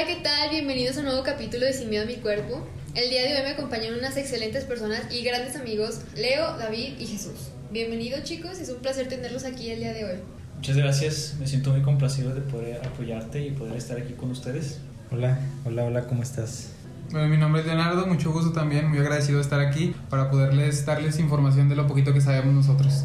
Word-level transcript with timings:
Hola, 0.00 0.08
¿qué 0.08 0.22
tal? 0.22 0.48
Bienvenidos 0.48 0.96
a 0.96 1.00
un 1.00 1.06
nuevo 1.06 1.22
capítulo 1.22 1.66
de 1.66 1.74
Sin 1.74 1.90
Miedo 1.90 2.04
a 2.04 2.06
mi 2.06 2.14
cuerpo. 2.14 2.66
El 2.94 3.10
día 3.10 3.22
de 3.22 3.36
hoy 3.36 3.42
me 3.42 3.50
acompañan 3.50 3.92
unas 3.92 4.16
excelentes 4.16 4.64
personas 4.64 5.02
y 5.10 5.22
grandes 5.22 5.56
amigos, 5.56 6.00
Leo, 6.16 6.56
David 6.56 6.98
y 6.98 7.06
Jesús. 7.06 7.50
Bienvenidos 7.70 8.22
chicos, 8.22 8.58
es 8.60 8.70
un 8.70 8.76
placer 8.76 9.08
tenerlos 9.08 9.44
aquí 9.44 9.70
el 9.70 9.80
día 9.80 9.92
de 9.92 10.06
hoy. 10.06 10.18
Muchas 10.56 10.78
gracias, 10.78 11.36
me 11.38 11.46
siento 11.46 11.72
muy 11.72 11.82
complacido 11.82 12.34
de 12.34 12.40
poder 12.40 12.80
apoyarte 12.82 13.44
y 13.46 13.50
poder 13.50 13.76
estar 13.76 13.98
aquí 13.98 14.14
con 14.14 14.30
ustedes. 14.30 14.78
Hola, 15.10 15.38
hola, 15.66 15.84
hola, 15.84 16.06
¿cómo 16.06 16.22
estás? 16.22 16.70
Bueno, 17.10 17.28
mi 17.28 17.36
nombre 17.36 17.60
es 17.60 17.66
Leonardo, 17.66 18.06
mucho 18.06 18.32
gusto 18.32 18.52
también, 18.52 18.88
muy 18.88 19.00
agradecido 19.00 19.36
de 19.36 19.42
estar 19.42 19.60
aquí 19.60 19.94
para 20.08 20.30
poderles 20.30 20.86
darles 20.86 21.18
información 21.18 21.68
de 21.68 21.76
lo 21.76 21.86
poquito 21.86 22.14
que 22.14 22.22
sabemos 22.22 22.54
nosotros. 22.54 23.04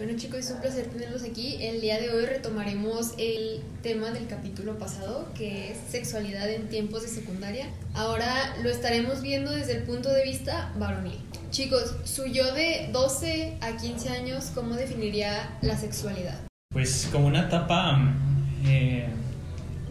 Bueno 0.00 0.14
chicos, 0.16 0.38
es 0.38 0.50
un 0.50 0.62
placer 0.62 0.86
tenerlos 0.86 1.24
aquí. 1.24 1.58
El 1.60 1.82
día 1.82 2.00
de 2.00 2.08
hoy 2.08 2.24
retomaremos 2.24 3.12
el 3.18 3.60
tema 3.82 4.12
del 4.12 4.26
capítulo 4.28 4.78
pasado, 4.78 5.28
que 5.34 5.72
es 5.72 5.78
sexualidad 5.90 6.48
en 6.48 6.70
tiempos 6.70 7.02
de 7.02 7.08
secundaria. 7.08 7.66
Ahora 7.92 8.56
lo 8.62 8.70
estaremos 8.70 9.20
viendo 9.20 9.50
desde 9.50 9.76
el 9.76 9.82
punto 9.82 10.10
de 10.10 10.24
vista 10.24 10.72
varonil. 10.78 11.18
Chicos, 11.50 11.96
su 12.04 12.24
yo 12.24 12.54
de 12.54 12.88
12 12.90 13.58
a 13.60 13.76
15 13.76 14.08
años, 14.08 14.52
¿cómo 14.54 14.74
definiría 14.74 15.58
la 15.60 15.76
sexualidad? 15.76 16.38
Pues 16.72 17.10
como 17.12 17.26
una 17.26 17.42
etapa, 17.42 18.00
eh, 18.64 19.06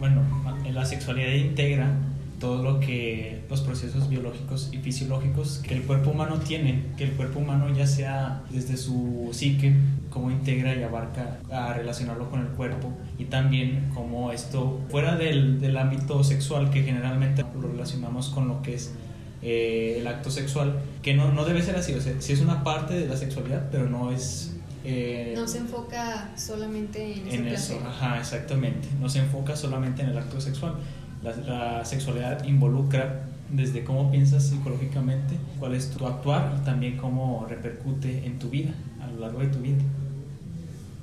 bueno, 0.00 0.24
la 0.72 0.86
sexualidad 0.86 1.34
integra 1.34 1.94
todo 2.40 2.62
lo 2.62 2.80
que 2.80 3.44
los 3.50 3.60
procesos 3.60 4.08
biológicos 4.08 4.70
y 4.72 4.78
fisiológicos 4.78 5.60
que 5.62 5.74
el 5.74 5.82
cuerpo 5.82 6.10
humano 6.10 6.40
tiene, 6.40 6.86
que 6.96 7.04
el 7.04 7.12
cuerpo 7.12 7.38
humano 7.38 7.72
ya 7.72 7.86
sea 7.86 8.42
desde 8.50 8.78
su 8.78 9.28
psique, 9.32 9.74
cómo 10.08 10.30
integra 10.30 10.74
y 10.74 10.82
abarca 10.82 11.38
a 11.50 11.74
relacionarlo 11.74 12.30
con 12.30 12.40
el 12.40 12.48
cuerpo 12.48 12.92
y 13.18 13.26
también 13.26 13.90
como 13.94 14.32
esto 14.32 14.80
fuera 14.88 15.16
del, 15.16 15.60
del 15.60 15.76
ámbito 15.76 16.24
sexual 16.24 16.70
que 16.70 16.82
generalmente 16.82 17.44
lo 17.54 17.68
relacionamos 17.68 18.30
con 18.30 18.48
lo 18.48 18.62
que 18.62 18.74
es 18.74 18.94
eh, 19.42 19.98
el 20.00 20.06
acto 20.06 20.30
sexual, 20.30 20.80
que 21.02 21.14
no, 21.14 21.32
no 21.32 21.44
debe 21.44 21.62
ser 21.62 21.76
así, 21.76 21.92
o 21.92 22.00
sea, 22.00 22.14
sí 22.20 22.32
es 22.32 22.40
una 22.40 22.64
parte 22.64 22.94
de 22.94 23.06
la 23.06 23.16
sexualidad, 23.16 23.68
pero 23.70 23.88
no 23.88 24.10
es 24.10 24.56
eh, 24.82 25.34
no 25.36 25.46
se 25.46 25.58
enfoca 25.58 26.30
solamente 26.38 27.12
en, 27.12 27.28
en 27.28 27.48
eso. 27.48 27.78
Ajá, 27.86 28.18
exactamente. 28.18 28.88
No 28.98 29.10
se 29.10 29.18
enfoca 29.18 29.54
solamente 29.54 30.02
en 30.02 30.08
el 30.08 30.18
acto 30.18 30.40
sexual. 30.40 30.76
La, 31.22 31.84
sexualidad 31.84 32.44
involucra 32.44 33.22
desde 33.50 33.84
cómo 33.84 34.10
piensas 34.10 34.44
psicológicamente, 34.44 35.34
cuál 35.58 35.74
es 35.74 35.90
tu 35.90 36.06
actuar 36.06 36.54
y 36.60 36.64
también 36.64 36.96
cómo 36.96 37.46
repercute 37.48 38.24
en 38.24 38.38
tu 38.38 38.48
vida, 38.48 38.72
a 39.02 39.10
lo 39.10 39.20
largo 39.20 39.40
de 39.40 39.48
tu 39.48 39.58
vida. 39.58 39.82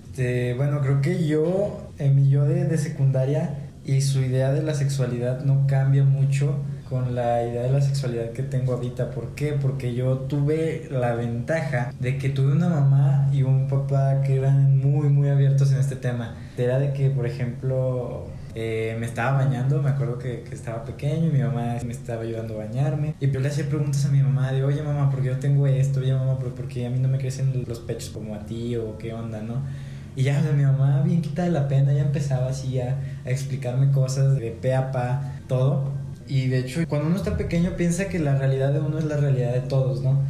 Este, 0.06 0.56
bueno, 0.56 0.82
creo 0.82 1.02
que 1.02 1.28
yo, 1.28 1.92
en 2.00 2.16
mi 2.16 2.30
yo 2.30 2.46
de, 2.46 2.66
de 2.66 2.78
secundaria 2.78 3.70
y 3.86 4.02
su 4.02 4.20
idea 4.20 4.52
de 4.52 4.64
la 4.64 4.74
sexualidad 4.74 5.44
no 5.44 5.68
cambia 5.68 6.04
mucho 6.04 6.56
con 6.90 7.16
la 7.16 7.44
idea 7.44 7.64
de 7.64 7.72
la 7.72 7.82
sexualidad 7.82 8.32
que 8.32 8.44
tengo 8.44 8.74
ahorita. 8.74 9.12
¿Por 9.12 9.36
qué? 9.36 9.54
Porque 9.54 9.94
yo 9.94 10.18
tuve 10.20 10.88
la 10.90 11.16
ventaja 11.16 11.94
de 12.00 12.18
que 12.18 12.30
tuve 12.30 12.52
una 12.52 12.70
mamá 12.70 13.30
y 13.32 13.44
un 13.44 13.68
papá 13.68 14.22
que 14.22 14.38
eran 14.38 14.78
muy, 14.78 15.10
muy 15.10 15.30
abiertos 15.30 15.72
en 15.72 15.80
este 15.80 15.96
tema. 15.96 16.36
Era 16.58 16.80
de 16.80 16.94
que, 16.94 17.10
por 17.10 17.26
ejemplo, 17.26 18.28
eh, 18.56 18.96
me 19.00 19.06
estaba 19.06 19.44
bañando, 19.44 19.82
me 19.82 19.90
acuerdo 19.90 20.18
que, 20.18 20.42
que, 20.42 20.56
estaba 20.56 20.84
pequeño 20.84 21.28
y 21.28 21.32
mi 21.32 21.40
mamá 21.40 21.78
me 21.86 21.94
estaba 21.94 22.24
ayudando 22.24 22.56
a 22.56 22.66
bañarme. 22.66 23.16
Y 23.20 23.30
yo 23.30 23.40
le 23.40 23.50
hacía 23.50 23.68
preguntas 23.68 24.06
a 24.06 24.10
mi 24.10 24.22
mamá 24.22 24.52
de, 24.52 24.64
oye 24.64 24.82
mamá, 24.82 25.10
¿por 25.12 25.22
qué 25.22 25.28
yo 25.28 25.38
tengo 25.38 25.68
esto? 25.68 26.00
Oye 26.00 26.14
mamá, 26.14 26.40
¿por 26.40 26.68
qué 26.68 26.88
a 26.88 26.90
mí 26.90 27.00
no 27.00 27.08
me 27.08 27.18
crecen 27.18 27.64
los 27.68 27.80
pechos 27.80 28.10
como 28.10 28.34
a 28.34 28.40
ti? 28.46 28.76
¿O 28.76 28.98
qué 28.98 29.14
onda, 29.14 29.42
no? 29.42 29.62
Y 30.16 30.24
ya, 30.24 30.42
mi 30.42 30.64
mamá, 30.64 31.04
bien 31.04 31.22
quita 31.22 31.44
de 31.44 31.52
la 31.52 31.68
pena, 31.68 31.94
ya 31.94 32.02
empezaba 32.02 32.48
así 32.48 32.80
a, 32.80 32.98
a 33.24 33.30
explicarme 33.30 33.92
cosas 33.92 34.40
de 34.40 34.50
pe 34.50 34.74
a 34.74 34.92
pa, 34.92 35.36
todo. 35.48 35.92
Y 36.28 36.48
de 36.48 36.60
hecho, 36.60 36.86
cuando 36.88 37.08
uno 37.08 37.16
está 37.16 37.38
pequeño 37.38 37.72
piensa 37.78 38.10
que 38.10 38.20
la 38.20 38.38
realidad 38.38 38.74
de 38.74 38.80
uno 38.80 38.98
es 39.00 39.06
la 39.06 39.18
realidad 39.18 39.54
de 39.54 39.62
todos, 39.62 40.02
¿no? 40.02 40.22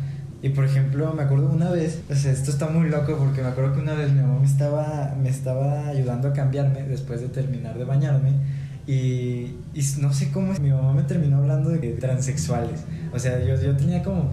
Y 0.42 0.50
por 0.50 0.66
ejemplo, 0.66 1.14
me 1.14 1.24
acuerdo 1.24 1.50
una 1.50 1.72
vez, 1.72 2.02
o 2.10 2.16
sea, 2.16 2.32
esto 2.32 2.52
está 2.52 2.68
muy 2.68 2.90
loco 2.90 3.18
porque 3.18 3.42
me 3.42 3.48
acuerdo 3.48 3.74
que 3.74 3.82
una 3.82 3.96
vez 3.96 4.12
mi 4.12 4.22
mamá 4.22 4.40
me 4.40 4.46
estaba, 4.46 5.16
me 5.20 5.30
estaba 5.30 5.88
ayudando 5.88 6.28
a 6.28 6.34
cambiarme 6.34 6.84
después 6.84 7.22
de 7.22 7.30
terminar 7.30 7.78
de 7.78 7.86
bañarme. 7.86 8.34
Y, 8.86 9.56
y 9.74 9.84
no 10.00 10.14
sé 10.14 10.32
cómo 10.32 10.54
mi 10.62 10.70
mamá 10.70 10.94
me 10.94 11.04
terminó 11.04 11.38
hablando 11.38 11.70
de 11.72 11.80
transexuales. 11.94 12.86
O 13.14 13.20
sea, 13.20 13.44
yo, 13.44 13.60
yo 13.60 13.76
tenía 13.76 14.04
como 14.04 14.32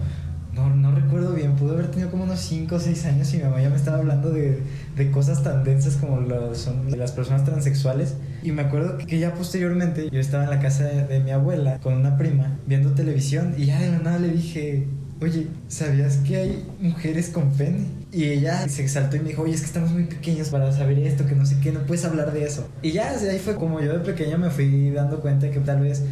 no, 0.55 0.73
no 0.73 0.95
recuerdo 0.95 1.33
bien, 1.33 1.55
pude 1.55 1.73
haber 1.73 1.91
tenido 1.91 2.09
como 2.09 2.23
unos 2.23 2.39
5 2.39 2.75
o 2.75 2.79
6 2.79 3.05
años 3.05 3.33
y 3.33 3.37
mi 3.37 3.43
mamá 3.43 3.61
ya 3.61 3.69
me 3.69 3.75
estaba 3.75 3.97
hablando 3.97 4.31
de, 4.31 4.63
de 4.95 5.11
cosas 5.11 5.43
tan 5.43 5.63
densas 5.65 5.97
como 5.97 6.21
lo 6.21 6.55
son 6.55 6.97
las 6.97 7.11
personas 7.11 7.43
transexuales. 7.43 8.15
Y 8.41 8.51
me 8.51 8.61
acuerdo 8.61 8.97
que, 8.97 9.19
ya 9.19 9.33
posteriormente 9.33 10.09
yo 10.09 10.19
estaba 10.19 10.45
en 10.45 10.49
la 10.49 10.59
casa 10.59 10.85
de, 10.85 11.19
mi 11.19 11.31
abuela 11.31 11.79
con 11.79 11.93
una 11.93 12.17
prima 12.17 12.57
viendo 12.65 12.91
televisión 12.91 13.53
y 13.57 13.65
ya 13.65 13.79
de 13.79 13.91
la 13.91 13.99
nada 13.99 14.19
le 14.19 14.29
dije, 14.29 14.87
oye, 15.19 15.47
¿sabías 15.67 16.17
que 16.17 16.37
hay 16.37 16.65
mujeres 16.79 17.29
con 17.29 17.51
pene? 17.51 17.85
Y 18.13 18.25
ella 18.25 18.69
se 18.69 18.81
exaltó 18.81 19.17
y 19.17 19.19
me 19.19 19.29
dijo, 19.29 19.41
oye, 19.41 19.55
es 19.55 19.59
que 19.59 19.67
estamos 19.67 19.91
muy 19.91 20.05
pequeños 20.05 20.49
para 20.49 20.71
saber 20.71 20.99
esto, 20.99 21.25
que 21.25 21.35
no 21.35 21.45
sé 21.45 21.57
qué, 21.61 21.73
no 21.73 21.81
puedes 21.81 22.05
hablar 22.05 22.31
de 22.31 22.45
eso. 22.45 22.65
Y 22.81 22.93
ya, 22.93 23.11
desde 23.11 23.31
ahí 23.31 23.39
fue 23.39 23.55
como 23.55 23.81
yo 23.81 23.91
de 23.91 23.99
pequeño 23.99 24.37
me 24.37 24.49
fui 24.49 24.91
dando 24.91 25.19
cuenta 25.19 25.51
que 25.51 25.59
tal 25.59 25.81
vez 25.81 26.03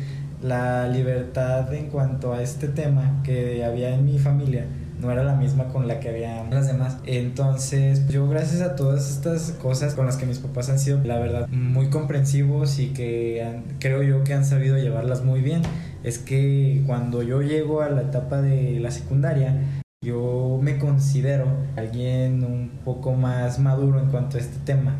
la 0.43 0.87
libertad 0.89 1.73
en 1.73 1.87
cuanto 1.87 2.33
a 2.33 2.41
este 2.41 2.67
tema 2.67 3.21
que 3.23 3.63
había 3.63 3.95
en 3.95 4.05
mi 4.05 4.19
familia 4.19 4.65
no 5.01 5.11
era 5.11 5.23
la 5.23 5.35
misma 5.35 5.65
con 5.69 5.87
la 5.87 5.99
que 5.99 6.09
había 6.09 6.43
las 6.49 6.67
demás. 6.67 6.97
Entonces, 7.05 8.07
yo 8.07 8.27
gracias 8.29 8.61
a 8.61 8.75
todas 8.75 9.09
estas 9.09 9.51
cosas 9.51 9.95
con 9.95 10.05
las 10.05 10.17
que 10.17 10.25
mis 10.25 10.39
papás 10.39 10.69
han 10.69 10.79
sido, 10.79 11.01
la 11.03 11.19
verdad, 11.19 11.47
muy 11.49 11.89
comprensivos 11.89 12.79
y 12.79 12.87
que 12.89 13.61
creo 13.79 14.03
yo 14.03 14.23
que 14.23 14.33
han 14.33 14.45
sabido 14.45 14.77
llevarlas 14.77 15.23
muy 15.23 15.41
bien, 15.41 15.61
es 16.03 16.19
que 16.19 16.83
cuando 16.85 17.21
yo 17.21 17.41
llego 17.41 17.81
a 17.81 17.89
la 17.89 18.01
etapa 18.01 18.41
de 18.41 18.79
la 18.79 18.91
secundaria, 18.91 19.55
yo 20.01 20.59
me 20.61 20.77
considero 20.77 21.47
alguien 21.75 22.43
un 22.43 22.79
poco 22.83 23.13
más 23.13 23.59
maduro 23.59 23.99
en 23.99 24.07
cuanto 24.07 24.37
a 24.37 24.41
este 24.41 24.59
tema 24.65 24.97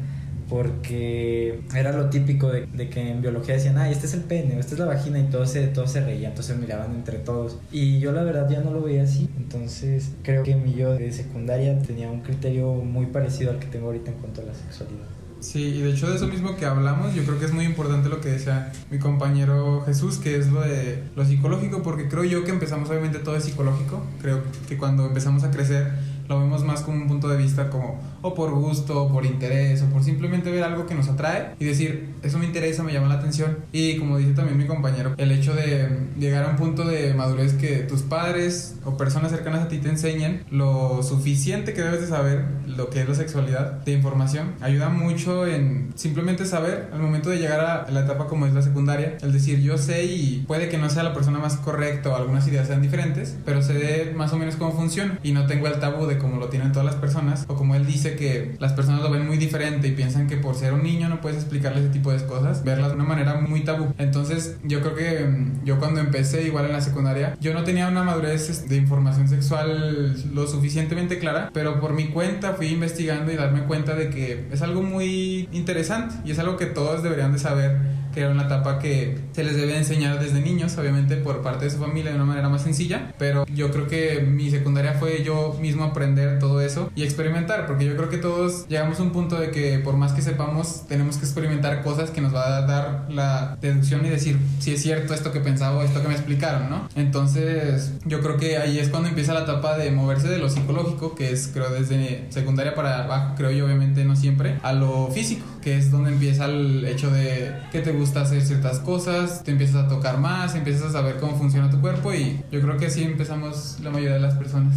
porque 0.54 1.62
era 1.76 1.92
lo 1.94 2.12
típico 2.12 2.52
de, 2.52 2.68
de, 2.68 2.88
que 2.88 3.10
en 3.10 3.24
biología 3.24 3.56
decían, 3.56 3.76
ay, 3.80 3.92
este 3.92 4.06
es 4.06 4.14
el 4.14 4.22
pene, 4.22 4.60
esta 4.60 4.76
es 4.76 4.80
la 4.80 4.86
vagina, 4.86 5.18
y 5.18 5.24
todos 5.24 5.50
se, 5.50 5.66
todo 5.66 5.88
se 5.88 6.06
reían, 6.06 6.34
entonces 6.34 6.56
miraban 6.60 6.94
entre 6.94 7.18
todos. 7.18 7.58
Y 7.72 8.00
yo 8.00 8.12
la 8.12 8.22
verdad 8.22 8.48
ya 8.48 8.60
no 8.60 8.72
lo 8.72 8.84
veía 8.84 9.02
así, 9.02 9.32
entonces 9.36 10.12
creo 10.22 10.44
que 10.44 10.56
mi 10.56 10.76
yo 10.76 10.94
de 10.94 11.12
secundaria 11.12 11.80
tenía 11.80 12.12
un 12.12 12.22
criterio 12.22 12.72
muy 12.76 13.08
parecido 13.08 13.50
al 13.50 13.58
que 13.58 13.66
tengo 13.66 13.88
ahorita 13.88 14.12
en 14.12 14.18
cuanto 14.18 14.42
a 14.42 14.44
la 14.46 14.54
sexualidad. 14.54 15.08
Sí, 15.40 15.60
y 15.60 15.82
de 15.82 15.90
hecho 15.90 16.08
de 16.08 16.18
eso 16.18 16.28
mismo 16.28 16.56
que 16.56 16.68
hablamos, 16.68 17.16
yo 17.16 17.24
creo 17.24 17.40
que 17.40 17.46
es 17.46 17.52
muy 17.52 17.66
importante 17.66 18.08
lo 18.08 18.22
que 18.22 18.30
decía 18.30 18.72
mi 18.92 19.00
compañero 19.00 19.82
Jesús, 19.88 20.20
que 20.20 20.38
es 20.38 20.52
lo 20.52 20.62
de 20.62 21.04
lo 21.16 21.26
psicológico, 21.26 21.82
porque 21.82 22.08
creo 22.08 22.24
yo 22.26 22.46
que 22.46 22.52
empezamos, 22.52 22.92
obviamente 22.92 23.18
todo 23.18 23.36
es 23.36 23.44
psicológico, 23.44 24.04
creo 24.22 24.44
que 24.70 24.78
cuando 24.78 25.08
empezamos 25.08 25.44
a 25.44 25.50
crecer 25.50 25.92
lo 26.28 26.40
vemos 26.40 26.64
más 26.64 26.82
como 26.82 26.98
un 26.98 27.08
punto 27.08 27.28
de 27.28 27.38
vista 27.38 27.70
como 27.70 28.00
o 28.22 28.34
por 28.34 28.52
gusto, 28.52 29.04
o 29.04 29.12
por 29.12 29.26
interés, 29.26 29.82
o 29.82 29.86
por 29.88 30.04
simplemente 30.04 30.50
ver 30.52 30.64
algo 30.64 30.86
que 30.86 30.96
nos 30.96 31.10
atrae 31.10 31.56
y 31.60 31.66
decir, 31.66 32.14
eso 32.24 32.40
me 32.40 32.46
interesa, 32.46 32.84
me 32.84 32.94
llama 32.94 33.10
la 33.10 33.16
atención. 33.16 33.58
Y 33.72 33.98
como 33.98 34.18
dice 34.18 34.34
también 34.34 34.58
mi 34.58 34.66
compañero, 34.66 35.14
el 35.18 35.32
hecho 35.32 35.54
de 35.54 35.90
llegar 36.18 36.46
a 36.46 36.50
un 36.50 36.56
punto 36.56 36.86
de 36.86 37.14
madurez 37.14 37.54
que 37.54 37.80
tus 37.80 38.02
padres 38.02 38.76
o 38.86 38.98
personas 38.98 39.32
cercanas 39.32 39.62
a 39.62 39.68
ti 39.68 39.80
te 39.80 39.90
enseñen 39.90 40.44
lo 40.50 41.04
suficiente 41.04 41.74
que 41.74 41.82
debes 41.82 42.02
de 42.02 42.08
saber 42.08 42.46
lo 42.66 42.90
que 42.90 43.02
es 43.02 43.10
la 43.10 43.16
sexualidad 43.16 43.84
de 43.84 43.92
información, 43.92 44.54
ayuda 44.62 44.90
mucho 44.90 45.46
en 45.46 45.92
simplemente 45.96 46.46
saber 46.46 46.90
al 46.94 47.00
momento 47.00 47.30
de 47.30 47.38
llegar 47.38 47.60
a 47.60 47.92
la 47.92 48.02
etapa 48.02 48.28
como 48.28 48.46
es 48.46 48.54
la 48.54 48.62
secundaria, 48.62 49.18
el 49.22 49.32
decir 49.32 49.62
yo 49.62 49.78
sé 49.78 50.06
y 50.06 50.44
puede 50.48 50.70
que 50.70 50.78
no 50.78 50.90
sea 50.90 51.04
la 51.04 51.14
persona 51.14 51.40
más 51.40 51.58
correcta 51.58 52.10
o 52.10 52.16
algunas 52.16 52.48
ideas 52.48 52.68
sean 52.68 52.82
diferentes, 52.82 53.38
pero 53.46 53.62
sé 53.62 54.14
más 54.16 54.32
o 54.34 54.38
menos 54.38 54.56
cómo 54.56 54.72
funciona 54.72 55.20
y 55.24 55.32
no 55.32 55.46
tengo 55.46 55.68
el 55.68 55.80
tabú 55.80 56.06
de 56.06 56.13
cómo 56.18 56.38
lo 56.38 56.50
tienen 56.50 56.72
todas 56.72 56.86
las 56.86 56.96
personas 56.96 57.46
o 57.48 57.56
como 57.56 57.76
él 57.76 57.86
dice 57.86 58.16
que 58.16 58.56
las 58.60 58.74
personas 58.74 59.02
lo 59.02 59.12
ven 59.12 59.28
muy 59.28 59.38
diferente 59.38 59.88
y 59.88 59.92
piensan 59.92 60.28
que 60.28 60.38
por 60.38 60.56
ser 60.56 60.74
un 60.74 60.84
niño 60.84 61.10
no 61.10 61.22
puedes 61.22 61.38
explicarle 61.38 61.82
ese 61.82 61.90
tipo 61.90 62.12
de 62.12 62.24
cosas, 62.26 62.64
verlas 62.64 62.90
de 62.90 62.96
una 62.96 63.04
manera 63.04 63.36
muy 63.36 63.64
tabú. 63.64 63.94
Entonces, 63.98 64.58
yo 64.64 64.82
creo 64.82 64.96
que 64.96 65.26
mm, 65.26 65.66
yo 65.66 65.80
cuando 65.80 66.00
empecé 66.00 66.44
igual 66.44 66.66
en 66.66 66.74
la 66.74 66.82
secundaria, 66.82 67.38
yo 67.40 67.54
no 67.54 67.64
tenía 67.64 67.88
una 67.88 68.04
madurez 68.04 68.68
de 68.68 68.76
información 68.76 69.28
sexual 69.28 70.34
lo 70.34 70.48
suficientemente 70.48 71.20
clara, 71.20 71.50
pero 71.54 71.80
por 71.80 71.94
mi 71.94 72.10
cuenta 72.10 72.54
fui 72.54 72.68
investigando 72.68 73.32
y 73.32 73.36
darme 73.36 73.64
cuenta 73.64 73.96
de 73.96 74.10
que 74.10 74.48
es 74.52 74.62
algo 74.62 74.82
muy 74.82 75.50
interesante 75.52 76.16
y 76.26 76.32
es 76.32 76.40
algo 76.40 76.58
que 76.58 76.66
todos 76.66 77.04
deberían 77.04 77.34
de 77.34 77.40
saber 77.40 78.03
que 78.14 78.22
era 78.22 78.32
una 78.32 78.44
etapa 78.44 78.80
que 78.80 79.18
se 79.32 79.44
les 79.44 79.56
debe 79.56 79.78
enseñar 79.78 80.20
desde 80.20 80.42
niños, 80.42 80.78
obviamente 80.78 81.18
por 81.18 81.42
parte 81.42 81.66
de 81.66 81.72
su 81.72 81.78
familia 81.78 82.12
de 82.12 82.16
una 82.16 82.26
manera 82.26 82.50
más 82.50 82.62
sencilla, 82.64 83.14
pero 83.18 83.46
yo 83.54 83.72
creo 83.72 83.88
que 83.88 84.22
mi 84.22 84.50
secundaria 84.50 84.94
fue 84.94 85.24
yo 85.24 85.58
mismo 85.60 85.84
aprender 85.84 86.40
todo 86.40 86.62
eso 86.62 86.92
y 86.96 87.04
experimentar, 87.04 87.66
porque 87.66 87.86
yo 87.86 87.96
creo 87.96 88.10
que 88.10 88.18
todos 88.18 88.68
llegamos 88.68 89.00
a 89.00 89.04
un 89.04 89.12
punto 89.12 89.40
de 89.40 89.52
que 89.52 89.80
por 89.80 89.98
más 89.98 90.14
que 90.14 90.22
sepamos, 90.22 90.86
tenemos 90.88 91.18
que 91.18 91.26
experimentar 91.26 91.84
cosas 91.84 92.12
que 92.12 92.22
nos 92.22 92.34
va 92.34 92.58
a 92.58 92.62
dar 92.62 93.06
la 93.10 93.58
deducción 93.62 94.06
y 94.06 94.10
decir 94.10 94.38
si 94.60 94.74
es 94.74 94.82
cierto 94.82 95.14
esto 95.14 95.32
que 95.32 95.40
pensaba 95.40 95.78
o 95.78 95.82
esto 95.82 96.02
que 96.02 96.08
me 96.08 96.14
explicaron, 96.14 96.70
¿no? 96.70 96.90
Entonces, 96.96 97.94
yo 98.06 98.22
creo 98.22 98.38
que 98.38 98.58
ahí 98.58 98.80
es 98.80 98.90
cuando 98.90 99.10
empieza 99.10 99.34
la 99.34 99.42
etapa 99.42 99.78
de 99.78 99.92
moverse 99.92 100.28
de 100.28 100.38
lo 100.38 100.50
psicológico, 100.50 101.16
que 101.16 101.32
es 101.32 101.50
creo 101.54 101.70
desde 101.70 102.26
secundaria 102.30 102.76
para 102.76 103.04
abajo, 103.04 103.34
creo 103.36 103.52
yo 103.52 103.66
obviamente 103.66 104.06
no 104.06 104.16
siempre, 104.16 104.58
a 104.64 104.74
lo 104.74 105.10
físico, 105.10 105.46
que 105.62 105.78
es 105.78 105.92
donde 105.92 106.12
empieza 106.12 106.46
el 106.46 106.86
hecho 106.86 107.10
de 107.12 107.54
que 107.72 107.80
te 107.80 107.92
gusta 107.92 108.03
gusta 108.04 108.22
hacer 108.24 108.46
ciertas 108.46 108.80
cosas, 108.80 109.46
te 109.46 109.52
empiezas 109.52 109.86
a 109.86 109.88
tocar 109.88 110.18
más, 110.18 110.56
empiezas 110.56 110.90
a 110.90 110.92
saber 110.92 111.22
cómo 111.22 111.38
funciona 111.38 111.70
tu 111.70 111.80
cuerpo 111.80 112.14
y 112.14 112.38
yo 112.52 112.60
creo 112.60 112.78
que 112.78 112.88
así 112.88 113.02
empezamos 113.02 113.78
la 113.82 113.92
mayoría 113.92 114.16
de 114.16 114.20
las 114.20 114.36
personas. 114.36 114.76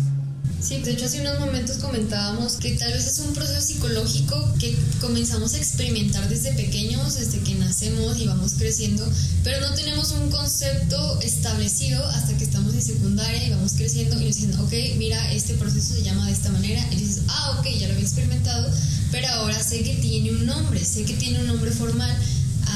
Sí, 0.60 0.78
de 0.78 0.92
hecho 0.92 1.06
hace 1.06 1.22
unos 1.22 1.40
momentos 1.40 1.78
comentábamos 1.78 2.54
que 2.54 2.76
tal 2.76 2.92
vez 2.92 3.04
es 3.04 3.18
un 3.18 3.34
proceso 3.34 3.60
psicológico 3.60 4.54
que 4.60 4.76
comenzamos 5.00 5.54
a 5.54 5.58
experimentar 5.58 6.28
desde 6.28 6.52
pequeños, 6.52 7.16
desde 7.16 7.40
que 7.40 7.56
nacemos 7.56 8.16
y 8.16 8.28
vamos 8.28 8.54
creciendo, 8.54 9.04
pero 9.42 9.60
no 9.60 9.74
tenemos 9.74 10.12
un 10.12 10.30
concepto 10.30 11.18
establecido 11.20 12.06
hasta 12.06 12.36
que 12.38 12.44
estamos 12.44 12.74
en 12.74 12.82
secundaria 12.82 13.44
y 13.44 13.50
vamos 13.50 13.72
creciendo 13.72 14.20
y 14.20 14.26
nos 14.26 14.36
dicen, 14.36 14.54
ok, 14.60 14.72
mira, 14.98 15.32
este 15.32 15.54
proceso 15.54 15.94
se 15.94 16.02
llama 16.04 16.26
de 16.26 16.32
esta 16.32 16.50
manera, 16.50 16.80
y 16.92 16.96
dices, 16.96 17.22
ah, 17.26 17.56
ok, 17.58 17.66
ya 17.76 17.88
lo 17.88 17.94
había 17.94 18.04
experimentado, 18.04 18.70
pero 19.10 19.26
ahora 19.28 19.60
sé 19.60 19.82
que 19.82 19.94
tiene 19.94 20.30
un 20.30 20.46
nombre, 20.46 20.84
sé 20.84 21.02
que 21.04 21.14
tiene 21.14 21.40
un 21.40 21.48
nombre 21.48 21.72
formal 21.72 22.16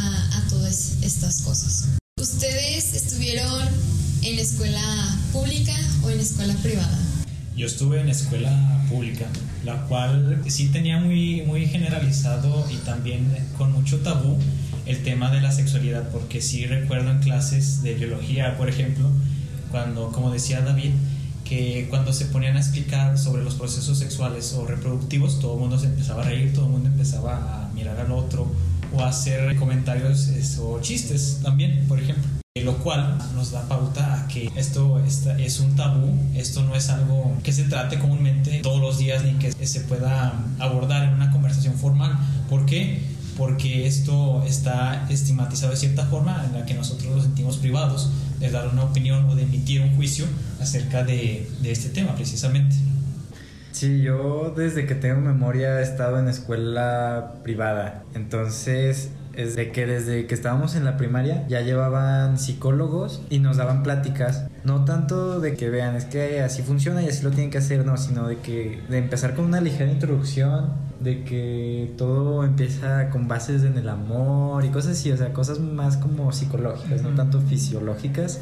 a, 0.01 0.49
todas 0.49 0.97
estas 1.03 1.43
cosas. 1.43 1.89
¿Ustedes 2.21 2.95
estuvieron 2.95 3.63
en 4.23 4.39
escuela 4.39 4.83
pública 5.33 5.75
o 6.03 6.11
en 6.11 6.21
escuela 6.21 6.55
privada? 6.63 6.99
Yo 7.57 7.67
estuve 7.67 8.01
en 8.01 8.09
escuela 8.09 8.85
pública, 8.89 9.27
la 9.65 9.87
cual 9.87 10.43
sí 10.49 10.69
tenía 10.69 10.99
muy, 10.99 11.43
muy 11.43 11.67
generalizado 11.67 12.67
y 12.71 12.77
también 12.79 13.27
con 13.57 13.73
mucho 13.73 13.99
tabú 13.99 14.39
el 14.87 15.03
tema 15.03 15.31
de 15.31 15.41
la 15.41 15.53
sexualidad, 15.53 16.09
porque 16.11 16.41
sí 16.41 16.67
recuerdo 16.67 17.11
en 17.11 17.21
clases 17.21 17.83
de 17.83 17.95
biología, 17.95 18.57
por 18.57 18.69
ejemplo, 18.69 19.09
cuando, 19.71 20.11
como 20.11 20.33
decía 20.33 20.63
David, 20.63 20.93
que 21.45 21.87
cuando 21.91 22.13
se 22.13 22.27
ponían 22.27 22.57
a 22.57 22.61
explicar 22.61 23.19
sobre 23.19 23.43
los 23.43 23.55
procesos 23.55 23.99
sexuales 23.99 24.53
o 24.55 24.67
reproductivos, 24.67 25.41
todo 25.41 25.55
el 25.55 25.61
mundo 25.61 25.79
se 25.79 25.87
empezaba 25.87 26.23
a 26.23 26.27
reír, 26.27 26.53
todo 26.53 26.67
el 26.67 26.73
mundo 26.73 26.89
empezaba 26.89 27.65
a 27.67 27.69
mirar 27.75 27.99
al 27.99 28.13
otro 28.13 28.51
o 28.93 29.05
hacer 29.05 29.57
comentarios 29.57 30.31
o 30.61 30.81
chistes 30.81 31.41
también, 31.43 31.85
por 31.89 31.99
ejemplo 31.99 32.41
lo 32.65 32.79
cual 32.79 33.17
nos 33.37 33.53
da 33.53 33.63
pauta 33.69 34.15
a 34.15 34.29
que 34.29 34.51
esto 34.57 35.01
es 35.39 35.61
un 35.61 35.77
tabú, 35.77 36.19
esto 36.35 36.65
no 36.65 36.75
es 36.75 36.91
algo 36.91 37.37
que 37.45 37.53
se 37.53 37.65
trate 37.65 38.01
comúnmente 38.01 38.59
todos 38.59 38.81
los 38.81 38.99
días 38.99 39.23
ni 39.23 39.35
que 39.35 39.53
se 39.53 39.81
pueda 39.83 40.33
abordar 40.59 41.05
en 41.05 41.15
una 41.15 41.31
conversación 41.31 41.75
formal. 41.75 42.19
¿Por 42.49 42.67
qué? 42.67 43.03
Porque 43.37 43.87
esto 43.87 44.43
está 44.45 45.07
estigmatizado 45.09 45.71
de 45.71 45.79
cierta 45.79 46.07
forma 46.07 46.45
en 46.45 46.59
la 46.59 46.67
que 46.67 46.75
nosotros 46.75 47.15
nos 47.15 47.23
sentimos 47.23 47.57
privados 47.57 48.11
de 48.41 48.51
dar 48.51 48.67
una 48.67 48.83
opinión 48.83 49.29
o 49.29 49.37
de 49.37 49.45
emitir 49.45 49.81
un 49.81 49.95
juicio 49.95 50.27
acerca 50.61 51.05
de, 51.05 51.49
de 51.63 51.71
este 51.71 51.89
tema 51.89 52.17
precisamente. 52.17 52.75
Sí, 53.73 54.03
yo 54.03 54.53
desde 54.57 54.87
que 54.87 54.95
tengo 54.95 55.21
memoria 55.21 55.79
he 55.79 55.83
estado 55.83 56.19
en 56.19 56.29
escuela 56.29 57.35
privada, 57.43 58.03
entonces 58.15 59.11
es 59.35 59.55
de 59.55 59.71
que 59.71 59.87
desde 59.87 60.27
que 60.27 60.35
estábamos 60.35 60.75
en 60.75 60.85
la 60.85 60.97
primaria 60.97 61.47
ya 61.49 61.61
llevaban 61.61 62.39
psicólogos 62.39 63.23
y 63.31 63.39
nos 63.39 63.57
daban 63.57 63.83
pláticas. 63.83 64.47
No 64.65 64.85
tanto 64.85 65.41
de 65.41 65.55
que 65.55 65.71
vean, 65.71 65.97
es 65.97 66.05
que 66.05 66.41
así 66.41 66.63
funciona 66.63 67.03
y 67.03 67.09
así 67.09 67.23
lo 67.23 67.31
tienen 67.31 67.51
que 67.51 67.59
hacer, 67.59 67.87
no, 67.87 67.97
sino 67.97 68.27
de 68.27 68.39
que 68.39 68.83
de 68.89 68.99
empezar 68.99 69.35
con 69.35 69.47
una 69.47 69.61
ligera 69.61 69.91
introducción, 69.91 70.73
de 71.01 71.25
que 71.25 71.95
todo 71.97 72.45
empieza 72.45 73.09
con 73.11 73.29
bases 73.29 73.63
en 73.63 73.79
el 73.79 73.89
amor 73.89 74.65
y 74.65 74.69
cosas 74.69 74.93
así, 74.93 75.11
o 75.13 75.17
sea, 75.17 75.33
cosas 75.33 75.61
más 75.61 75.97
como 75.97 76.33
psicológicas, 76.33 77.03
no 77.03 77.11
tanto 77.11 77.41
fisiológicas. 77.41 78.41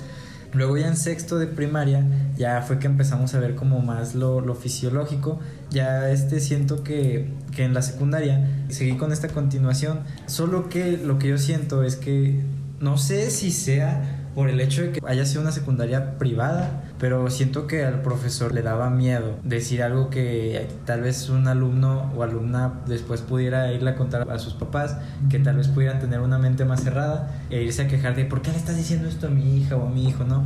Luego 0.53 0.79
ya 0.79 0.89
en 0.89 0.97
sexto 0.97 1.39
de 1.39 1.47
primaria 1.47 2.05
ya 2.37 2.63
fue 2.63 2.79
que 2.79 2.87
empezamos 2.87 3.35
a 3.35 3.39
ver 3.41 3.55
como 3.55 3.81
más 3.81 4.15
lo, 4.15 4.41
lo 4.41 4.55
fisiológico. 4.55 5.41
Ya 5.71 6.11
este 6.11 6.41
siento 6.41 6.83
que, 6.83 7.31
que, 7.55 7.65
en 7.65 7.75
la 7.75 7.83
secundaria 7.83 8.49
seguí 8.69 8.97
con 8.97 9.13
esta 9.13 9.29
continuación. 9.29 10.01
Solo 10.27 10.69
que 10.69 10.97
lo 10.97 11.19
que 11.19 11.29
yo 11.29 11.39
siento 11.39 11.83
es 11.83 11.97
que 11.97 12.41
no 12.81 12.97
sé 12.97 13.31
si 13.31 13.51
sea 13.51 14.31
por 14.35 14.49
el 14.49 14.61
hecho 14.61 14.83
de 14.83 14.93
que 14.93 15.01
haya 15.07 15.27
sido 15.27 15.43
una 15.43 15.53
secundaria 15.53 16.17
privada, 16.17 16.85
pero 16.99 17.31
siento 17.31 17.67
que 17.67 17.85
al 17.85 18.03
profesor 18.03 18.53
le 18.53 18.63
daba 18.63 18.91
miedo 18.91 19.37
decir 19.45 19.83
algo 19.83 20.11
que 20.11 20.69
tal 20.85 21.03
vez 21.03 21.29
un 21.29 21.49
alumno 21.49 22.13
o 22.17 22.23
alumna 22.23 22.81
después 22.87 23.21
pudiera 23.21 23.73
irle 23.73 23.91
a 23.91 23.97
contar 23.97 24.31
a 24.31 24.39
sus 24.39 24.55
papás, 24.55 24.97
que 25.31 25.39
tal 25.39 25.57
vez 25.57 25.69
pudieran 25.69 26.01
tener 26.01 26.21
una 26.21 26.39
mente 26.39 26.65
más 26.65 26.83
cerrada 26.83 27.43
e 27.51 27.63
irse 27.63 27.83
a 27.83 27.89
quejar 27.89 28.17
de 28.17 28.25
por 28.25 28.43
qué 28.43 28.51
le 28.51 28.57
estás 28.57 28.77
diciendo 28.77 29.09
esto 29.09 29.29
a 29.29 29.31
mi 29.31 29.59
hija 29.59 29.77
o 29.77 29.87
a 29.87 29.91
mi 29.91 30.09
hijo, 30.09 30.25
¿no? 30.25 30.45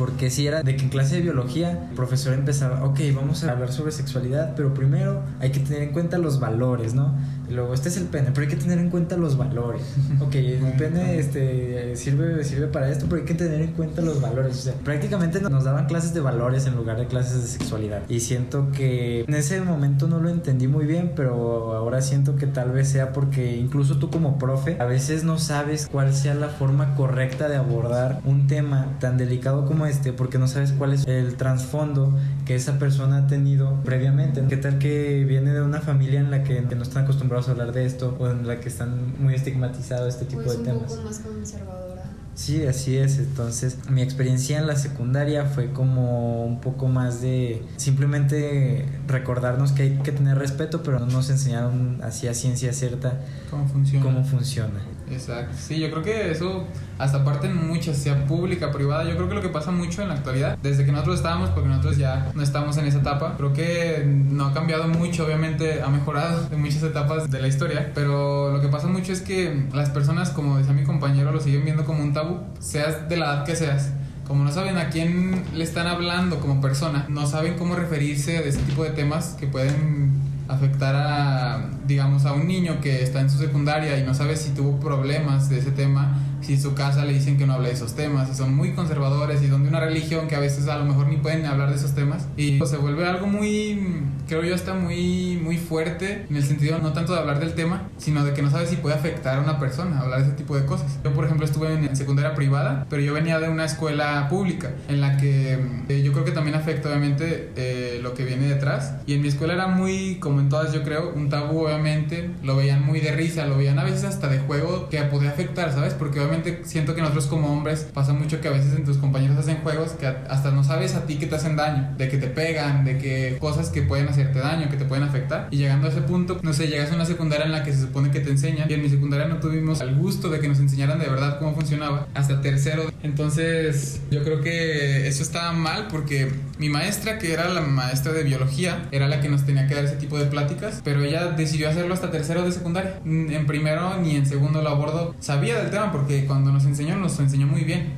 porque 0.00 0.30
si 0.30 0.46
era 0.46 0.62
de 0.62 0.76
que 0.76 0.84
en 0.84 0.88
clase 0.88 1.16
de 1.16 1.20
biología 1.20 1.72
el 1.90 1.94
profesor 1.94 2.32
empezaba, 2.32 2.84
ok, 2.84 3.00
vamos 3.14 3.44
a 3.44 3.50
hablar 3.50 3.70
sobre 3.70 3.92
sexualidad, 3.92 4.54
pero 4.56 4.72
primero 4.72 5.22
hay 5.40 5.52
que 5.52 5.60
tener 5.60 5.82
en 5.82 5.92
cuenta 5.92 6.16
los 6.16 6.40
valores, 6.40 6.94
¿no? 6.94 7.18
Y 7.50 7.54
luego, 7.54 7.74
este 7.74 7.88
es 7.88 7.96
el 7.96 8.04
pene, 8.04 8.28
pero 8.32 8.42
hay 8.42 8.48
que 8.48 8.60
tener 8.60 8.78
en 8.78 8.90
cuenta 8.90 9.16
los 9.16 9.36
valores. 9.36 9.82
Ok, 10.20 10.34
el 10.34 10.74
pene 10.76 11.18
este, 11.18 11.96
sirve, 11.96 12.44
sirve 12.44 12.66
para 12.66 12.90
esto, 12.90 13.06
pero 13.08 13.22
hay 13.22 13.26
que 13.26 13.34
tener 13.34 13.60
en 13.62 13.72
cuenta 13.72 14.02
los 14.02 14.20
valores. 14.20 14.58
O 14.58 14.60
sea, 14.60 14.74
prácticamente 14.74 15.40
nos 15.40 15.64
daban 15.64 15.86
clases 15.86 16.12
de 16.14 16.20
valores 16.20 16.66
en 16.66 16.76
lugar 16.76 16.98
de 16.98 17.06
clases 17.06 17.42
de 17.42 17.48
sexualidad. 17.48 18.02
Y 18.08 18.20
siento 18.20 18.70
que 18.70 19.22
en 19.22 19.34
ese 19.34 19.60
momento 19.62 20.06
no 20.06 20.20
lo 20.20 20.28
entendí 20.28 20.68
muy 20.68 20.84
bien, 20.84 21.12
pero 21.16 21.74
ahora 21.74 22.02
siento 22.02 22.36
que 22.36 22.46
tal 22.46 22.70
vez 22.70 22.88
sea 22.88 23.12
porque 23.12 23.56
incluso 23.56 23.98
tú 23.98 24.10
como 24.10 24.38
profe 24.38 24.76
a 24.78 24.84
veces 24.84 25.24
no 25.24 25.38
sabes 25.38 25.88
cuál 25.90 26.14
sea 26.14 26.34
la 26.34 26.48
forma 26.48 26.94
correcta 26.94 27.48
de 27.48 27.56
abordar 27.56 28.20
un 28.24 28.46
tema 28.46 28.98
tan 29.00 29.16
delicado 29.16 29.64
como 29.64 29.86
este, 29.86 30.12
porque 30.12 30.38
no 30.38 30.46
sabes 30.46 30.72
cuál 30.72 30.92
es 30.92 31.06
el 31.06 31.34
trasfondo 31.36 32.14
que 32.44 32.54
esa 32.54 32.78
persona 32.78 33.18
ha 33.18 33.26
tenido 33.26 33.82
previamente. 33.84 34.44
¿Qué 34.48 34.58
tal 34.58 34.78
que 34.78 35.24
viene 35.24 35.52
de 35.52 35.62
una 35.62 35.80
familia 35.80 36.20
en 36.20 36.30
la 36.30 36.44
que, 36.44 36.62
que 36.64 36.74
no 36.76 36.82
están 36.82 37.04
acostumbrados 37.04 37.39
a 37.48 37.52
hablar 37.52 37.72
de 37.72 37.86
esto 37.86 38.16
o 38.18 38.28
en 38.28 38.46
la 38.46 38.60
que 38.60 38.68
están 38.68 39.14
muy 39.18 39.34
estigmatizados 39.34 40.14
este 40.14 40.26
tipo 40.26 40.42
pues 40.42 40.58
de 40.58 40.64
temas? 40.64 40.90
Un 40.92 40.96
poco 40.96 41.02
más 41.02 41.18
conservadora. 41.18 42.02
Sí, 42.34 42.64
así 42.64 42.96
es. 42.96 43.18
Entonces, 43.18 43.76
mi 43.90 44.02
experiencia 44.02 44.58
en 44.58 44.66
la 44.66 44.76
secundaria 44.76 45.44
fue 45.44 45.72
como 45.72 46.44
un 46.44 46.60
poco 46.60 46.88
más 46.88 47.20
de 47.20 47.62
simplemente 47.76 48.86
recordarnos 49.06 49.72
que 49.72 49.82
hay 49.82 49.98
que 49.98 50.12
tener 50.12 50.38
respeto, 50.38 50.82
pero 50.82 50.98
no 51.00 51.06
nos 51.06 51.28
enseñaron 51.28 52.00
así 52.02 52.28
a 52.28 52.34
ciencia 52.34 52.72
cierta 52.72 53.20
cómo 53.50 53.68
funciona. 53.68 54.04
Cómo 54.04 54.24
funciona. 54.24 54.80
Exacto. 55.10 55.56
Sí, 55.58 55.78
yo 55.78 55.90
creo 55.90 56.02
que 56.02 56.30
eso, 56.30 56.66
hasta 56.98 57.24
parte 57.24 57.46
en 57.46 57.68
muchas, 57.68 57.96
sea 57.96 58.26
pública, 58.26 58.70
privada, 58.70 59.04
yo 59.04 59.16
creo 59.16 59.28
que 59.28 59.34
lo 59.34 59.42
que 59.42 59.48
pasa 59.48 59.70
mucho 59.70 60.02
en 60.02 60.08
la 60.08 60.14
actualidad, 60.14 60.58
desde 60.62 60.84
que 60.84 60.92
nosotros 60.92 61.16
estábamos, 61.16 61.50
porque 61.50 61.68
nosotros 61.68 61.96
ya 61.96 62.30
no 62.34 62.42
estamos 62.42 62.76
en 62.76 62.86
esa 62.86 62.98
etapa, 62.98 63.34
creo 63.36 63.52
que 63.52 64.04
no 64.06 64.46
ha 64.46 64.54
cambiado 64.54 64.88
mucho, 64.88 65.24
obviamente 65.24 65.82
ha 65.82 65.88
mejorado 65.88 66.48
en 66.50 66.60
muchas 66.60 66.82
etapas 66.82 67.30
de 67.30 67.40
la 67.40 67.48
historia, 67.48 67.90
pero 67.94 68.52
lo 68.52 68.60
que 68.60 68.68
pasa 68.68 68.86
mucho 68.86 69.12
es 69.12 69.20
que 69.20 69.66
las 69.74 69.90
personas, 69.90 70.30
como 70.30 70.58
decía 70.58 70.72
mi 70.72 70.84
compañero, 70.84 71.32
lo 71.32 71.40
siguen 71.40 71.64
viendo 71.64 71.84
como 71.84 72.02
un 72.02 72.12
tabú, 72.12 72.40
seas 72.58 73.08
de 73.08 73.16
la 73.16 73.26
edad 73.26 73.44
que 73.44 73.56
seas 73.56 73.92
como 74.30 74.44
no 74.44 74.52
saben 74.52 74.76
a 74.76 74.90
quién 74.90 75.42
le 75.56 75.64
están 75.64 75.88
hablando 75.88 76.38
como 76.38 76.60
persona, 76.60 77.04
no 77.08 77.26
saben 77.26 77.58
cómo 77.58 77.74
referirse 77.74 78.40
de 78.40 78.48
ese 78.48 78.60
tipo 78.60 78.84
de 78.84 78.90
temas 78.90 79.34
que 79.40 79.48
pueden 79.48 80.12
afectar 80.50 80.94
a, 80.96 81.70
digamos, 81.86 82.26
a 82.26 82.32
un 82.32 82.46
niño 82.46 82.80
que 82.80 83.02
está 83.02 83.20
en 83.20 83.30
su 83.30 83.38
secundaria 83.38 83.98
y 83.98 84.02
no 84.02 84.14
sabe 84.14 84.36
si 84.36 84.50
tuvo 84.50 84.78
problemas 84.80 85.48
de 85.48 85.58
ese 85.58 85.70
tema, 85.70 86.18
si 86.50 86.54
en 86.54 86.62
su 86.62 86.74
casa 86.74 87.04
le 87.04 87.12
dicen 87.12 87.38
que 87.38 87.46
no 87.46 87.52
hable 87.52 87.68
de 87.68 87.74
esos 87.74 87.94
temas, 87.94 88.28
y 88.28 88.34
son 88.34 88.56
muy 88.56 88.72
conservadores 88.72 89.40
y 89.40 89.48
son 89.48 89.62
de 89.62 89.68
una 89.68 89.78
religión 89.78 90.26
que 90.26 90.34
a 90.34 90.40
veces 90.40 90.66
a 90.66 90.78
lo 90.78 90.84
mejor 90.84 91.06
ni 91.06 91.16
pueden 91.16 91.46
hablar 91.46 91.70
de 91.70 91.76
esos 91.76 91.94
temas, 91.94 92.26
y 92.36 92.58
pues, 92.58 92.70
se 92.70 92.76
vuelve 92.76 93.06
algo 93.06 93.28
muy, 93.28 94.02
creo 94.26 94.42
yo, 94.42 94.56
está 94.56 94.74
muy, 94.74 95.38
muy 95.40 95.58
fuerte 95.58 96.26
en 96.28 96.34
el 96.34 96.42
sentido 96.42 96.78
no 96.80 96.92
tanto 96.92 97.12
de 97.12 97.20
hablar 97.20 97.38
del 97.38 97.54
tema, 97.54 97.88
sino 97.98 98.24
de 98.24 98.34
que 98.34 98.42
no 98.42 98.50
sabe 98.50 98.66
si 98.66 98.76
puede 98.76 98.96
afectar 98.96 99.38
a 99.38 99.42
una 99.42 99.60
persona, 99.60 100.00
hablar 100.00 100.22
de 100.22 100.26
ese 100.26 100.36
tipo 100.36 100.56
de 100.56 100.64
cosas. 100.66 100.98
Yo, 101.04 101.12
por 101.12 101.24
ejemplo, 101.24 101.46
estuve 101.46 101.72
en, 101.72 101.94
secundaria 101.94 102.34
privada, 102.34 102.86
pero 102.88 103.02
yo 103.02 103.14
venía 103.14 103.38
de 103.38 103.48
una 103.48 103.64
escuela 103.64 104.26
pública, 104.28 104.72
en 104.88 105.00
la 105.00 105.18
que 105.18 105.56
eh, 105.88 106.02
yo 106.02 106.12
creo 106.12 106.24
que 106.24 106.32
también 106.32 106.56
afecta, 106.56 106.88
obviamente, 106.88 107.52
eh, 107.54 108.00
lo 108.02 108.14
que 108.14 108.24
viene 108.24 108.48
detrás, 108.48 108.94
y 109.06 109.14
en 109.14 109.22
mi 109.22 109.28
escuela 109.28 109.54
era 109.54 109.68
muy, 109.68 110.16
como 110.16 110.40
en 110.40 110.48
todas, 110.48 110.72
yo 110.72 110.82
creo, 110.82 111.12
un 111.14 111.28
tabú, 111.28 111.66
obviamente, 111.66 112.30
lo 112.42 112.56
veían 112.56 112.84
muy 112.84 112.98
de 112.98 113.12
risa, 113.12 113.46
lo 113.46 113.56
veían 113.56 113.78
a 113.78 113.84
veces 113.84 114.02
hasta 114.04 114.26
de 114.28 114.40
juego 114.40 114.88
que 114.88 114.98
podía 115.02 115.30
afectar, 115.30 115.72
¿sabes? 115.72 115.94
Porque 115.94 116.18
obviamente 116.20 116.39
siento 116.62 116.94
que 116.94 117.00
nosotros 117.00 117.26
como 117.26 117.52
hombres 117.52 117.86
pasa 117.92 118.12
mucho 118.12 118.40
que 118.40 118.48
a 118.48 118.52
veces 118.52 118.74
en 118.74 118.84
tus 118.84 118.96
compañeros 118.98 119.36
hacen 119.36 119.58
juegos 119.58 119.92
que 119.92 120.06
hasta 120.06 120.50
no 120.50 120.64
sabes 120.64 120.94
a 120.94 121.06
ti 121.06 121.16
que 121.16 121.26
te 121.26 121.36
hacen 121.36 121.56
daño, 121.56 121.94
de 121.96 122.08
que 122.08 122.18
te 122.18 122.28
pegan, 122.28 122.84
de 122.84 122.98
que 122.98 123.36
cosas 123.38 123.70
que 123.70 123.82
pueden 123.82 124.08
hacerte 124.08 124.38
daño, 124.38 124.68
que 124.68 124.76
te 124.76 124.84
pueden 124.84 125.04
afectar. 125.04 125.48
Y 125.50 125.58
llegando 125.58 125.86
a 125.86 125.90
ese 125.90 126.02
punto, 126.02 126.38
no 126.42 126.52
sé, 126.52 126.68
llegas 126.68 126.92
a 126.92 126.94
una 126.94 127.06
secundaria 127.06 127.46
en 127.46 127.52
la 127.52 127.62
que 127.62 127.72
se 127.72 127.80
supone 127.80 128.10
que 128.10 128.20
te 128.20 128.30
enseñan 128.30 128.70
y 128.70 128.74
en 128.74 128.82
mi 128.82 128.88
secundaria 128.88 129.26
no 129.26 129.38
tuvimos 129.38 129.80
el 129.80 129.94
gusto 129.94 130.28
de 130.30 130.40
que 130.40 130.48
nos 130.48 130.58
enseñaran 130.58 130.98
de 130.98 131.06
verdad 131.06 131.38
cómo 131.38 131.54
funcionaba 131.54 132.06
hasta 132.14 132.40
tercero. 132.40 132.90
Entonces, 133.02 134.00
yo 134.10 134.22
creo 134.22 134.40
que 134.40 135.06
eso 135.06 135.22
estaba 135.22 135.52
mal 135.52 135.88
porque 135.88 136.30
mi 136.58 136.68
maestra, 136.68 137.18
que 137.18 137.32
era 137.32 137.48
la 137.48 137.62
maestra 137.62 138.12
de 138.12 138.22
biología, 138.22 138.88
era 138.90 139.08
la 139.08 139.20
que 139.20 139.28
nos 139.28 139.44
tenía 139.44 139.66
que 139.66 139.74
dar 139.74 139.84
ese 139.84 139.96
tipo 139.96 140.18
de 140.18 140.26
pláticas, 140.26 140.80
pero 140.84 141.02
ella 141.02 141.28
decidió 141.28 141.68
hacerlo 141.68 141.94
hasta 141.94 142.10
tercero 142.10 142.42
de 142.42 142.52
secundaria. 142.52 143.00
En 143.04 143.46
primero 143.46 143.96
ni 143.98 144.16
en 144.16 144.26
segundo 144.26 144.62
lo 144.62 144.68
abordó. 144.68 145.14
Sabía 145.20 145.58
del 145.58 145.70
tema 145.70 145.92
porque 145.92 146.19
cuando 146.26 146.52
nos 146.52 146.64
enseñó, 146.64 146.96
nos 146.96 147.18
enseñó 147.18 147.46
muy 147.46 147.64
bien. 147.64 147.92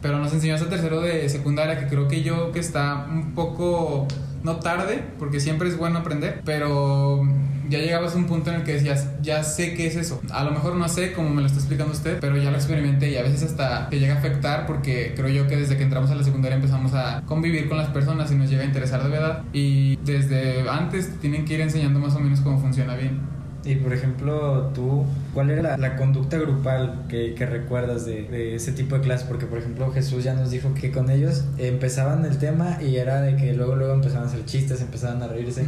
Pero 0.00 0.18
nos 0.18 0.32
enseñó 0.32 0.54
hasta 0.54 0.68
tercero 0.68 1.00
de 1.00 1.28
secundaria, 1.28 1.78
que 1.78 1.86
creo 1.86 2.06
que 2.06 2.22
yo 2.22 2.52
que 2.52 2.60
está 2.60 3.06
un 3.10 3.34
poco, 3.34 4.06
no 4.44 4.56
tarde, 4.56 5.02
porque 5.18 5.40
siempre 5.40 5.68
es 5.68 5.76
bueno 5.76 5.98
aprender, 5.98 6.40
pero 6.44 7.26
ya 7.68 7.78
llegabas 7.78 8.14
a 8.14 8.18
un 8.18 8.26
punto 8.26 8.50
en 8.50 8.56
el 8.56 8.62
que 8.62 8.74
decías, 8.74 9.08
ya 9.22 9.42
sé 9.42 9.74
qué 9.74 9.86
es 9.86 9.96
eso. 9.96 10.20
A 10.30 10.44
lo 10.44 10.52
mejor 10.52 10.76
no 10.76 10.88
sé 10.88 11.12
como 11.12 11.30
me 11.30 11.40
lo 11.40 11.46
está 11.46 11.58
explicando 11.58 11.92
usted, 11.92 12.18
pero 12.20 12.36
ya 12.36 12.50
lo 12.50 12.56
experimenté 12.56 13.10
y 13.10 13.16
a 13.16 13.22
veces 13.22 13.42
hasta 13.42 13.88
te 13.88 13.98
llega 13.98 14.14
a 14.14 14.18
afectar 14.18 14.66
porque 14.66 15.12
creo 15.14 15.28
yo 15.28 15.46
que 15.46 15.56
desde 15.56 15.76
que 15.76 15.82
entramos 15.82 16.10
a 16.10 16.14
la 16.14 16.24
secundaria 16.24 16.56
empezamos 16.56 16.94
a 16.94 17.22
convivir 17.26 17.68
con 17.68 17.76
las 17.76 17.88
personas 17.88 18.30
y 18.32 18.36
nos 18.36 18.48
llega 18.48 18.62
a 18.62 18.66
interesar 18.66 19.02
de 19.02 19.10
verdad. 19.10 19.42
Y 19.52 19.96
desde 19.96 20.68
antes 20.68 21.18
tienen 21.20 21.44
que 21.44 21.54
ir 21.54 21.60
enseñando 21.60 21.98
más 22.00 22.14
o 22.14 22.20
menos 22.20 22.40
cómo 22.40 22.58
funciona 22.58 22.94
bien. 22.94 23.37
Y 23.68 23.76
por 23.76 23.92
ejemplo, 23.92 24.70
tú, 24.74 25.04
¿cuál 25.34 25.50
era 25.50 25.76
la, 25.76 25.96
conducta 25.96 26.38
grupal 26.38 27.04
que, 27.06 27.34
que 27.34 27.44
recuerdas 27.44 28.06
de, 28.06 28.22
de, 28.22 28.54
ese 28.54 28.72
tipo 28.72 28.96
de 28.96 29.02
clases? 29.02 29.26
Porque 29.26 29.44
por 29.44 29.58
ejemplo 29.58 29.92
Jesús 29.92 30.24
ya 30.24 30.32
nos 30.32 30.50
dijo 30.50 30.72
que 30.72 30.90
con 30.90 31.10
ellos 31.10 31.44
empezaban 31.58 32.24
el 32.24 32.38
tema 32.38 32.78
y 32.80 32.96
era 32.96 33.20
de 33.20 33.36
que 33.36 33.52
luego 33.52 33.76
luego 33.76 33.92
empezaban 33.92 34.24
a 34.24 34.30
hacer 34.30 34.46
chistes, 34.46 34.80
empezaban 34.80 35.22
a 35.22 35.28
reírse. 35.28 35.66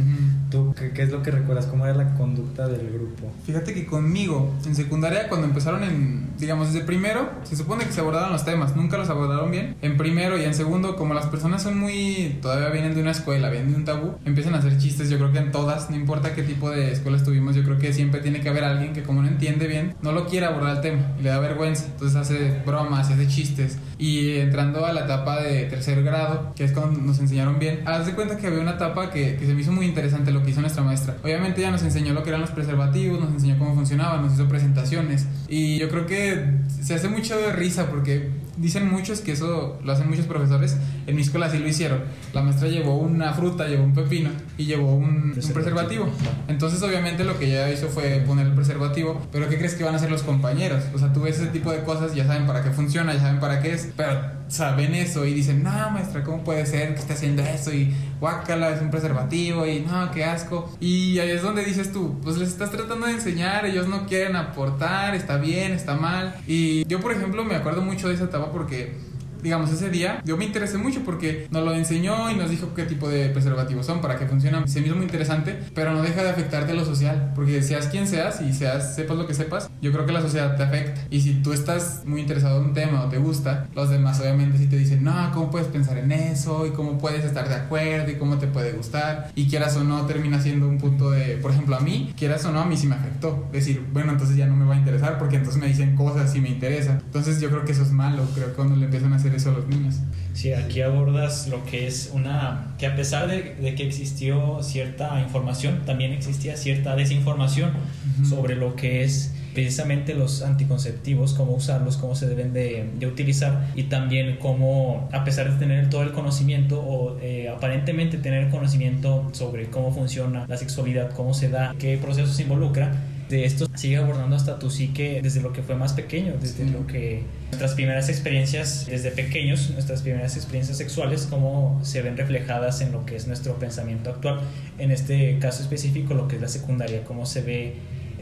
¿Tú 0.49 0.73
qué, 0.75 0.93
qué, 0.93 1.03
es 1.03 1.11
lo 1.11 1.21
que 1.21 1.29
recuerdas? 1.29 1.67
¿Cómo 1.67 1.85
era 1.85 1.95
la 1.95 2.15
conducta 2.15 2.67
del 2.67 2.91
grupo? 2.91 3.31
Fíjate 3.45 3.75
que 3.75 3.85
conmigo, 3.85 4.51
en 4.65 4.75
secundaria, 4.75 5.29
cuando 5.29 5.45
empezaron 5.45 5.83
en, 5.83 6.31
digamos, 6.39 6.73
desde 6.73 6.83
primero, 6.83 7.29
se 7.43 7.55
supone 7.55 7.85
que 7.85 7.91
se 7.91 8.01
abordaron 8.01 8.31
los 8.31 8.43
temas, 8.45 8.75
nunca 8.75 8.97
los 8.97 9.11
abordaron 9.11 9.51
bien. 9.51 9.75
En 9.83 9.95
primero 9.97 10.39
y 10.39 10.43
en 10.43 10.55
segundo, 10.55 10.95
como 10.95 11.13
las 11.13 11.27
personas 11.27 11.61
son 11.61 11.77
muy, 11.77 12.39
todavía 12.41 12.69
vienen 12.69 12.95
de 12.95 13.01
una 13.01 13.11
escuela, 13.11 13.51
vienen 13.51 13.73
de 13.73 13.77
un 13.77 13.85
tabú, 13.85 14.15
empiezan 14.25 14.55
a 14.55 14.57
hacer 14.57 14.79
chistes, 14.79 15.11
yo 15.11 15.19
creo 15.19 15.31
que 15.31 15.37
en 15.37 15.51
todas, 15.51 15.91
no 15.91 15.95
importa 15.95 16.33
qué 16.33 16.41
tipo 16.41 16.71
de 16.71 16.91
escuela 16.91 17.17
estuvimos, 17.17 17.55
yo 17.55 17.63
creo 17.63 17.77
que 17.77 17.90
siempre 17.93 18.21
tiene 18.21 18.41
que 18.41 18.49
haber 18.49 18.63
alguien 18.63 18.93
que 18.93 19.03
como 19.03 19.21
no 19.21 19.27
entiende 19.27 19.67
bien, 19.67 19.95
no 20.01 20.11
lo 20.11 20.27
quiere 20.27 20.45
abordar 20.45 20.77
el 20.77 20.81
tema 20.81 21.13
y 21.19 21.23
le 21.23 21.29
da 21.29 21.39
vergüenza. 21.39 21.85
Entonces 21.85 22.17
hace 22.17 22.61
bromas 22.65 23.09
hace 23.09 23.27
chistes. 23.27 23.77
Y 23.97 24.37
entrando 24.37 24.85
a 24.85 24.93
la 24.93 25.01
etapa 25.01 25.41
de 25.41 25.65
tercer 25.65 26.03
grado, 26.03 26.53
que 26.55 26.63
es 26.63 26.71
cuando 26.71 26.99
nos 26.99 27.19
enseñaron 27.19 27.59
bien, 27.59 27.81
haz 27.85 28.05
de 28.05 28.13
cuenta 28.13 28.37
que 28.37 28.47
había 28.47 28.59
una 28.59 28.71
etapa 28.71 29.11
que, 29.11 29.37
que 29.37 29.45
se 29.45 29.53
me 29.53 29.61
hizo 29.61 29.71
muy 29.71 29.85
interesante 29.85 30.31
lo 30.31 30.43
que 30.43 30.51
hizo 30.51 30.61
nuestra 30.61 30.83
maestra. 30.83 31.17
Obviamente 31.23 31.61
ella 31.61 31.71
nos 31.71 31.83
enseñó 31.83 32.13
lo 32.13 32.23
que 32.23 32.29
eran 32.29 32.41
los 32.41 32.51
preservativos, 32.51 33.19
nos 33.19 33.31
enseñó 33.31 33.57
cómo 33.57 33.75
funcionaban, 33.75 34.21
nos 34.23 34.33
hizo 34.33 34.47
presentaciones. 34.47 35.27
Y 35.47 35.77
yo 35.77 35.89
creo 35.89 36.05
que 36.05 36.45
se 36.81 36.95
hace 36.95 37.09
mucho 37.09 37.37
de 37.37 37.51
risa 37.51 37.89
porque 37.89 38.29
dicen 38.57 38.89
muchos 38.89 39.21
que 39.21 39.33
eso 39.33 39.79
lo 39.83 39.91
hacen 39.91 40.09
muchos 40.09 40.25
profesores. 40.25 40.77
En 41.07 41.15
mi 41.15 41.21
escuela 41.21 41.49
sí 41.49 41.57
lo 41.59 41.67
hicieron. 41.67 42.01
La 42.33 42.41
maestra 42.41 42.67
llevó 42.67 42.97
una 42.97 43.33
fruta, 43.33 43.67
llevó 43.67 43.83
un 43.83 43.93
pepino 43.93 44.29
y 44.57 44.65
llevó 44.65 44.95
un 44.95 45.31
preservativo. 45.31 46.03
Un 46.05 46.11
preservativo. 46.11 46.11
Entonces, 46.47 46.81
obviamente, 46.83 47.23
lo 47.23 47.37
que 47.37 47.47
ella 47.47 47.71
hizo 47.71 47.87
fue 47.89 48.23
poner 48.25 48.47
el 48.47 48.53
preservativo. 48.53 49.21
Pero, 49.31 49.49
¿qué 49.49 49.57
crees 49.57 49.75
que 49.75 49.83
van 49.83 49.93
a 49.93 49.97
hacer 49.97 50.11
los 50.11 50.23
compañeros? 50.23 50.83
O 50.93 50.99
sea, 50.99 51.11
tú 51.13 51.21
ves 51.21 51.39
ese 51.39 51.47
tipo 51.47 51.71
de 51.71 51.83
cosas, 51.83 52.13
ya 52.15 52.25
saben 52.25 52.47
para 52.47 52.63
qué 52.63 52.71
funciona, 52.71 53.13
ya 53.13 53.21
saben 53.21 53.39
para 53.39 53.61
qué 53.61 53.73
es. 53.73 53.89
Pero 53.95 54.41
saben 54.51 54.93
eso 54.93 55.25
y 55.25 55.33
dicen, 55.33 55.63
no, 55.63 55.89
maestra, 55.91 56.23
¿cómo 56.23 56.43
puede 56.43 56.65
ser 56.65 56.93
que 56.93 56.99
esté 56.99 57.13
haciendo 57.13 57.41
eso? 57.41 57.73
Y 57.73 57.93
guácala, 58.19 58.71
es 58.71 58.81
un 58.81 58.91
preservativo 58.91 59.65
y 59.65 59.79
no, 59.79 60.11
qué 60.11 60.25
asco. 60.25 60.75
Y 60.79 61.17
ahí 61.19 61.31
es 61.31 61.41
donde 61.41 61.63
dices 61.63 61.91
tú, 61.91 62.19
pues 62.21 62.37
les 62.37 62.49
estás 62.49 62.69
tratando 62.69 63.07
de 63.07 63.13
enseñar, 63.13 63.65
ellos 63.65 63.87
no 63.87 64.05
quieren 64.05 64.35
aportar, 64.35 65.15
está 65.15 65.37
bien, 65.37 65.71
está 65.71 65.95
mal. 65.95 66.35
Y 66.47 66.85
yo, 66.87 66.99
por 66.99 67.13
ejemplo, 67.13 67.43
me 67.45 67.55
acuerdo 67.55 67.81
mucho 67.81 68.09
de 68.09 68.15
esa 68.15 68.25
etapa 68.25 68.51
porque 68.51 68.95
digamos, 69.41 69.71
ese 69.71 69.89
día 69.89 70.21
yo 70.25 70.37
me 70.37 70.45
interesé 70.45 70.77
mucho 70.77 71.01
porque 71.03 71.47
nos 71.51 71.63
lo 71.63 71.73
enseñó 71.73 72.29
y 72.31 72.35
nos 72.35 72.49
dijo 72.49 72.73
qué 72.73 72.83
tipo 72.83 73.09
de 73.09 73.29
preservativos 73.29 73.85
son, 73.85 74.01
para 74.01 74.17
que 74.17 74.25
funcionan. 74.25 74.67
Se 74.67 74.81
me 74.81 74.87
hizo 74.87 74.95
muy 74.95 75.05
interesante, 75.05 75.59
pero 75.73 75.93
no 75.93 76.01
deja 76.01 76.23
de 76.23 76.29
afectarte 76.29 76.73
lo 76.73 76.85
social, 76.85 77.31
porque 77.35 77.61
seas 77.61 77.87
quien 77.87 78.07
seas 78.07 78.41
y 78.41 78.53
seas, 78.53 78.95
sepas 78.95 79.17
lo 79.17 79.27
que 79.27 79.33
sepas, 79.33 79.69
yo 79.81 79.91
creo 79.91 80.05
que 80.05 80.11
la 80.11 80.21
sociedad 80.21 80.55
te 80.55 80.63
afecta. 80.63 81.01
Y 81.09 81.21
si 81.21 81.35
tú 81.35 81.53
estás 81.53 82.03
muy 82.05 82.21
interesado 82.21 82.59
en 82.59 82.67
un 82.67 82.73
tema 82.73 83.03
o 83.03 83.09
te 83.09 83.17
gusta, 83.17 83.67
los 83.75 83.89
demás 83.89 84.19
obviamente 84.19 84.57
sí 84.57 84.67
te 84.67 84.77
dicen, 84.77 85.03
no, 85.03 85.31
¿cómo 85.33 85.49
puedes 85.49 85.67
pensar 85.67 85.97
en 85.97 86.11
eso? 86.11 86.65
Y 86.65 86.71
cómo 86.71 86.97
puedes 86.97 87.25
estar 87.25 87.47
de 87.47 87.55
acuerdo 87.55 88.11
y 88.11 88.15
cómo 88.15 88.37
te 88.37 88.47
puede 88.47 88.71
gustar. 88.73 89.31
Y 89.35 89.47
quieras 89.47 89.75
o 89.77 89.83
no, 89.83 90.05
termina 90.05 90.41
siendo 90.41 90.67
un 90.67 90.77
punto 90.77 91.11
de, 91.11 91.37
por 91.37 91.51
ejemplo, 91.51 91.75
a 91.75 91.79
mí, 91.79 92.13
quieras 92.17 92.45
o 92.45 92.51
no, 92.51 92.61
a 92.61 92.65
mí 92.65 92.77
sí 92.77 92.87
me 92.87 92.95
afectó. 92.95 93.47
Decir, 93.51 93.85
bueno, 93.91 94.11
entonces 94.11 94.35
ya 94.37 94.47
no 94.47 94.55
me 94.55 94.65
va 94.65 94.75
a 94.75 94.77
interesar 94.77 95.17
porque 95.17 95.37
entonces 95.37 95.61
me 95.61 95.67
dicen 95.67 95.95
cosas 95.95 96.35
y 96.35 96.41
me 96.41 96.49
interesa. 96.49 96.99
Entonces 97.05 97.39
yo 97.39 97.49
creo 97.49 97.65
que 97.65 97.71
eso 97.71 97.83
es 97.83 97.91
malo, 97.91 98.23
creo 98.33 98.47
que 98.47 98.53
cuando 98.53 98.75
le 98.75 98.85
empiezan 98.85 99.13
a 99.13 99.15
hacer 99.17 99.30
eso 99.35 99.49
a 99.49 99.53
los 99.53 99.67
niños. 99.67 99.95
Sí, 100.33 100.53
aquí 100.53 100.81
abordas 100.81 101.47
lo 101.47 101.63
que 101.65 101.87
es 101.87 102.11
una... 102.13 102.73
que 102.77 102.87
a 102.87 102.95
pesar 102.95 103.27
de, 103.27 103.55
de 103.55 103.75
que 103.75 103.85
existió 103.85 104.63
cierta 104.63 105.19
información, 105.21 105.81
también 105.85 106.11
existía 106.13 106.55
cierta 106.55 106.95
desinformación 106.95 107.71
uh 107.71 108.21
-huh. 108.21 108.29
sobre 108.29 108.55
lo 108.55 108.75
que 108.75 109.03
es 109.03 109.33
precisamente 109.53 110.13
los 110.13 110.41
anticonceptivos, 110.41 111.33
cómo 111.33 111.53
usarlos, 111.53 111.97
cómo 111.97 112.15
se 112.15 112.27
deben 112.27 112.53
de, 112.53 112.89
de, 112.97 113.07
utilizar 113.07 113.67
y 113.75 113.83
también 113.83 114.37
cómo, 114.39 115.09
a 115.11 115.23
pesar 115.23 115.51
de 115.51 115.59
tener 115.59 115.89
todo 115.89 116.03
el 116.03 116.11
conocimiento 116.11 116.81
o 116.81 117.19
eh, 117.19 117.49
aparentemente 117.49 118.17
tener 118.17 118.49
conocimiento 118.49 119.29
sobre 119.33 119.69
cómo 119.69 119.91
funciona 119.91 120.45
la 120.47 120.57
sexualidad, 120.57 121.11
cómo 121.11 121.33
se 121.33 121.49
da, 121.49 121.75
qué 121.79 121.97
procesos 121.97 122.39
involucra, 122.39 122.93
de 123.31 123.45
esto 123.45 123.65
sigue 123.73 123.97
abordando 123.97 124.35
hasta 124.35 124.59
tu 124.59 124.69
psique 124.69 125.21
desde 125.23 125.41
lo 125.41 125.53
que 125.53 125.63
fue 125.63 125.75
más 125.75 125.93
pequeño, 125.93 126.33
desde 126.39 126.65
sí. 126.65 126.71
lo 126.71 126.85
que 126.85 127.23
nuestras 127.49 127.73
primeras 127.73 128.09
experiencias 128.09 128.85
desde 128.85 129.09
pequeños, 129.09 129.71
nuestras 129.71 130.03
primeras 130.03 130.35
experiencias 130.35 130.77
sexuales, 130.77 131.27
cómo 131.29 131.79
se 131.83 132.03
ven 132.03 132.15
reflejadas 132.15 132.81
en 132.81 132.91
lo 132.91 133.05
que 133.05 133.15
es 133.15 133.25
nuestro 133.25 133.55
pensamiento 133.55 134.11
actual. 134.11 134.41
En 134.77 134.91
este 134.91 135.39
caso 135.39 135.63
específico, 135.63 136.13
lo 136.13 136.27
que 136.27 136.35
es 136.35 136.41
la 136.41 136.47
secundaria, 136.47 137.03
cómo 137.03 137.25
se 137.25 137.41
ve 137.41 137.73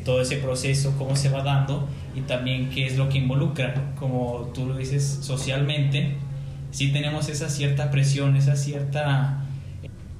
todo 0.06 0.22
ese 0.22 0.38
proceso, 0.38 0.96
cómo 0.98 1.18
se 1.18 1.30
va 1.30 1.44
dando 1.44 1.90
y 2.16 2.22
también 2.22 2.70
qué 2.70 2.86
es 2.86 2.96
lo 2.96 3.10
que 3.10 3.18
involucra, 3.18 3.94
como 3.98 4.52
tú 4.54 4.66
lo 4.66 4.78
dices, 4.78 5.20
socialmente, 5.22 6.16
sí 6.72 6.94
tenemos 6.94 7.28
esa 7.28 7.50
cierta 7.50 7.92
presión, 7.92 8.38
esa 8.38 8.56
cierta 8.56 9.44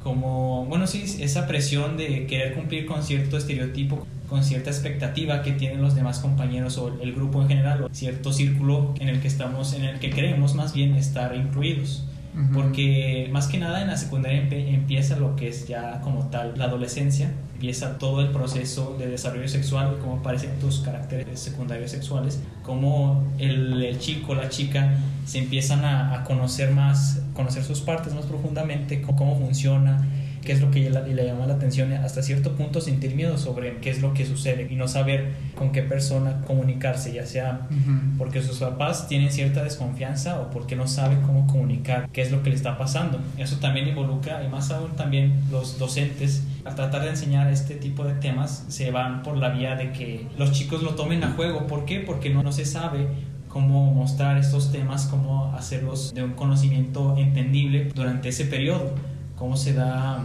como, 0.04 0.66
bueno, 0.66 0.88
sí, 0.88 1.04
esa 1.20 1.46
presión 1.46 1.98
de 1.98 2.26
querer 2.26 2.54
cumplir 2.54 2.86
con 2.86 3.04
cierto 3.04 3.38
estereotipo, 3.38 4.08
con 4.30 4.44
cierta 4.44 4.70
expectativa 4.70 5.42
que 5.42 5.54
tienen 5.54 5.82
los 5.82 5.96
demás 5.96 6.20
compañeros 6.20 6.78
o 6.78 7.02
el 7.02 7.14
grupo 7.14 7.42
en 7.42 7.48
general, 7.48 7.84
o 7.84 7.90
cierto 7.92 8.32
círculo 8.32 8.94
en 9.00 9.10
el 9.10 9.20
que 9.22 9.28
estamos, 9.28 9.74
en 9.74 9.84
el 9.84 10.00
que 10.00 10.12
queremos 10.12 10.56
más 10.56 10.74
bien 10.74 10.96
estar 10.96 11.36
incluidos. 11.36 12.06
Uh 12.36 12.42
-huh. 12.42 12.54
Porque 12.54 13.28
más 13.32 13.48
que 13.48 13.58
nada 13.58 13.82
en 13.82 13.88
la 13.88 13.98
secundaria 13.98 14.48
empieza 14.52 15.18
lo 15.18 15.36
que 15.36 15.48
es 15.48 15.68
ya 15.68 16.00
como 16.02 16.28
tal 16.28 16.54
la 16.58 16.66
adolescencia, 16.66 17.32
empieza 17.56 17.98
todo 17.98 18.22
el 18.22 18.30
proceso 18.30 18.96
de 18.98 19.08
desarrollo 19.08 19.48
sexual, 19.48 19.98
cómo 20.00 20.18
aparecen 20.18 20.52
tus 20.60 20.80
caracteres 20.80 21.40
secundarios 21.40 21.92
sexuales, 21.92 22.40
cómo 22.64 23.24
el, 23.40 23.84
el 23.84 24.00
chico, 24.00 24.36
la 24.36 24.48
chica 24.48 24.96
se 25.26 25.40
empiezan 25.40 25.84
a, 25.84 26.14
a, 26.14 26.24
conocer 26.24 26.72
más, 26.72 27.22
conocer 27.34 27.64
sus 27.64 27.82
partes 27.82 28.14
más 28.14 28.26
profundamente, 28.26 29.02
cómo, 29.02 29.18
cómo 29.18 29.40
funciona, 29.40 30.08
qué 30.44 30.54
es 30.54 30.62
lo 30.62 30.72
que 30.72 30.90
le, 30.90 31.14
le, 31.14 31.26
llama 31.26 31.46
la 31.46 31.56
atención, 31.56 31.92
hasta 31.94 32.22
cierto 32.22 32.56
punto 32.56 32.82
sentir 32.82 33.16
miedo 33.16 33.38
sobre 33.38 33.78
qué 33.78 33.90
es 33.90 34.02
lo 34.02 34.14
que 34.14 34.26
sucede 34.26 34.68
y 34.70 34.76
no 34.76 34.88
saber 34.88 35.34
con 35.56 35.72
qué 35.72 35.82
persona 35.84 36.42
comunicarse, 36.46 37.14
ya 37.14 37.26
sea 37.26 37.68
uh 37.70 37.74
-huh. 37.74 38.18
porque 38.18 38.42
sus 38.42 38.60
papás 38.60 39.08
tienen 39.08 39.32
cierta 39.32 39.64
desconfianza 39.64 40.40
o 40.40 40.50
porque 40.50 40.76
no 40.76 40.88
saben 40.88 41.22
cómo 41.22 41.48
comunicar 41.48 42.10
qué 42.12 42.22
es 42.22 42.32
lo 42.32 42.44
que 42.44 42.50
le 42.50 42.56
está 42.56 42.78
pasando. 42.78 43.20
Eso 43.38 43.58
también 43.58 43.88
involucra, 43.88 44.44
y 44.44 44.50
más 44.50 44.72
aún 44.72 44.92
también 44.96 45.42
los 45.52 45.78
docentes, 45.78 46.44
al 46.66 46.76
tratar 46.76 47.04
de 47.04 47.10
enseñar 47.10 47.52
este 47.52 47.76
tipo 47.76 48.04
de 48.04 48.14
temas, 48.14 48.66
se 48.68 48.92
van 48.92 49.24
por 49.24 49.38
la 49.38 49.50
vía 49.50 49.76
de 49.76 49.92
que 49.92 50.28
los 50.38 50.52
chicos 50.52 50.84
lo 50.84 50.96
tomen 50.96 51.24
a 51.24 51.32
juego. 51.32 51.68
¿Por 51.68 51.86
qué? 51.86 52.00
Porque 52.00 52.30
no, 52.30 52.44
no 52.44 52.52
se 52.52 52.66
sabe 52.66 53.08
cómo 53.48 53.92
mostrar 53.94 54.38
estos 54.38 54.72
temas, 54.72 55.08
cómo 55.08 55.54
hacerlos 55.56 56.14
de 56.14 56.24
un 56.24 56.34
conocimiento 56.34 57.18
entendible 57.18 57.92
durante 57.96 58.30
ese 58.30 58.46
periodo 58.46 58.94
cómo 59.40 59.56
se 59.56 59.74
da 59.74 60.22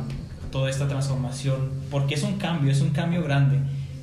toda 0.50 0.68
esta 0.68 0.88
transformación, 0.88 1.70
porque 1.90 2.14
es 2.14 2.24
un 2.24 2.36
cambio, 2.36 2.70
es 2.70 2.80
un 2.80 2.90
cambio 2.90 3.22
grande 3.22 3.58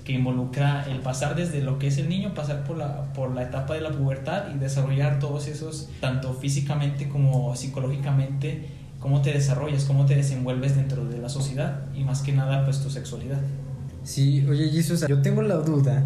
que 0.06 0.14
involucra 0.14 0.86
el 0.90 1.00
pasar 1.00 1.36
desde 1.36 1.62
lo 1.62 1.78
que 1.78 1.88
es 1.88 1.98
el 1.98 2.10
niño, 2.10 2.34
pasar 2.34 2.64
por 2.64 2.78
la, 2.78 3.14
por 3.14 3.36
la 3.36 3.44
etapa 3.44 3.76
de 3.76 3.82
la 3.82 3.92
pubertad 3.92 4.46
y 4.56 4.58
desarrollar 4.58 5.20
todos 5.20 5.48
esos, 5.48 5.90
tanto 6.00 6.34
físicamente 6.34 7.08
como 7.08 7.56
psicológicamente, 7.56 8.68
cómo 9.00 9.22
te 9.22 9.34
desarrollas, 9.34 9.84
cómo 9.84 10.06
te 10.06 10.16
desenvuelves 10.16 10.76
dentro 10.76 11.06
de 11.06 11.20
la 11.20 11.30
sociedad 11.30 11.82
y 11.96 12.04
más 12.04 12.22
que 12.22 12.32
nada 12.32 12.66
pues 12.66 12.82
tu 12.82 12.90
sexualidad. 12.90 13.40
Sí, 14.04 14.46
oye 14.50 14.70
Jesús, 14.70 15.06
yo 15.08 15.22
tengo 15.22 15.42
la 15.44 15.56
duda 15.56 16.04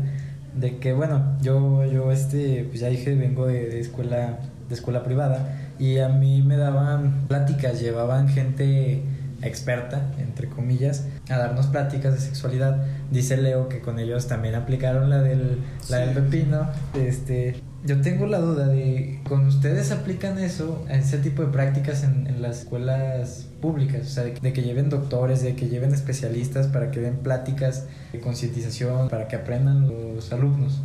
de 0.53 0.77
que 0.77 0.93
bueno, 0.93 1.37
yo, 1.41 1.85
yo 1.85 2.11
este, 2.11 2.65
pues 2.65 2.81
ya 2.81 2.89
dije, 2.89 3.15
vengo 3.15 3.47
de, 3.47 3.69
de 3.69 3.79
escuela, 3.79 4.39
de 4.67 4.75
escuela 4.75 5.03
privada 5.03 5.64
y 5.79 5.99
a 5.99 6.09
mí 6.09 6.41
me 6.41 6.57
daban 6.57 7.27
pláticas, 7.27 7.79
llevaban 7.79 8.27
gente 8.27 9.03
experta, 9.41 10.11
entre 10.17 10.47
comillas, 10.47 11.05
a 11.29 11.37
darnos 11.37 11.67
pláticas 11.67 12.13
de 12.13 12.19
sexualidad. 12.19 12.85
Dice 13.11 13.37
Leo 13.37 13.69
que 13.69 13.79
con 13.79 13.99
ellos 13.99 14.27
también 14.27 14.55
aplicaron 14.55 15.09
la 15.09 15.21
del, 15.21 15.59
sí. 15.81 15.91
la 15.91 15.99
del 15.99 16.11
pepino. 16.11 16.69
Este, 16.93 17.55
yo 17.83 18.01
tengo 18.01 18.25
la 18.25 18.39
duda 18.39 18.67
de, 18.67 19.19
¿con 19.27 19.45
ustedes 19.45 19.91
aplican 19.91 20.39
eso, 20.39 20.85
ese 20.89 21.19
tipo 21.19 21.43
de 21.43 21.49
prácticas 21.49 22.03
en, 22.03 22.27
en 22.27 22.41
las 22.41 22.61
escuelas 22.61 23.47
públicas? 23.61 24.01
O 24.01 24.09
sea, 24.09 24.23
de, 24.23 24.31
de, 24.31 24.53
que 24.53 24.63
lleven 24.63 24.89
doctores, 24.89 25.43
de 25.43 25.55
que 25.55 25.67
lleven 25.67 25.93
especialistas 25.93 26.67
para 26.67 26.91
que 26.91 26.99
den 26.99 27.17
pláticas 27.17 27.85
de 28.11 28.19
concientización, 28.19 29.09
para 29.09 29.27
que 29.27 29.35
aprendan 29.35 29.87
los 29.87 30.31
alumnos 30.31 30.81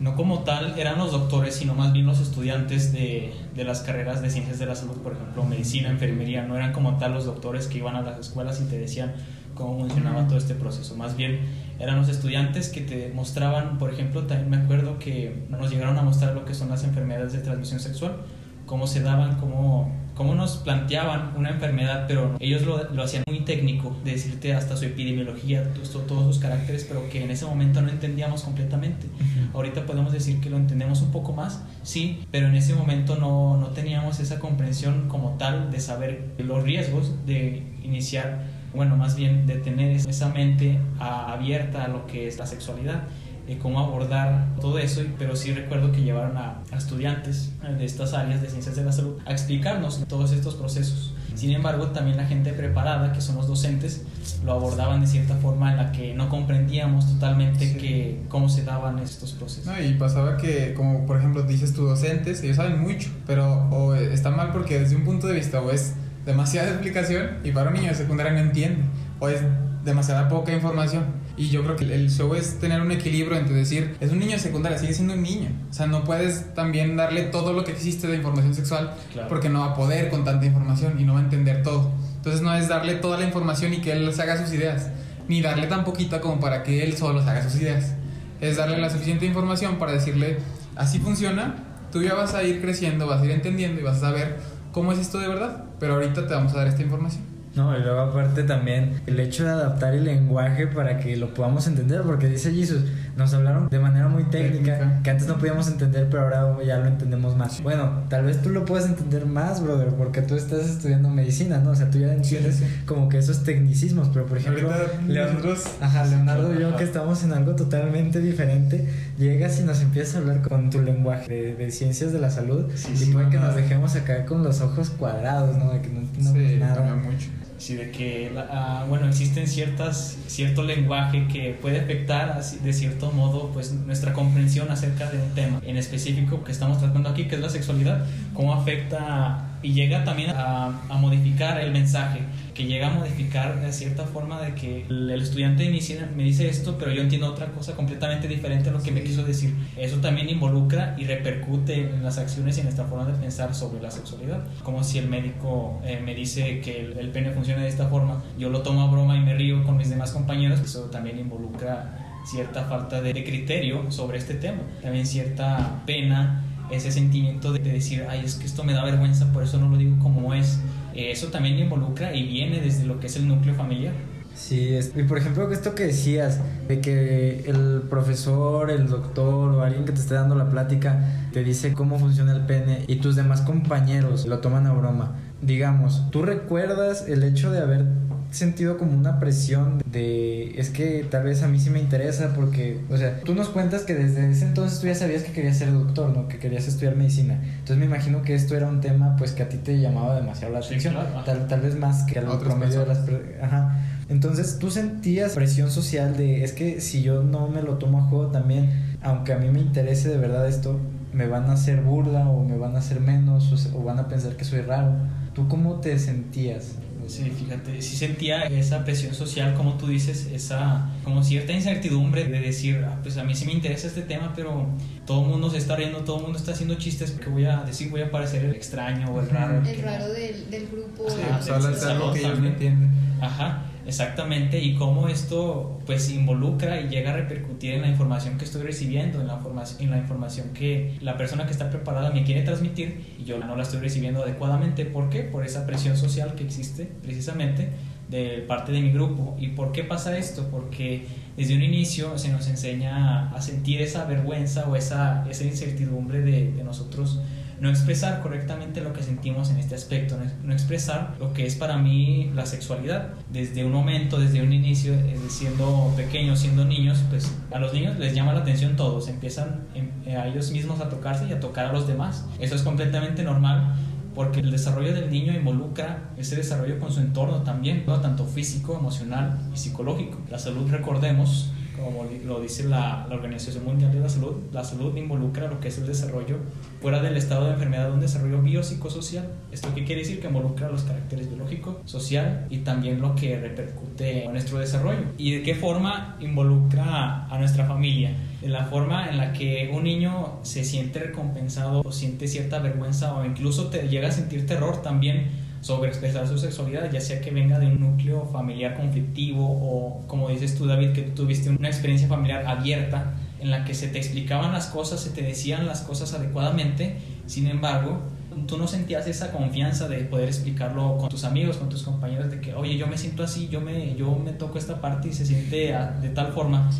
no 0.00 0.16
como 0.16 0.40
tal 0.40 0.78
eran 0.78 0.98
los 0.98 1.12
doctores, 1.12 1.54
sino 1.54 1.74
más 1.74 1.92
bien 1.92 2.06
los 2.06 2.20
estudiantes 2.20 2.90
de, 2.92 3.34
de, 3.54 3.64
las 3.64 3.80
carreras 3.80 4.22
de 4.22 4.30
ciencias 4.30 4.58
de 4.58 4.64
la 4.64 4.74
salud, 4.74 4.96
por 5.02 5.12
ejemplo, 5.12 5.44
medicina, 5.44 5.90
enfermería, 5.90 6.42
no 6.42 6.56
eran 6.56 6.72
como 6.72 6.96
tal 6.96 7.12
los 7.12 7.26
doctores 7.26 7.66
que 7.66 7.78
iban 7.78 7.94
a 7.96 8.00
las 8.00 8.18
escuelas 8.18 8.60
y 8.62 8.64
te 8.64 8.78
decían 8.78 9.12
cómo 9.54 9.78
funcionaba 9.78 10.26
todo 10.26 10.38
este 10.38 10.54
proceso. 10.54 10.96
Más 10.96 11.16
bien 11.16 11.40
eran 11.78 11.96
los 11.96 12.08
estudiantes 12.08 12.70
que 12.70 12.80
te 12.80 13.12
mostraban, 13.14 13.76
por 13.76 13.92
ejemplo, 13.92 14.22
también 14.22 14.48
me 14.48 14.56
acuerdo 14.56 14.98
que 14.98 15.44
nos 15.50 15.70
llegaron 15.70 15.98
a 15.98 16.02
mostrar 16.02 16.34
lo 16.34 16.46
que 16.46 16.54
son 16.54 16.70
las 16.70 16.82
enfermedades 16.82 17.34
de 17.34 17.40
transmisión 17.40 17.78
sexual, 17.78 18.16
cómo 18.64 18.86
se 18.86 19.02
daban, 19.02 19.38
cómo, 19.38 19.92
cómo 20.20 20.34
nos 20.34 20.58
planteaban 20.58 21.32
una 21.34 21.48
enfermedad, 21.48 22.04
pero 22.06 22.36
ellos 22.40 22.60
lo, 22.66 22.90
lo 22.90 23.02
hacían 23.02 23.24
muy 23.26 23.40
técnico, 23.40 23.96
de 24.04 24.10
decirte 24.10 24.52
hasta 24.52 24.76
su 24.76 24.84
epidemiología, 24.84 25.66
todos 26.06 26.26
sus 26.26 26.38
caracteres, 26.42 26.84
pero 26.86 27.08
que 27.08 27.24
en 27.24 27.30
ese 27.30 27.46
momento 27.46 27.80
no 27.80 27.88
entendíamos 27.88 28.42
completamente. 28.42 29.06
Ahorita 29.54 29.86
podemos 29.86 30.12
decir 30.12 30.38
que 30.42 30.50
lo 30.50 30.58
entendemos 30.58 31.00
un 31.00 31.10
poco 31.10 31.32
más, 31.32 31.62
sí, 31.84 32.26
pero 32.30 32.48
en 32.48 32.54
ese 32.54 32.74
momento 32.74 33.16
no, 33.16 33.56
no 33.56 33.68
teníamos 33.68 34.20
esa 34.20 34.38
comprensión 34.40 35.08
como 35.08 35.38
tal 35.38 35.70
de 35.70 35.80
saber 35.80 36.32
los 36.36 36.64
riesgos 36.64 37.14
de 37.24 37.62
iniciar 37.82 38.60
bueno, 38.74 38.96
más 38.96 39.16
bien 39.16 39.46
de 39.46 39.56
tener 39.56 39.96
esa 39.96 40.28
mente 40.28 40.78
abierta 41.00 41.86
a 41.86 41.88
lo 41.88 42.06
que 42.06 42.28
es 42.28 42.38
la 42.38 42.46
sexualidad 42.46 43.04
y 43.50 43.56
cómo 43.56 43.80
abordar 43.80 44.46
todo 44.60 44.78
eso, 44.78 45.02
pero 45.18 45.34
sí 45.34 45.52
recuerdo 45.52 45.90
que 45.90 46.02
llevaron 46.02 46.36
a, 46.36 46.62
estudiantes 46.76 47.50
de 47.60 47.84
estas 47.84 48.14
áreas 48.14 48.40
de 48.40 48.48
ciencias 48.48 48.76
de 48.76 48.84
la 48.84 48.92
salud 48.92 49.18
a 49.26 49.32
explicarnos 49.32 50.04
todos 50.06 50.30
estos 50.30 50.54
procesos. 50.54 51.14
Sin 51.34 51.50
embargo, 51.50 51.88
también 51.88 52.16
la 52.16 52.26
gente 52.26 52.52
preparada, 52.52 53.12
que 53.12 53.20
son 53.20 53.36
los 53.36 53.48
docentes, 53.48 54.02
lo 54.44 54.52
abordaban 54.52 55.00
de 55.00 55.08
cierta 55.08 55.34
forma 55.36 55.72
en 55.72 55.78
la 55.78 55.90
que 55.90 56.14
no 56.14 56.28
comprendíamos 56.28 57.12
totalmente 57.12 57.76
que, 57.76 58.22
cómo 58.28 58.48
se 58.48 58.62
daban 58.62 59.00
estos 59.00 59.32
procesos. 59.32 59.66
No, 59.66 59.82
y 59.82 59.94
pasaba 59.94 60.36
que, 60.36 60.74
como 60.74 61.04
por 61.06 61.18
ejemplo 61.18 61.42
dices 61.42 61.74
tú, 61.74 61.86
docentes, 61.86 62.44
ellos 62.44 62.56
saben 62.56 62.80
mucho, 62.80 63.10
pero 63.26 63.68
o 63.70 63.94
está 63.94 64.30
mal 64.30 64.52
porque 64.52 64.78
desde 64.78 64.94
un 64.94 65.04
punto 65.04 65.26
de 65.26 65.34
vista 65.34 65.60
o 65.60 65.72
es 65.72 65.94
demasiada 66.24 66.70
explicación 66.70 67.38
y 67.42 67.50
para 67.50 67.70
un 67.70 67.74
niño 67.74 67.88
de 67.88 67.96
secundaria 67.96 68.32
no 68.32 68.38
entiende 68.38 68.82
o 69.18 69.28
es 69.28 69.40
demasiada 69.84 70.28
poca 70.28 70.52
información. 70.52 71.19
Y 71.40 71.48
yo 71.48 71.62
creo 71.62 71.74
que 71.74 71.84
el 71.86 72.10
show 72.10 72.34
es 72.34 72.58
tener 72.58 72.82
un 72.82 72.90
equilibrio 72.90 73.38
entre 73.38 73.54
decir, 73.54 73.96
es 73.98 74.12
un 74.12 74.18
niño 74.18 74.32
de 74.32 74.38
secundaria, 74.38 74.76
sigue 74.76 74.92
siendo 74.92 75.14
un 75.14 75.22
niño. 75.22 75.48
O 75.70 75.72
sea, 75.72 75.86
no 75.86 76.04
puedes 76.04 76.52
también 76.52 76.98
darle 76.98 77.22
todo 77.22 77.54
lo 77.54 77.64
que 77.64 77.72
existe 77.72 78.08
de 78.08 78.16
información 78.16 78.54
sexual 78.54 78.92
porque 79.26 79.48
no 79.48 79.60
va 79.60 79.66
a 79.68 79.74
poder 79.74 80.10
con 80.10 80.22
tanta 80.22 80.44
información 80.44 81.00
y 81.00 81.04
no 81.04 81.14
va 81.14 81.20
a 81.20 81.22
entender 81.22 81.62
todo. 81.62 81.92
Entonces 82.16 82.42
no 82.42 82.54
es 82.54 82.68
darle 82.68 82.96
toda 82.96 83.16
la 83.16 83.24
información 83.24 83.72
y 83.72 83.78
que 83.78 83.92
él 83.92 84.12
se 84.12 84.20
haga 84.20 84.36
sus 84.36 84.52
ideas, 84.52 84.90
ni 85.28 85.40
darle 85.40 85.66
tan 85.66 85.82
poquita 85.82 86.20
como 86.20 86.40
para 86.40 86.62
que 86.62 86.84
él 86.84 86.94
solo 86.98 87.24
se 87.24 87.30
haga 87.30 87.42
sus 87.42 87.58
ideas. 87.58 87.94
Es 88.42 88.58
darle 88.58 88.76
la 88.76 88.90
suficiente 88.90 89.24
información 89.24 89.78
para 89.78 89.92
decirle, 89.92 90.40
así 90.76 90.98
funciona, 90.98 91.54
tú 91.90 92.02
ya 92.02 92.12
vas 92.12 92.34
a 92.34 92.42
ir 92.42 92.60
creciendo, 92.60 93.06
vas 93.06 93.22
a 93.22 93.24
ir 93.24 93.30
entendiendo 93.30 93.80
y 93.80 93.82
vas 93.82 93.96
a 93.96 94.00
saber 94.00 94.40
cómo 94.72 94.92
es 94.92 94.98
esto 94.98 95.18
de 95.18 95.28
verdad, 95.28 95.64
pero 95.78 95.94
ahorita 95.94 96.26
te 96.26 96.34
vamos 96.34 96.52
a 96.52 96.58
dar 96.58 96.66
esta 96.66 96.82
información. 96.82 97.39
No, 97.54 97.76
y 97.76 97.82
luego 97.82 98.00
aparte 98.00 98.44
también 98.44 99.00
el 99.06 99.18
hecho 99.18 99.44
de 99.44 99.50
adaptar 99.50 99.94
el 99.94 100.04
lenguaje 100.04 100.68
para 100.68 100.98
que 100.98 101.16
lo 101.16 101.34
podamos 101.34 101.66
entender, 101.66 102.02
porque 102.02 102.28
dice 102.28 102.52
Jesus, 102.52 102.84
nos 103.20 103.34
hablaron 103.34 103.68
de 103.68 103.78
manera 103.78 104.08
muy 104.08 104.24
técnica, 104.24 105.00
que 105.02 105.10
antes 105.10 105.28
no 105.28 105.36
podíamos 105.36 105.68
entender, 105.68 106.08
pero 106.10 106.22
ahora 106.24 106.64
ya 106.64 106.78
lo 106.78 106.86
entendemos 106.86 107.36
más. 107.36 107.62
Bueno, 107.62 108.04
tal 108.08 108.24
vez 108.24 108.40
tú 108.40 108.48
lo 108.48 108.64
puedes 108.64 108.86
entender 108.86 109.26
más, 109.26 109.62
brother, 109.62 109.88
porque 109.88 110.22
tú 110.22 110.36
estás 110.36 110.68
estudiando 110.68 111.10
medicina, 111.10 111.58
¿no? 111.58 111.70
O 111.70 111.74
sea, 111.74 111.90
tú 111.90 111.98
ya 111.98 112.12
entiendes 112.12 112.62
como 112.86 113.08
que 113.10 113.18
esos 113.18 113.44
tecnicismos, 113.44 114.08
pero 114.12 114.24
por 114.26 114.38
ejemplo, 114.38 114.70
Leonardo, 115.06 115.54
ajá, 115.80 116.06
Leonardo 116.06 116.54
y 116.54 116.60
yo 116.60 116.76
que 116.76 116.84
estamos 116.84 117.22
en 117.22 117.32
algo 117.32 117.54
totalmente 117.54 118.20
diferente, 118.20 118.88
llegas 119.18 119.60
y 119.60 119.64
nos 119.64 119.82
empiezas 119.82 120.16
a 120.16 120.18
hablar 120.18 120.40
con 120.40 120.70
tu 120.70 120.80
lenguaje 120.80 121.54
de, 121.54 121.70
ciencias 121.70 122.12
de 122.12 122.20
la 122.20 122.30
salud 122.30 122.64
y 122.88 123.12
puede 123.12 123.28
que 123.28 123.38
nos 123.38 123.54
dejemos 123.54 123.94
acá 123.96 124.24
con 124.24 124.42
los 124.42 124.62
ojos 124.62 124.90
cuadrados, 124.90 125.56
¿no? 125.58 125.72
De 125.72 125.82
que 125.82 125.88
no 125.90 126.00
entendemos 126.00 126.58
nada. 126.58 126.94
mucho. 126.94 127.28
Sí, 127.60 127.74
de 127.74 127.90
que, 127.90 128.32
ah, 128.50 128.86
bueno, 128.88 129.06
existen 129.06 129.46
ciertas, 129.46 130.16
cierto 130.28 130.62
lenguaje 130.62 131.28
que 131.30 131.58
puede 131.60 131.78
afectar 131.78 132.42
de 132.42 132.72
cierto 132.72 133.12
modo 133.12 133.50
pues 133.52 133.72
nuestra 133.72 134.14
comprensión 134.14 134.70
acerca 134.70 135.10
de 135.10 135.18
un 135.18 135.34
tema 135.34 135.60
en 135.66 135.76
específico 135.76 136.42
que 136.42 136.52
estamos 136.52 136.78
tratando 136.78 137.10
aquí, 137.10 137.28
que 137.28 137.34
es 137.34 137.40
la 137.42 137.50
sexualidad, 137.50 138.06
cómo 138.32 138.54
afecta 138.54 139.49
y 139.62 139.72
llega 139.72 140.04
también 140.04 140.30
a, 140.30 140.66
a 140.66 140.96
modificar 140.98 141.60
el 141.60 141.72
mensaje 141.72 142.20
que 142.60 142.66
llega 142.66 142.88
a 142.88 142.90
modificar 142.90 143.60
de 143.60 143.72
cierta 143.72 144.04
forma 144.04 144.40
de 144.40 144.54
que 144.54 144.84
el, 144.88 145.10
estudiante 145.10 145.62
de 145.62 145.70
medicina 145.70 146.10
me 146.14 146.24
dice 146.24 146.48
esto, 146.48 146.76
pero 146.78 146.92
yo 146.92 147.00
entiendo 147.02 147.28
otra 147.28 147.46
cosa 147.46 147.74
completamente 147.74 148.28
diferente 148.28 148.68
a 148.68 148.72
lo 148.72 148.82
que 148.82 148.92
me 148.92 149.02
quiso 149.02 149.24
decir. 149.24 149.54
Eso 149.76 149.96
también 149.98 150.28
involucra 150.28 150.94
y 150.98 151.04
repercute 151.04 151.80
en 151.80 152.02
las 152.02 152.18
acciones 152.18 152.56
y 152.56 152.60
en 152.60 152.66
nuestra 152.66 152.84
forma 152.84 153.06
de 153.06 153.14
pensar 153.14 153.54
sobre 153.54 153.80
la 153.80 153.90
sexualidad. 153.90 154.44
Como 154.62 154.84
si 154.84 154.98
el 154.98 155.08
médico 155.08 155.80
eh, 155.84 156.00
me 156.04 156.14
dice 156.14 156.60
que 156.60 156.80
el, 156.80 157.10
pene 157.10 157.30
funciona 157.30 157.62
de 157.62 157.68
esta 157.68 157.88
forma, 157.88 158.22
yo 158.38 158.50
lo 158.50 158.60
tomo 158.60 158.82
a 158.82 158.90
broma 158.90 159.16
y 159.16 159.20
me 159.20 159.34
río 159.34 159.64
con 159.64 159.76
mis 159.76 159.88
demás 159.88 160.12
compañeros, 160.12 160.60
eso 160.60 160.84
también 160.90 161.18
involucra 161.18 162.06
cierta 162.26 162.64
falta 162.64 163.00
de, 163.00 163.12
criterio 163.24 163.90
sobre 163.90 164.18
este 164.18 164.34
tema, 164.34 164.60
también 164.82 165.06
cierta 165.06 165.82
pena 165.86 166.44
ese 166.72 166.92
sentimiento 166.92 167.52
de, 167.52 167.58
de, 167.58 167.72
decir, 167.72 168.04
ay, 168.08 168.22
es 168.24 168.34
que 168.34 168.46
esto 168.46 168.64
me 168.64 168.72
da 168.72 168.84
vergüenza, 168.84 169.32
por 169.32 169.42
eso 169.42 169.58
no 169.58 169.68
lo 169.68 169.76
digo 169.76 169.98
como 169.98 170.34
es, 170.34 170.60
eso 170.94 171.28
también 171.28 171.58
involucra 171.58 172.14
y 172.14 172.26
viene 172.26 172.60
desde 172.60 172.84
lo 172.84 173.00
que 173.00 173.06
es 173.06 173.16
el 173.16 173.28
núcleo 173.28 173.54
familiar. 173.54 173.94
Sí, 174.34 174.78
y 174.96 175.02
por 175.02 175.18
ejemplo, 175.18 175.50
esto 175.52 175.74
que 175.74 175.84
decías, 175.86 176.40
de 176.66 176.80
que 176.80 177.44
el 177.46 177.82
profesor, 177.90 178.70
el 178.70 178.88
doctor 178.88 179.52
o 179.52 179.62
alguien 179.62 179.84
que 179.84 179.92
te 179.92 180.00
esté 180.00 180.14
dando 180.14 180.34
la 180.34 180.48
plática 180.48 181.28
te 181.32 181.44
dice 181.44 181.74
cómo 181.74 181.98
funciona 181.98 182.32
el 182.32 182.46
pene 182.46 182.84
y 182.86 182.96
tus 182.96 183.16
demás 183.16 183.42
compañeros 183.42 184.26
lo 184.26 184.38
toman 184.38 184.66
a 184.66 184.72
broma. 184.72 185.16
Digamos, 185.42 186.10
¿tú 186.10 186.22
recuerdas 186.22 187.06
el 187.08 187.22
hecho 187.22 187.50
de 187.50 187.60
haber 187.60 187.86
sentido 188.30 188.78
como 188.78 188.96
una 188.96 189.18
presión 189.18 189.82
de 189.86 190.58
es 190.58 190.70
que 190.70 191.06
tal 191.10 191.24
vez 191.24 191.42
a 191.42 191.48
mí 191.48 191.58
sí 191.58 191.70
me 191.70 191.80
interesa 191.80 192.32
porque, 192.34 192.80
o 192.90 192.96
sea, 192.96 193.20
tú 193.20 193.34
nos 193.34 193.48
cuentas 193.48 193.82
que 193.82 193.94
desde 193.94 194.30
ese 194.30 194.46
entonces 194.46 194.80
tú 194.80 194.86
ya 194.86 194.94
sabías 194.94 195.22
que 195.22 195.32
querías 195.32 195.56
ser 195.56 195.72
doctor, 195.72 196.16
¿no? 196.16 196.28
Que 196.28 196.38
querías 196.38 196.66
estudiar 196.68 196.96
medicina. 196.96 197.40
Entonces 197.42 197.78
me 197.78 197.86
imagino 197.86 198.22
que 198.22 198.34
esto 198.34 198.56
era 198.56 198.68
un 198.68 198.80
tema 198.80 199.16
pues 199.16 199.32
que 199.32 199.42
a 199.42 199.48
ti 199.48 199.58
te 199.58 199.80
llamaba 199.80 200.16
demasiado 200.16 200.52
la 200.52 200.60
atención, 200.60 200.94
tal, 201.24 201.48
tal, 201.48 201.60
vez 201.60 201.76
más 201.76 202.04
que 202.04 202.18
al 202.18 202.38
promedio 202.38 202.80
de 202.80 202.86
las 202.86 203.00
ajá. 203.42 203.78
Entonces 204.08 204.58
tú 204.58 204.70
sentías 204.70 205.34
presión 205.34 205.70
social 205.70 206.16
de 206.16 206.44
es 206.44 206.52
que 206.52 206.80
si 206.80 207.02
yo 207.02 207.22
no 207.22 207.48
me 207.48 207.62
lo 207.62 207.78
tomo 207.78 207.98
a 207.98 208.02
juego 208.02 208.26
también, 208.28 208.70
aunque 209.02 209.32
a 209.32 209.38
mí 209.38 209.48
me 209.50 209.60
interese 209.60 210.08
de 210.08 210.18
verdad 210.18 210.48
esto, 210.48 210.78
me 211.12 211.26
van 211.26 211.44
a 211.44 211.52
hacer 211.52 211.80
burla 211.80 212.28
o 212.28 212.44
me 212.44 212.56
van 212.56 212.76
a 212.76 212.78
hacer 212.78 213.00
menos 213.00 213.72
o 213.74 213.82
van 213.82 213.98
a 213.98 214.08
pensar 214.08 214.36
que 214.36 214.44
soy 214.44 214.60
raro. 214.60 214.92
¿Tú 215.34 215.48
cómo 215.48 215.76
te 215.80 215.98
sentías? 215.98 216.76
Sí, 217.10 217.30
fíjate, 217.30 217.82
sí 217.82 217.96
sentía 217.96 218.44
esa 218.44 218.84
presión 218.84 219.14
social, 219.14 219.54
como 219.54 219.74
tú 219.74 219.88
dices, 219.88 220.28
esa 220.32 220.88
como 221.02 221.24
cierta 221.24 221.52
incertidumbre 221.52 222.24
de 222.24 222.40
decir, 222.40 222.84
ah, 222.86 223.00
pues 223.02 223.16
a 223.16 223.24
mí 223.24 223.34
sí 223.34 223.46
me 223.46 223.52
interesa 223.52 223.88
este 223.88 224.02
tema, 224.02 224.32
pero 224.36 224.68
todo 225.06 225.22
el 225.22 225.28
mundo 225.28 225.50
se 225.50 225.58
está 225.58 225.74
riendo, 225.74 226.04
todo 226.04 226.18
el 226.18 226.22
mundo 226.22 226.38
está 226.38 226.52
haciendo 226.52 226.76
chistes, 226.76 227.10
que 227.10 227.28
voy 227.28 227.46
a 227.46 227.62
decir, 227.64 227.90
voy 227.90 228.02
a 228.02 228.10
parecer 228.10 228.44
el 228.44 228.54
extraño 228.54 229.10
o 229.10 229.20
el 229.20 229.28
raro. 229.28 229.60
El 229.66 229.82
raro 229.82 230.08
del, 230.12 230.50
del 230.50 230.68
grupo. 230.68 231.06
algo 231.08 232.12
que 232.12 232.20
ellos 232.20 232.38
no 232.38 232.46
entienden. 232.46 232.90
Ajá. 233.20 233.69
Exactamente, 233.86 234.60
y 234.60 234.74
cómo 234.74 235.08
esto 235.08 235.80
pues 235.86 236.10
involucra 236.10 236.80
y 236.80 236.88
llega 236.88 237.12
a 237.12 237.16
repercutir 237.16 237.74
en 237.74 237.82
la 237.82 237.88
información 237.88 238.36
que 238.36 238.44
estoy 238.44 238.62
recibiendo, 238.62 239.20
en 239.20 239.26
la, 239.26 239.40
en 239.78 239.90
la 239.90 239.98
información 239.98 240.50
que 240.52 240.96
la 241.00 241.16
persona 241.16 241.46
que 241.46 241.52
está 241.52 241.70
preparada 241.70 242.10
me 242.10 242.24
quiere 242.24 242.42
transmitir 242.42 243.16
y 243.18 243.24
yo 243.24 243.38
no 243.38 243.56
la 243.56 243.62
estoy 243.62 243.80
recibiendo 243.80 244.22
adecuadamente. 244.22 244.84
¿Por 244.84 245.08
qué? 245.08 245.20
Por 245.22 245.44
esa 245.44 245.66
presión 245.66 245.96
social 245.96 246.34
que 246.34 246.44
existe 246.44 246.90
precisamente 247.02 247.70
de 248.08 248.44
parte 248.46 248.72
de 248.72 248.80
mi 248.80 248.92
grupo. 248.92 249.36
¿Y 249.38 249.48
por 249.48 249.72
qué 249.72 249.84
pasa 249.84 250.16
esto? 250.18 250.48
Porque 250.50 251.06
desde 251.36 251.56
un 251.56 251.62
inicio 251.62 252.18
se 252.18 252.28
nos 252.30 252.48
enseña 252.48 253.30
a 253.30 253.40
sentir 253.40 253.80
esa 253.80 254.04
vergüenza 254.04 254.68
o 254.68 254.76
esa, 254.76 255.24
esa 255.30 255.44
incertidumbre 255.44 256.20
de, 256.20 256.52
de 256.52 256.64
nosotros 256.64 257.20
no 257.60 257.68
expresar 257.68 258.22
correctamente 258.22 258.80
lo 258.80 258.94
que 258.94 259.02
sentimos 259.02 259.50
en 259.50 259.58
este 259.58 259.74
aspecto, 259.74 260.16
no 260.42 260.52
expresar 260.52 261.14
lo 261.20 261.34
que 261.34 261.46
es 261.46 261.56
para 261.56 261.76
mí 261.76 262.30
la 262.34 262.46
sexualidad. 262.46 263.10
Desde 263.30 263.64
un 263.64 263.72
momento, 263.72 264.18
desde 264.18 264.42
un 264.42 264.52
inicio, 264.52 264.94
eh, 264.94 265.18
siendo 265.28 265.92
pequeños, 265.94 266.40
siendo 266.40 266.64
niños, 266.64 267.04
pues 267.10 267.30
a 267.52 267.58
los 267.58 267.74
niños 267.74 267.98
les 267.98 268.14
llama 268.14 268.32
la 268.32 268.40
atención 268.40 268.76
todos, 268.76 269.08
empiezan 269.08 269.66
em, 269.74 269.90
eh, 270.06 270.16
a 270.16 270.26
ellos 270.26 270.50
mismos 270.52 270.80
a 270.80 270.88
tocarse 270.88 271.26
y 271.26 271.32
a 271.32 271.40
tocar 271.40 271.66
a 271.66 271.72
los 271.72 271.86
demás. 271.86 272.26
Eso 272.38 272.54
es 272.54 272.62
completamente 272.62 273.22
normal 273.22 273.74
porque 274.14 274.40
el 274.40 274.50
desarrollo 274.50 274.94
del 274.94 275.10
niño 275.10 275.32
involucra 275.34 276.10
ese 276.16 276.36
desarrollo 276.36 276.78
con 276.78 276.90
su 276.92 277.00
entorno 277.00 277.42
también, 277.42 277.84
tanto 277.86 278.24
físico, 278.24 278.76
emocional 278.76 279.38
y 279.54 279.58
psicológico. 279.58 280.18
La 280.30 280.38
salud, 280.38 280.68
recordemos, 280.70 281.50
como 281.84 282.06
lo 282.24 282.40
dice 282.40 282.64
la, 282.64 283.06
la, 283.08 283.14
Organización 283.14 283.64
Mundial 283.64 283.92
de 283.92 284.00
la 284.00 284.08
Salud, 284.08 284.34
la 284.52 284.64
salud 284.64 284.96
involucra 284.96 285.48
lo 285.48 285.60
que 285.60 285.68
es 285.68 285.78
el 285.78 285.86
desarrollo 285.86 286.36
fuera 286.80 287.02
del 287.02 287.16
estado 287.16 287.46
de 287.46 287.52
enfermedad, 287.52 287.92
un 287.92 288.00
desarrollo 288.00 288.40
biopsicosocial. 288.40 289.28
¿Esto 289.52 289.68
qué 289.74 289.84
quiere 289.84 290.02
decir? 290.02 290.20
Que 290.20 290.28
involucra 290.28 290.68
los 290.68 290.82
caracteres 290.82 291.28
biológico, 291.28 291.80
social 291.84 292.46
y 292.50 292.58
también 292.58 293.00
lo 293.00 293.14
que 293.14 293.38
repercute 293.38 294.24
en 294.24 294.32
nuestro 294.32 294.58
desarrollo. 294.58 295.00
¿Y 295.18 295.32
de 295.32 295.42
qué 295.42 295.54
forma 295.54 296.16
involucra 296.20 297.26
a 297.26 297.38
nuestra 297.38 297.66
familia? 297.66 298.16
De 298.40 298.48
la 298.48 298.64
forma 298.64 299.08
en 299.08 299.18
la 299.18 299.32
que 299.32 299.70
un 299.72 299.84
niño 299.84 300.38
se 300.42 300.64
siente 300.64 300.98
recompensado 300.98 301.82
o 301.84 301.92
siente 301.92 302.28
cierta 302.28 302.58
vergüenza 302.58 303.14
o 303.14 303.24
incluso 303.24 303.68
te 303.68 303.88
llega 303.88 304.08
a 304.08 304.12
sentir 304.12 304.46
terror 304.46 304.82
también 304.82 305.49
sobre 305.60 305.88
expresar 305.88 306.26
su 306.26 306.38
sexualidad, 306.38 306.90
ya 306.90 307.00
sea 307.00 307.20
que 307.20 307.30
venga 307.30 307.58
de 307.58 307.66
un 307.66 307.80
núcleo 307.80 308.24
familiar 308.32 308.74
conflictivo 308.76 309.44
o 309.44 310.06
como 310.06 310.28
dices 310.28 310.56
tú 310.56 310.66
David, 310.66 310.92
que 310.92 311.02
tuviste 311.02 311.50
una 311.50 311.68
experiencia 311.68 312.08
familiar 312.08 312.46
abierta 312.46 313.14
en 313.40 313.50
la 313.50 313.64
que 313.64 313.74
se 313.74 313.88
te 313.88 313.98
explicaban 313.98 314.52
las 314.52 314.66
cosas, 314.66 315.00
se 315.00 315.10
te 315.10 315.22
decían 315.22 315.66
las 315.66 315.82
cosas 315.82 316.14
adecuadamente, 316.14 316.96
sin 317.26 317.46
embargo, 317.46 318.00
tú 318.46 318.58
no 318.58 318.66
sentías 318.66 319.06
esa 319.06 319.32
confianza 319.32 319.88
de 319.88 319.98
poder 319.98 320.28
explicarlo 320.28 320.98
con 320.98 321.08
tus 321.08 321.24
amigos, 321.24 321.56
con 321.56 321.68
tus 321.68 321.82
compañeros, 321.82 322.30
de 322.30 322.40
que, 322.40 322.54
oye, 322.54 322.76
yo 322.76 322.86
me 322.86 322.98
siento 322.98 323.22
así, 323.22 323.48
yo 323.48 323.60
me, 323.60 323.94
yo 323.96 324.14
me 324.16 324.32
toco 324.32 324.58
esta 324.58 324.80
parte 324.80 325.08
y 325.08 325.12
se 325.12 325.26
siente 325.26 325.74
de 326.02 326.08
tal 326.10 326.32
forma. 326.32 326.70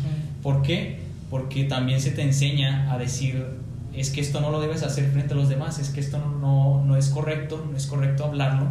¿Por 0.43 0.61
qué? 0.61 0.99
Porque 1.29 1.63
también 1.63 2.01
se 2.01 2.11
te 2.11 2.21
enseña 2.21 2.91
a 2.91 2.97
decir, 2.97 3.45
es 3.93 4.09
que 4.09 4.21
esto 4.21 4.41
no 4.41 4.51
lo 4.51 4.61
debes 4.61 4.83
hacer 4.83 5.09
frente 5.11 5.33
a 5.33 5.37
los 5.37 5.49
demás, 5.49 5.79
es 5.79 5.89
que 5.89 5.99
esto 5.99 6.17
no, 6.17 6.37
no, 6.39 6.85
no 6.85 6.97
es 6.97 7.09
correcto, 7.09 7.65
no 7.69 7.77
es 7.77 7.87
correcto 7.87 8.25
hablarlo. 8.25 8.67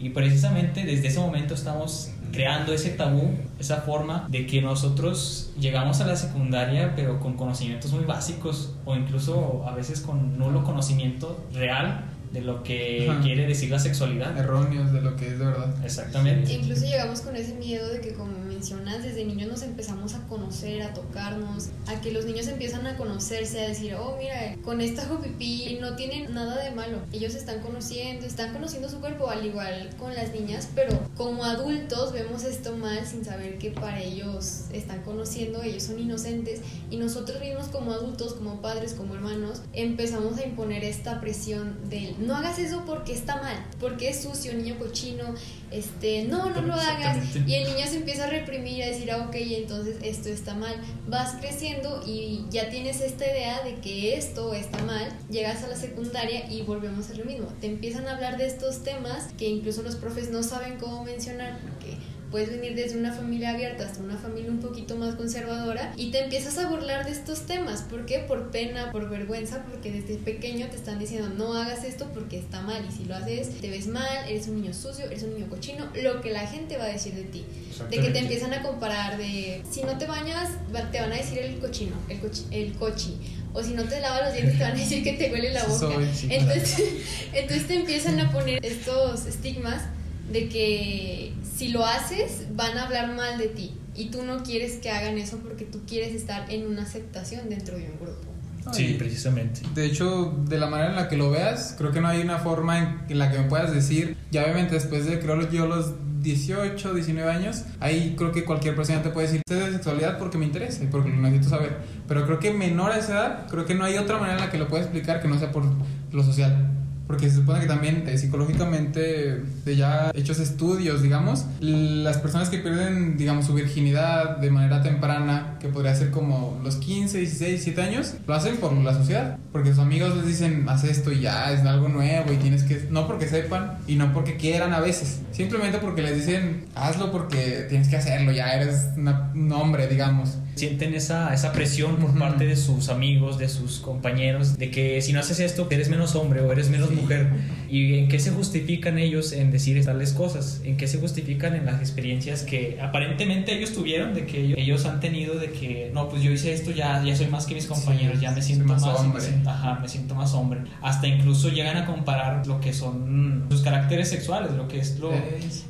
Y 0.00 0.10
precisamente 0.10 0.84
desde 0.84 1.08
ese 1.08 1.20
momento 1.20 1.54
estamos 1.54 2.10
creando 2.32 2.72
ese 2.72 2.90
tabú, 2.90 3.30
esa 3.58 3.82
forma 3.82 4.26
de 4.28 4.46
que 4.46 4.60
nosotros 4.60 5.52
llegamos 5.58 6.00
a 6.00 6.06
la 6.06 6.16
secundaria 6.16 6.94
pero 6.96 7.20
con 7.20 7.36
conocimientos 7.36 7.92
muy 7.92 8.04
básicos 8.04 8.74
o 8.84 8.96
incluso 8.96 9.64
a 9.66 9.74
veces 9.74 10.00
con 10.00 10.36
nulo 10.36 10.64
conocimiento 10.64 11.44
real 11.52 12.06
de 12.32 12.40
lo 12.40 12.64
que 12.64 13.10
quiere 13.22 13.46
decir 13.46 13.70
la 13.70 13.78
sexualidad. 13.78 14.36
Erróneos 14.36 14.92
de 14.92 15.00
lo 15.00 15.14
que 15.14 15.28
es 15.28 15.38
de 15.38 15.46
verdad. 15.46 15.72
Exactamente. 15.84 16.52
Incluso 16.52 16.84
llegamos 16.84 17.20
con 17.20 17.36
ese 17.36 17.54
miedo 17.54 17.88
de 17.88 18.00
que, 18.00 18.12
como 18.12 18.43
mencionas, 18.64 19.02
desde 19.02 19.26
niños 19.26 19.50
nos 19.50 19.62
empezamos 19.62 20.14
a 20.14 20.26
conocer, 20.26 20.80
a 20.80 20.94
tocarnos, 20.94 21.68
a 21.86 22.00
que 22.00 22.12
los 22.12 22.24
niños 22.24 22.48
empiezan 22.48 22.86
a 22.86 22.96
conocerse, 22.96 23.62
a 23.62 23.68
decir, 23.68 23.94
oh, 23.94 24.16
mira, 24.18 24.56
con 24.64 24.80
esta 24.80 25.02
hago 25.04 25.20
pipí, 25.20 25.76
no 25.82 25.96
tienen 25.96 26.32
nada 26.32 26.62
de 26.62 26.70
malo. 26.70 26.98
Ellos 27.12 27.34
están 27.34 27.60
conociendo, 27.60 28.24
están 28.24 28.54
conociendo 28.54 28.88
su 28.88 29.00
cuerpo, 29.00 29.28
al 29.28 29.44
igual 29.44 29.90
con 29.98 30.14
las 30.14 30.32
niñas, 30.32 30.68
pero 30.74 30.98
como 31.14 31.44
adultos 31.44 32.14
vemos 32.14 32.44
esto 32.44 32.74
mal 32.74 33.04
sin 33.04 33.22
saber 33.22 33.58
que 33.58 33.70
para 33.70 34.00
ellos 34.00 34.62
están 34.72 35.02
conociendo, 35.02 35.62
ellos 35.62 35.82
son 35.82 35.98
inocentes 35.98 36.60
y 36.90 36.96
nosotros 36.96 37.40
mismos 37.40 37.66
como 37.68 37.92
adultos, 37.92 38.32
como 38.32 38.62
padres, 38.62 38.94
como 38.94 39.14
hermanos, 39.14 39.60
empezamos 39.74 40.38
a 40.38 40.46
imponer 40.46 40.84
esta 40.84 41.20
presión 41.20 41.90
del 41.90 42.26
no 42.26 42.34
hagas 42.34 42.58
eso 42.58 42.84
porque 42.86 43.12
está 43.12 43.42
mal, 43.42 43.62
porque 43.78 44.08
es 44.08 44.22
sucio, 44.22 44.54
niño 44.54 44.78
cochino, 44.78 45.34
este, 45.70 46.24
no, 46.24 46.50
no 46.50 46.62
lo 46.62 46.74
hagas. 46.74 47.18
Y 47.34 47.54
el 47.54 47.64
niño 47.64 47.86
se 47.86 47.96
empieza 47.96 48.24
a 48.24 48.30
reprimir, 48.30 48.53
a 48.56 48.86
decir, 48.88 49.10
ah, 49.10 49.26
ok, 49.28 49.34
entonces 49.34 49.96
esto 50.02 50.28
está 50.28 50.54
mal. 50.54 50.74
Vas 51.08 51.36
creciendo 51.40 52.02
y 52.06 52.44
ya 52.50 52.70
tienes 52.70 53.00
esta 53.00 53.26
idea 53.26 53.62
de 53.62 53.76
que 53.76 54.16
esto 54.16 54.54
está 54.54 54.82
mal, 54.84 55.08
llegas 55.30 55.62
a 55.64 55.68
la 55.68 55.76
secundaria 55.76 56.50
y 56.50 56.62
volvemos 56.62 57.10
a 57.10 57.14
lo 57.14 57.24
mismo. 57.24 57.48
Te 57.60 57.66
empiezan 57.66 58.06
a 58.06 58.14
hablar 58.14 58.36
de 58.36 58.46
estos 58.46 58.82
temas 58.82 59.32
que 59.36 59.48
incluso 59.48 59.82
los 59.82 59.96
profes 59.96 60.30
no 60.30 60.42
saben 60.42 60.78
cómo 60.78 61.04
mencionar 61.04 61.58
porque 61.60 61.96
puedes 62.34 62.50
venir 62.50 62.74
desde 62.74 62.98
una 62.98 63.12
familia 63.12 63.50
abierta 63.50 63.86
hasta 63.86 64.02
una 64.02 64.16
familia 64.16 64.50
un 64.50 64.58
poquito 64.58 64.96
más 64.96 65.14
conservadora 65.14 65.92
y 65.96 66.10
te 66.10 66.24
empiezas 66.24 66.58
a 66.58 66.68
burlar 66.68 67.04
de 67.04 67.12
estos 67.12 67.42
temas. 67.42 67.82
¿Por 67.82 68.06
qué? 68.06 68.24
Por 68.26 68.50
pena, 68.50 68.90
por 68.90 69.08
vergüenza, 69.08 69.62
porque 69.62 69.92
desde 69.92 70.16
pequeño 70.16 70.66
te 70.66 70.74
están 70.74 70.98
diciendo 70.98 71.28
no 71.28 71.54
hagas 71.54 71.84
esto 71.84 72.10
porque 72.12 72.36
está 72.36 72.60
mal 72.60 72.84
y 72.88 72.92
si 72.92 73.04
lo 73.04 73.14
haces 73.14 73.60
te 73.60 73.70
ves 73.70 73.86
mal, 73.86 74.28
eres 74.28 74.48
un 74.48 74.60
niño 74.60 74.74
sucio, 74.74 75.04
eres 75.04 75.22
un 75.22 75.34
niño 75.34 75.48
cochino, 75.48 75.88
lo 76.02 76.20
que 76.22 76.32
la 76.32 76.44
gente 76.44 76.76
va 76.76 76.86
a 76.86 76.88
decir 76.88 77.14
de 77.14 77.22
ti. 77.22 77.44
De 77.88 78.00
que 78.00 78.10
te 78.10 78.18
empiezan 78.18 78.52
a 78.52 78.62
comparar 78.62 79.16
de 79.16 79.62
si 79.70 79.84
no 79.84 79.96
te 79.96 80.06
bañas 80.06 80.50
te 80.90 81.00
van 81.00 81.12
a 81.12 81.16
decir 81.16 81.38
el 81.38 81.60
cochino, 81.60 81.94
el, 82.08 82.18
cochi, 82.18 82.46
el 82.50 82.72
cochi 82.72 83.16
o 83.52 83.62
si 83.62 83.74
no 83.74 83.84
te 83.84 84.00
lavas 84.00 84.24
los 84.24 84.34
dientes 84.34 84.58
te 84.58 84.64
van 84.64 84.72
a 84.72 84.80
decir 84.80 85.04
que 85.04 85.12
te 85.12 85.30
huele 85.30 85.52
la 85.52 85.62
boca. 85.62 85.86
entonces, 86.28 86.82
entonces 87.32 87.68
te 87.68 87.74
empiezan 87.76 88.18
a 88.18 88.32
poner 88.32 88.58
estos 88.66 89.26
estigmas 89.26 89.82
de 90.30 90.48
que 90.48 91.32
si 91.56 91.68
lo 91.68 91.84
haces 91.84 92.46
van 92.54 92.76
a 92.78 92.84
hablar 92.84 93.14
mal 93.14 93.38
de 93.38 93.48
ti 93.48 93.72
y 93.94 94.06
tú 94.06 94.24
no 94.24 94.42
quieres 94.42 94.76
que 94.76 94.90
hagan 94.90 95.18
eso 95.18 95.38
porque 95.38 95.64
tú 95.64 95.82
quieres 95.86 96.14
estar 96.14 96.50
en 96.50 96.66
una 96.66 96.82
aceptación 96.82 97.48
dentro 97.48 97.76
de 97.76 97.84
un 97.84 97.98
grupo. 98.00 98.34
Sí, 98.72 98.96
precisamente. 98.98 99.60
De 99.74 99.84
hecho, 99.84 100.34
de 100.48 100.58
la 100.58 100.66
manera 100.66 100.90
en 100.90 100.96
la 100.96 101.08
que 101.08 101.16
lo 101.16 101.30
veas, 101.30 101.74
creo 101.76 101.92
que 101.92 102.00
no 102.00 102.08
hay 102.08 102.20
una 102.22 102.38
forma 102.38 103.04
en, 103.08 103.18
la 103.18 103.30
que 103.30 103.38
me 103.38 103.44
puedas 103.44 103.74
decir, 103.74 104.16
ya 104.30 104.42
obviamente 104.42 104.74
después 104.74 105.04
de 105.06 105.20
creo 105.20 105.48
yo 105.50 105.66
los 105.66 105.92
18, 106.22 106.94
19 106.94 107.30
años, 107.30 107.64
ahí 107.80 108.14
creo 108.16 108.32
que 108.32 108.44
cualquier 108.44 108.74
persona 108.74 109.02
te 109.02 109.10
puede 109.10 109.26
decir, 109.26 109.42
sé 109.46 109.54
de 109.56 109.72
sexualidad 109.72 110.18
porque 110.18 110.38
me 110.38 110.46
interesa 110.46 110.82
y 110.82 110.86
porque 110.86 111.10
lo 111.10 111.16
necesito 111.16 111.50
saber. 111.50 111.76
Pero 112.08 112.24
creo 112.24 112.38
que 112.38 112.52
menor 112.52 112.92
a 112.92 112.98
esa 112.98 113.12
edad, 113.12 113.46
creo 113.50 113.66
que 113.66 113.74
no 113.74 113.84
hay 113.84 113.98
otra 113.98 114.16
manera 114.16 114.38
en 114.38 114.44
la 114.46 114.50
que 114.50 114.56
lo 114.56 114.66
pueda 114.66 114.82
explicar 114.82 115.20
que 115.20 115.28
no 115.28 115.38
sea 115.38 115.52
por 115.52 115.64
lo 116.10 116.22
social. 116.22 116.70
Porque 117.06 117.28
se 117.28 117.36
supone 117.36 117.60
que 117.60 117.66
también 117.66 118.04
eh, 118.06 118.16
psicológicamente, 118.16 119.42
de 119.64 119.76
ya 119.76 120.10
hechos 120.14 120.38
estudios, 120.40 121.02
digamos, 121.02 121.44
las 121.60 122.18
personas 122.18 122.48
que 122.48 122.58
pierden, 122.58 123.16
digamos, 123.16 123.46
su 123.46 123.54
virginidad 123.54 124.38
de 124.38 124.50
manera 124.50 124.82
temprana, 124.82 125.58
que 125.60 125.68
podría 125.68 125.94
ser 125.94 126.10
como 126.10 126.60
los 126.64 126.76
15, 126.76 127.18
16, 127.18 127.50
17 127.64 127.82
años, 127.82 128.14
lo 128.26 128.34
hacen 128.34 128.56
por 128.56 128.72
la 128.72 128.94
sociedad. 128.94 129.38
Porque 129.52 129.70
sus 129.70 129.80
amigos 129.80 130.16
les 130.16 130.26
dicen, 130.26 130.66
haz 130.68 130.84
esto 130.84 131.12
y 131.12 131.20
ya, 131.20 131.52
es 131.52 131.60
algo 131.66 131.88
nuevo 131.88 132.32
y 132.32 132.36
tienes 132.36 132.64
que... 132.64 132.86
No 132.90 133.06
porque 133.06 133.28
sepan 133.28 133.78
y 133.86 133.96
no 133.96 134.12
porque 134.12 134.36
quieran 134.36 134.72
a 134.72 134.80
veces. 134.80 135.20
Simplemente 135.32 135.78
porque 135.78 136.02
les 136.02 136.16
dicen, 136.16 136.64
hazlo 136.74 137.12
porque 137.12 137.66
tienes 137.68 137.88
que 137.88 137.96
hacerlo, 137.96 138.32
ya 138.32 138.54
eres 138.54 138.88
un 138.96 139.52
hombre, 139.52 139.86
digamos 139.88 140.38
sienten 140.54 140.94
esa, 140.94 141.34
esa 141.34 141.52
presión 141.52 141.96
por 141.96 142.16
parte 142.18 142.46
de 142.46 142.56
sus 142.56 142.88
amigos, 142.88 143.38
de 143.38 143.48
sus 143.48 143.78
compañeros, 143.78 144.56
de 144.58 144.70
que 144.70 145.02
si 145.02 145.12
no 145.12 145.20
haces 145.20 145.40
esto, 145.40 145.66
eres 145.70 145.88
menos 145.88 146.14
hombre 146.14 146.40
o 146.40 146.52
eres 146.52 146.70
menos 146.70 146.90
mujer. 146.90 147.28
¿Y 147.68 147.98
en 147.98 148.08
qué 148.08 148.20
se 148.20 148.30
justifican 148.30 148.98
ellos 148.98 149.32
en 149.32 149.50
decir 149.50 149.84
tales 149.84 150.12
cosas? 150.12 150.60
¿En 150.64 150.76
qué 150.76 150.86
se 150.86 150.98
justifican 150.98 151.54
en 151.54 151.66
las 151.66 151.80
experiencias 151.80 152.42
que 152.42 152.78
aparentemente 152.80 153.56
ellos 153.56 153.72
tuvieron, 153.72 154.14
de 154.14 154.26
que 154.26 154.54
ellos, 154.56 154.84
han 154.86 155.00
tenido, 155.00 155.34
de 155.34 155.50
que, 155.50 155.90
no, 155.92 156.08
pues 156.08 156.22
yo 156.22 156.30
hice 156.30 156.52
esto, 156.52 156.70
ya, 156.70 157.02
ya 157.02 157.16
soy 157.16 157.26
más 157.26 157.46
que 157.46 157.54
mis 157.54 157.66
compañeros, 157.66 158.20
ya 158.20 158.30
me 158.30 158.42
siento 158.42 158.64
más, 158.64 158.84
hombre. 158.84 159.24
ajá, 159.46 159.78
me 159.80 159.88
siento 159.88 160.14
más 160.14 160.34
hombre. 160.34 160.60
Hasta 160.82 161.06
incluso 161.06 161.48
llegan 161.48 161.76
a 161.76 161.86
comparar 161.86 162.46
lo 162.46 162.60
que 162.60 162.72
son 162.72 163.46
sus 163.50 163.62
caracteres 163.62 164.08
sexuales, 164.08 164.52
lo 164.52 164.68
que 164.68 164.78
es 164.78 164.98
lo... 164.98 165.10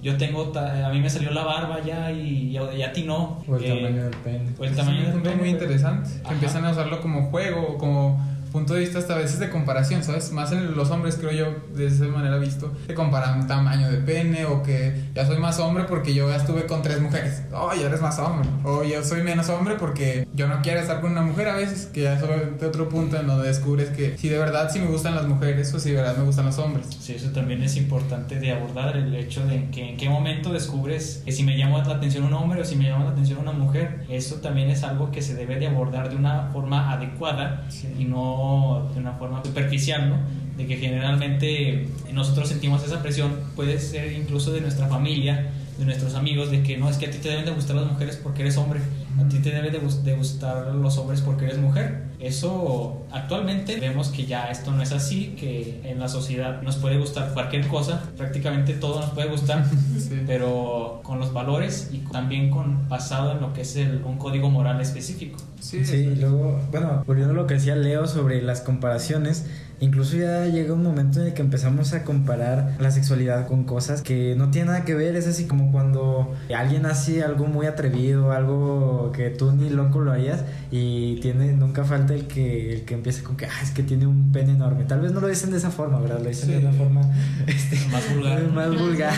Yo 0.02 0.16
tengo, 0.16 0.52
a 0.56 0.90
mí 0.90 1.00
me 1.00 1.08
salió 1.08 1.30
la 1.30 1.44
barba 1.44 1.82
ya 1.84 2.12
y, 2.12 2.50
y 2.50 2.82
a 2.82 2.92
ti 2.92 3.02
no. 3.02 3.42
O 3.48 3.56
el 3.56 3.64
tamaño 3.64 4.04
del 4.04 4.16
pene. 4.16 4.50
O 4.58 4.64
el 4.64 4.73
tamaño 4.74 5.08
es 5.08 5.14
un 5.14 5.38
muy 5.38 5.48
interesante. 5.50 6.10
empiezan 6.30 6.64
a 6.64 6.70
usarlo 6.70 7.00
como 7.00 7.30
juego, 7.30 7.78
como 7.78 8.20
punto 8.54 8.74
de 8.74 8.80
vista 8.80 9.00
hasta 9.00 9.14
a 9.14 9.18
veces 9.18 9.40
de 9.40 9.50
comparación, 9.50 10.04
¿sabes? 10.04 10.30
Más 10.30 10.52
en 10.52 10.76
los 10.76 10.88
hombres, 10.92 11.16
creo 11.16 11.32
yo, 11.32 11.74
de 11.74 11.88
esa 11.88 12.04
manera 12.04 12.38
visto, 12.38 12.72
que 12.86 12.94
comparan 12.94 13.48
tamaño 13.48 13.90
de 13.90 13.98
pene 13.98 14.44
o 14.44 14.62
que 14.62 14.94
ya 15.12 15.26
soy 15.26 15.38
más 15.38 15.58
hombre 15.58 15.86
porque 15.88 16.14
yo 16.14 16.28
ya 16.30 16.36
estuve 16.36 16.64
con 16.64 16.80
tres 16.80 17.00
mujeres. 17.00 17.42
Oh, 17.52 17.72
ya 17.74 17.86
eres 17.86 18.00
más 18.00 18.16
hombre. 18.20 18.48
O 18.62 18.84
yo 18.84 19.02
soy 19.02 19.24
menos 19.24 19.48
hombre 19.48 19.74
porque 19.74 20.28
yo 20.34 20.46
no 20.46 20.62
quiero 20.62 20.78
estar 20.78 21.00
con 21.00 21.10
una 21.10 21.22
mujer 21.22 21.48
a 21.48 21.56
veces, 21.56 21.86
que 21.86 22.02
ya 22.02 22.14
es 22.14 22.22
otro 22.62 22.88
punto 22.88 23.16
en 23.16 23.26
donde 23.26 23.48
descubres 23.48 23.90
que 23.90 24.16
si 24.18 24.28
de 24.28 24.38
verdad 24.38 24.70
sí 24.72 24.78
me 24.78 24.86
gustan 24.86 25.16
las 25.16 25.26
mujeres 25.26 25.74
o 25.74 25.80
si 25.80 25.90
de 25.90 25.96
verdad 25.96 26.16
me 26.16 26.22
gustan 26.22 26.46
los 26.46 26.58
hombres. 26.58 26.86
Sí, 27.00 27.14
eso 27.14 27.30
también 27.30 27.60
es 27.60 27.76
importante 27.76 28.38
de 28.38 28.52
abordar, 28.52 28.96
el 28.96 29.12
hecho 29.16 29.44
de 29.44 29.68
que 29.70 29.90
en 29.90 29.96
qué 29.96 30.08
momento 30.08 30.52
descubres 30.52 31.22
que 31.24 31.32
si 31.32 31.42
me 31.42 31.58
llama 31.58 31.82
la 31.82 31.96
atención 31.96 32.22
un 32.22 32.34
hombre 32.34 32.60
o 32.60 32.64
si 32.64 32.76
me 32.76 32.84
llama 32.84 33.06
la 33.06 33.10
atención 33.10 33.40
una 33.40 33.50
mujer. 33.50 34.04
Eso 34.08 34.36
también 34.36 34.70
es 34.70 34.84
algo 34.84 35.10
que 35.10 35.22
se 35.22 35.34
debe 35.34 35.58
de 35.58 35.66
abordar 35.66 36.08
de 36.08 36.14
una 36.14 36.50
forma 36.52 36.92
adecuada 36.92 37.66
y 37.98 38.04
no 38.04 38.43
de 38.94 39.00
una 39.00 39.12
forma 39.12 39.42
superficial, 39.44 40.10
¿no? 40.10 40.16
De 40.56 40.66
que 40.66 40.76
generalmente 40.76 41.88
nosotros 42.12 42.48
sentimos 42.48 42.84
esa 42.84 43.02
presión, 43.02 43.32
puede 43.56 43.78
ser 43.78 44.12
incluso 44.12 44.52
de 44.52 44.60
nuestra 44.60 44.86
familia, 44.88 45.50
de 45.78 45.84
nuestros 45.84 46.14
amigos, 46.14 46.50
de 46.50 46.62
que 46.62 46.76
no, 46.76 46.88
es 46.88 46.98
que 46.98 47.06
a 47.06 47.10
ti 47.10 47.18
te 47.18 47.28
deben 47.28 47.44
de 47.44 47.50
gustar 47.50 47.76
las 47.76 47.86
mujeres 47.86 48.16
porque 48.16 48.42
eres 48.42 48.56
hombre, 48.56 48.80
a 49.18 49.28
ti 49.28 49.38
te 49.38 49.50
deben 49.50 49.72
de, 49.72 50.14
gustar 50.14 50.74
los 50.74 50.98
hombres 50.98 51.20
porque 51.20 51.44
eres 51.44 51.58
mujer. 51.58 52.04
Eso 52.20 53.04
actualmente 53.10 53.78
vemos 53.78 54.08
que 54.08 54.24
ya 54.24 54.46
esto 54.46 54.70
no 54.72 54.82
es 54.82 54.92
así, 54.92 55.34
que 55.38 55.80
en 55.84 55.98
la 55.98 56.08
sociedad 56.08 56.62
nos 56.62 56.76
puede 56.76 56.98
gustar 56.98 57.32
cualquier 57.34 57.66
cosa, 57.66 58.02
prácticamente 58.16 58.74
todo 58.74 59.00
nos 59.00 59.10
puede 59.10 59.28
gustar, 59.28 59.64
pero 60.26 61.00
con 61.02 61.18
los 61.18 61.32
valores 61.32 61.90
y 61.92 61.98
también 61.98 62.50
con 62.50 62.88
basado 62.88 63.32
en 63.32 63.40
lo 63.40 63.52
que 63.52 63.62
es 63.62 63.76
el, 63.76 64.02
un 64.04 64.16
código 64.16 64.50
moral 64.50 64.80
específico. 64.80 65.38
Sí, 65.60 65.84
sí 65.84 65.96
y 65.96 66.16
luego, 66.16 66.60
bueno, 66.70 67.02
volviendo 67.06 67.32
a 67.32 67.36
lo 67.36 67.46
que 67.46 67.54
decía 67.54 67.74
Leo 67.74 68.06
sobre 68.06 68.42
las 68.42 68.60
comparaciones, 68.60 69.46
Incluso 69.80 70.16
ya 70.16 70.46
llega 70.46 70.74
un 70.74 70.82
momento 70.82 71.20
en 71.20 71.26
el 71.26 71.34
que 71.34 71.42
empezamos 71.42 71.92
a 71.92 72.04
comparar 72.04 72.76
la 72.78 72.90
sexualidad 72.90 73.46
con 73.46 73.64
cosas 73.64 74.02
que 74.02 74.34
no 74.36 74.50
tienen 74.50 74.68
nada 74.68 74.84
que 74.84 74.94
ver. 74.94 75.16
Es 75.16 75.26
así 75.26 75.46
como 75.46 75.72
cuando 75.72 76.34
alguien 76.54 76.86
hace 76.86 77.22
algo 77.22 77.46
muy 77.46 77.66
atrevido, 77.66 78.32
algo 78.32 79.12
que 79.12 79.30
tú 79.30 79.52
ni 79.52 79.70
loco 79.70 80.00
lo 80.00 80.12
harías 80.12 80.44
y 80.70 81.20
tiene 81.20 81.52
nunca 81.52 81.84
falta 81.84 82.14
el 82.14 82.26
que 82.26 82.74
el 82.74 82.84
que 82.84 82.94
empieza 82.94 83.22
con 83.22 83.36
que 83.36 83.46
ah, 83.46 83.62
es 83.62 83.70
que 83.70 83.82
tiene 83.82 84.06
un 84.06 84.32
pene 84.32 84.52
enorme. 84.52 84.84
Tal 84.84 85.00
vez 85.00 85.12
no 85.12 85.20
lo 85.20 85.28
dicen 85.28 85.50
de 85.50 85.58
esa 85.58 85.70
forma, 85.70 86.00
¿verdad? 86.00 86.20
Lo 86.20 86.28
dicen 86.28 86.50
de 86.50 86.58
una 86.58 86.72
forma 86.72 87.00
este, 87.46 87.76
más 87.92 88.14
vulgar. 88.14 88.42
Más 88.52 88.78
vulgar. 88.78 89.14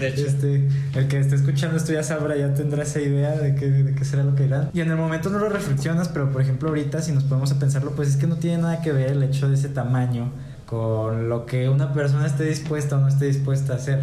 de 0.00 0.08
hecho. 0.08 0.26
Este, 0.26 0.68
el 0.94 1.08
que 1.08 1.18
esté 1.20 1.36
escuchando 1.36 1.76
esto 1.76 1.92
ya 1.92 2.02
sabrá, 2.02 2.36
ya 2.36 2.54
tendrá 2.54 2.82
esa 2.82 3.00
idea 3.00 3.32
de 3.32 3.54
qué 3.54 3.70
de 3.70 3.94
qué 3.94 4.04
será 4.04 4.24
lo 4.24 4.34
que 4.34 4.44
dirán. 4.44 4.70
Y 4.72 4.80
en 4.80 4.90
el 4.90 4.96
momento 4.96 5.30
no 5.30 5.38
lo 5.38 5.48
reflexionas, 5.48 6.08
pero 6.08 6.30
por 6.30 6.42
ejemplo 6.42 6.68
ahorita 6.68 7.02
si 7.02 7.12
nos 7.12 7.24
ponemos 7.24 7.52
a 7.52 7.58
pensarlo, 7.58 7.92
pues 7.92 8.08
es 8.08 8.16
que 8.16 8.26
no 8.26 8.36
tiene 8.36 8.58
nada 8.58 8.80
que 8.82 8.92
ver 8.92 9.16
hecho 9.28 9.48
de 9.48 9.54
ese 9.54 9.68
tamaño 9.68 10.30
con 10.66 11.28
lo 11.28 11.46
que 11.46 11.68
una 11.68 11.92
persona 11.92 12.26
esté 12.26 12.44
dispuesta 12.44 12.96
o 12.96 13.00
no 13.00 13.08
esté 13.08 13.26
dispuesta 13.26 13.72
a 13.72 13.76
hacer. 13.76 14.00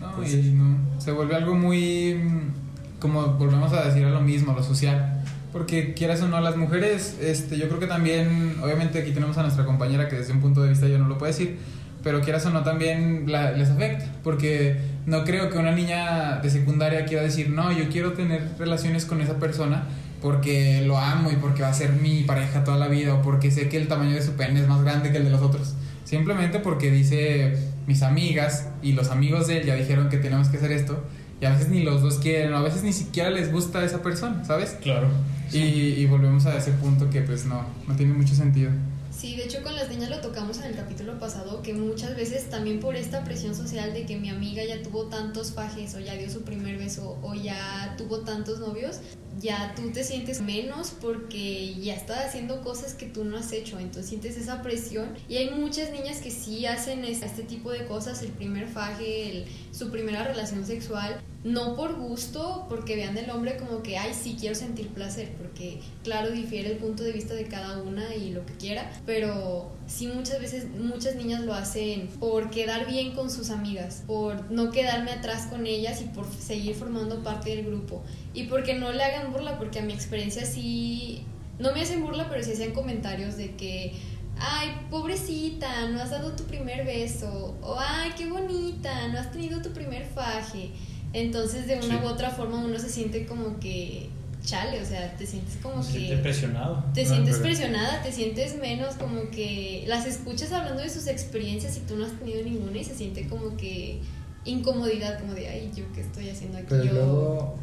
No, 0.00 0.10
Entonces- 0.10 0.44
y 0.46 0.50
no, 0.50 0.76
se 0.98 1.12
vuelve 1.12 1.34
algo 1.36 1.54
muy, 1.54 2.14
mm, 2.14 2.98
como 3.00 3.22
volvemos 3.34 3.72
a 3.72 3.84
decir 3.84 4.04
a 4.04 4.10
lo 4.10 4.20
mismo, 4.20 4.52
lo 4.52 4.62
social. 4.62 5.22
Porque 5.52 5.92
quieras 5.94 6.22
o 6.22 6.28
no, 6.28 6.40
las 6.40 6.56
mujeres, 6.56 7.18
este, 7.20 7.58
yo 7.58 7.68
creo 7.68 7.78
que 7.78 7.86
también, 7.86 8.56
obviamente 8.62 9.00
aquí 9.00 9.10
tenemos 9.12 9.36
a 9.38 9.42
nuestra 9.42 9.64
compañera 9.64 10.08
que 10.08 10.16
desde 10.16 10.32
un 10.32 10.40
punto 10.40 10.62
de 10.62 10.70
vista 10.70 10.86
yo 10.88 10.98
no 10.98 11.08
lo 11.08 11.18
puedo 11.18 11.30
decir, 11.30 11.58
pero 12.02 12.20
quieras 12.20 12.44
o 12.46 12.50
no 12.50 12.62
también 12.62 13.24
la- 13.30 13.52
les 13.52 13.68
afecta. 13.70 14.06
Porque 14.24 14.76
no 15.06 15.24
creo 15.24 15.50
que 15.50 15.58
una 15.58 15.72
niña 15.72 16.38
de 16.42 16.50
secundaria 16.50 17.04
quiera 17.04 17.22
decir, 17.22 17.50
no, 17.50 17.70
yo 17.72 17.88
quiero 17.90 18.12
tener 18.12 18.48
relaciones 18.58 19.04
con 19.04 19.20
esa 19.20 19.34
persona 19.38 19.84
porque 20.22 20.82
lo 20.86 20.96
amo 20.96 21.30
y 21.32 21.36
porque 21.36 21.62
va 21.62 21.68
a 21.68 21.74
ser 21.74 21.92
mi 21.94 22.22
pareja 22.22 22.62
toda 22.62 22.78
la 22.78 22.88
vida 22.88 23.12
o 23.14 23.22
porque 23.22 23.50
sé 23.50 23.68
que 23.68 23.76
el 23.76 23.88
tamaño 23.88 24.14
de 24.14 24.22
su 24.22 24.32
pene 24.32 24.60
es 24.60 24.68
más 24.68 24.82
grande 24.82 25.10
que 25.10 25.18
el 25.18 25.24
de 25.24 25.30
los 25.30 25.42
otros. 25.42 25.74
Simplemente 26.04 26.60
porque 26.60 26.90
dice 26.90 27.56
mis 27.86 28.02
amigas 28.02 28.68
y 28.82 28.92
los 28.92 29.10
amigos 29.10 29.48
de 29.48 29.58
él 29.58 29.66
ya 29.66 29.74
dijeron 29.74 30.08
que 30.08 30.18
tenemos 30.18 30.48
que 30.48 30.58
hacer 30.58 30.70
esto 30.70 31.02
y 31.40 31.44
a 31.44 31.50
veces 31.50 31.68
ni 31.68 31.82
los 31.82 32.02
dos 32.02 32.18
quieren 32.18 32.52
o 32.54 32.56
a 32.56 32.62
veces 32.62 32.84
ni 32.84 32.92
siquiera 32.92 33.30
les 33.30 33.50
gusta 33.50 33.84
esa 33.84 34.00
persona, 34.00 34.44
¿sabes? 34.44 34.76
Claro. 34.80 35.08
Y, 35.52 35.58
y 35.58 36.06
volvemos 36.06 36.46
a 36.46 36.56
ese 36.56 36.70
punto 36.70 37.10
que 37.10 37.22
pues 37.22 37.44
no, 37.44 37.66
no 37.88 37.96
tiene 37.96 38.14
mucho 38.14 38.34
sentido. 38.34 38.70
Sí, 39.12 39.36
de 39.36 39.44
hecho 39.44 39.62
con 39.62 39.76
las 39.76 39.90
niñas 39.90 40.08
lo 40.08 40.20
tocamos 40.20 40.58
en 40.58 40.64
el 40.64 40.74
capítulo 40.74 41.18
pasado, 41.18 41.62
que 41.62 41.74
muchas 41.74 42.16
veces 42.16 42.48
también 42.48 42.80
por 42.80 42.96
esta 42.96 43.22
presión 43.24 43.54
social 43.54 43.92
de 43.92 44.06
que 44.06 44.16
mi 44.18 44.30
amiga 44.30 44.64
ya 44.64 44.82
tuvo 44.82 45.04
tantos 45.04 45.52
fajes 45.52 45.94
o 45.94 46.00
ya 46.00 46.14
dio 46.14 46.30
su 46.30 46.42
primer 46.42 46.78
beso 46.78 47.18
o 47.22 47.34
ya 47.34 47.94
tuvo 47.98 48.20
tantos 48.20 48.58
novios, 48.60 49.00
ya 49.40 49.72
tú 49.74 49.90
te 49.92 50.04
sientes 50.04 50.40
menos 50.40 50.92
porque 51.00 51.74
ya 51.74 51.94
está 51.94 52.24
haciendo 52.26 52.60
cosas 52.62 52.94
que 52.94 53.06
tú 53.06 53.24
no 53.24 53.36
has 53.38 53.52
hecho, 53.52 53.78
entonces 53.78 54.06
sientes 54.08 54.36
esa 54.36 54.62
presión. 54.62 55.08
Y 55.28 55.36
hay 55.36 55.50
muchas 55.50 55.90
niñas 55.90 56.20
que 56.20 56.30
sí 56.30 56.66
hacen 56.66 57.04
es- 57.04 57.22
este 57.22 57.42
tipo 57.42 57.70
de 57.70 57.86
cosas, 57.86 58.22
el 58.22 58.30
primer 58.30 58.68
faje, 58.68 59.30
el- 59.30 59.44
su 59.72 59.90
primera 59.90 60.22
relación 60.24 60.64
sexual, 60.66 61.20
no 61.44 61.74
por 61.74 61.96
gusto, 61.96 62.66
porque 62.68 62.94
vean 62.94 63.14
del 63.14 63.30
hombre 63.30 63.56
como 63.56 63.82
que, 63.82 63.98
ay, 63.98 64.12
sí 64.14 64.36
quiero 64.38 64.54
sentir 64.54 64.88
placer, 64.88 65.32
porque 65.38 65.80
claro, 66.04 66.30
difiere 66.30 66.70
el 66.70 66.76
punto 66.76 67.02
de 67.02 67.12
vista 67.12 67.34
de 67.34 67.46
cada 67.46 67.82
una 67.82 68.14
y 68.14 68.30
lo 68.30 68.46
que 68.46 68.52
quiera, 68.54 68.92
pero 69.06 69.72
sí 69.92 70.06
muchas 70.06 70.40
veces 70.40 70.66
muchas 70.78 71.16
niñas 71.16 71.42
lo 71.42 71.52
hacen 71.52 72.06
por 72.18 72.50
quedar 72.50 72.86
bien 72.86 73.12
con 73.12 73.30
sus 73.30 73.50
amigas, 73.50 74.02
por 74.06 74.50
no 74.50 74.70
quedarme 74.70 75.10
atrás 75.10 75.46
con 75.46 75.66
ellas 75.66 76.00
y 76.00 76.04
por 76.04 76.26
seguir 76.32 76.74
formando 76.74 77.22
parte 77.22 77.50
del 77.54 77.66
grupo. 77.66 78.02
Y 78.32 78.44
porque 78.44 78.74
no 78.74 78.90
le 78.92 79.02
hagan 79.04 79.32
burla, 79.32 79.58
porque 79.58 79.80
a 79.80 79.82
mi 79.82 79.92
experiencia 79.92 80.46
sí, 80.46 81.24
no 81.58 81.72
me 81.72 81.82
hacen 81.82 82.02
burla, 82.02 82.28
pero 82.30 82.42
sí 82.42 82.52
hacían 82.52 82.72
comentarios 82.72 83.36
de 83.36 83.54
que, 83.56 83.92
ay, 84.38 84.70
pobrecita, 84.90 85.88
no 85.90 86.00
has 86.00 86.10
dado 86.10 86.32
tu 86.32 86.44
primer 86.44 86.86
beso, 86.86 87.54
o 87.62 87.76
ay, 87.78 88.12
qué 88.16 88.26
bonita, 88.28 89.08
no 89.08 89.18
has 89.18 89.30
tenido 89.30 89.60
tu 89.60 89.70
primer 89.70 90.06
faje. 90.06 90.70
Entonces, 91.12 91.66
de 91.66 91.74
una 91.76 91.98
Sí. 92.00 92.04
u 92.04 92.08
otra 92.08 92.30
forma, 92.30 92.56
uno 92.64 92.78
se 92.78 92.88
siente 92.88 93.26
como 93.26 93.60
que, 93.60 94.08
chale, 94.44 94.80
o 94.80 94.84
sea, 94.84 95.16
te 95.16 95.26
sientes 95.26 95.56
como 95.62 95.82
Se 95.82 95.92
que... 95.92 95.98
siente 96.06 96.16
presionado. 96.22 96.84
Te 96.94 97.02
Ah, 97.02 97.06
sientes 97.06 97.36
pero- 97.36 97.42
presionada, 97.44 98.02
te 98.02 98.12
sientes 98.12 98.56
menos, 98.58 98.94
como 98.96 99.30
que 99.30 99.84
las 99.86 100.06
escuchas 100.06 100.52
hablando 100.52 100.82
de 100.82 100.90
sus 100.90 101.06
experiencias 101.06 101.76
y 101.76 101.80
tú 101.80 101.96
no 101.96 102.04
has 102.06 102.12
tenido 102.12 102.42
ninguna 102.42 102.78
y 102.78 102.84
se 102.84 102.94
siente 102.94 103.26
como 103.28 103.56
que 103.56 104.00
incomodidad, 104.44 105.20
como 105.20 105.34
de, 105.34 105.48
ay, 105.48 105.70
yo 105.74 105.84
qué 105.94 106.00
estoy 106.00 106.28
haciendo 106.28 106.58
aquí. 106.58 106.66
Pero 106.70 106.84
Yo- 106.84 106.92
luego 106.92 107.54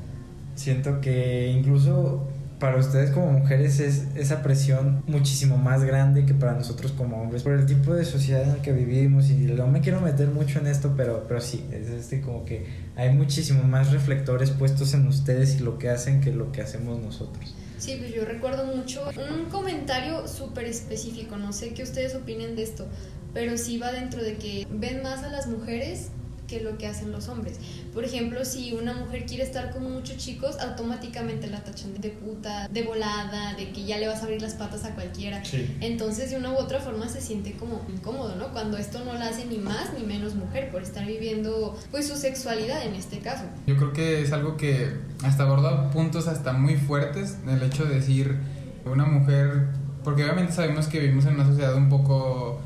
siento 0.55 1.01
que 1.01 1.51
incluso 1.51 2.27
para 2.59 2.77
ustedes 2.77 3.11
como 3.11 3.31
mujeres 3.31 3.79
es 3.79 4.07
esa 4.15 4.43
presión 4.43 5.01
muchísimo 5.07 5.57
más 5.57 5.83
grande 5.83 6.25
que 6.25 6.33
para 6.33 6.53
nosotros 6.53 6.91
como 6.91 7.21
hombres 7.21 7.43
por 7.43 7.53
el 7.53 7.65
tipo 7.65 7.93
de 7.93 8.03
sociedad 8.03 8.43
en 8.43 8.51
el 8.51 8.61
que 8.61 8.73
vivimos 8.73 9.29
y 9.29 9.35
no 9.35 9.67
me 9.67 9.79
quiero 9.79 10.01
meter 10.01 10.27
mucho 10.27 10.59
en 10.59 10.67
esto 10.67 10.93
pero 10.97 11.25
pero 11.27 11.39
sí 11.39 11.65
es 11.71 11.87
este 11.87 12.21
como 12.21 12.43
que 12.43 12.65
hay 12.95 13.13
muchísimo 13.13 13.63
más 13.63 13.91
reflectores 13.91 14.51
puestos 14.51 14.93
en 14.93 15.07
ustedes 15.07 15.55
y 15.55 15.63
lo 15.63 15.77
que 15.79 15.89
hacen 15.89 16.19
que 16.19 16.33
lo 16.33 16.51
que 16.51 16.61
hacemos 16.61 16.99
nosotros. 16.99 17.55
Sí, 17.77 17.95
pues 17.97 18.13
yo 18.13 18.25
recuerdo 18.25 18.65
mucho 18.65 19.09
un 19.31 19.45
comentario 19.45 20.27
súper 20.27 20.65
específico, 20.65 21.37
no 21.37 21.53
sé 21.53 21.73
qué 21.73 21.83
ustedes 21.83 22.13
opinen 22.13 22.57
de 22.57 22.63
esto, 22.63 22.85
pero 23.33 23.57
sí 23.57 23.77
va 23.77 23.93
dentro 23.93 24.21
de 24.21 24.35
que 24.35 24.67
ven 24.69 25.01
más 25.01 25.23
a 25.23 25.29
las 25.29 25.47
mujeres 25.47 26.09
que 26.49 26.61
lo 26.61 26.77
que 26.77 26.87
hacen 26.87 27.11
los 27.11 27.27
hombres. 27.27 27.59
Por 27.93 28.03
ejemplo, 28.03 28.43
si 28.43 28.73
una 28.73 28.93
mujer 28.93 29.25
quiere 29.25 29.43
estar 29.43 29.71
con 29.71 29.91
muchos 29.91 30.17
chicos, 30.17 30.57
automáticamente 30.59 31.47
la 31.47 31.63
tachan 31.63 31.99
de 31.99 32.09
puta, 32.09 32.67
de 32.67 32.83
volada, 32.83 33.53
de 33.55 33.71
que 33.71 33.85
ya 33.85 33.97
le 33.97 34.07
vas 34.07 34.21
a 34.21 34.23
abrir 34.23 34.41
las 34.41 34.55
patas 34.55 34.85
a 34.85 34.95
cualquiera. 34.95 35.43
Sí. 35.45 35.77
Entonces, 35.81 36.31
de 36.31 36.37
una 36.37 36.51
u 36.51 36.55
otra 36.55 36.79
forma 36.79 37.07
se 37.07 37.21
siente 37.21 37.53
como 37.53 37.85
incómodo, 37.87 38.35
¿no? 38.35 38.51
Cuando 38.51 38.77
esto 38.77 39.03
no 39.05 39.13
la 39.13 39.27
hace 39.27 39.45
ni 39.45 39.57
más 39.57 39.93
ni 39.97 40.05
menos 40.05 40.35
mujer 40.35 40.71
por 40.71 40.81
estar 40.81 41.05
viviendo 41.05 41.77
pues 41.91 42.07
su 42.07 42.15
sexualidad 42.15 42.85
en 42.85 42.95
este 42.95 43.19
caso. 43.19 43.43
Yo 43.67 43.77
creo 43.77 43.93
que 43.93 44.21
es 44.21 44.31
algo 44.31 44.57
que 44.57 44.93
hasta 45.23 45.43
aborda 45.43 45.91
puntos 45.91 46.27
hasta 46.27 46.53
muy 46.53 46.77
fuertes 46.77 47.37
el 47.47 47.61
hecho 47.63 47.85
de 47.85 47.95
decir 47.95 48.37
una 48.85 49.05
mujer, 49.05 49.67
porque 50.03 50.23
obviamente 50.23 50.53
sabemos 50.53 50.87
que 50.87 50.99
vivimos 50.99 51.25
en 51.25 51.35
una 51.35 51.45
sociedad 51.45 51.75
un 51.75 51.89
poco 51.89 52.59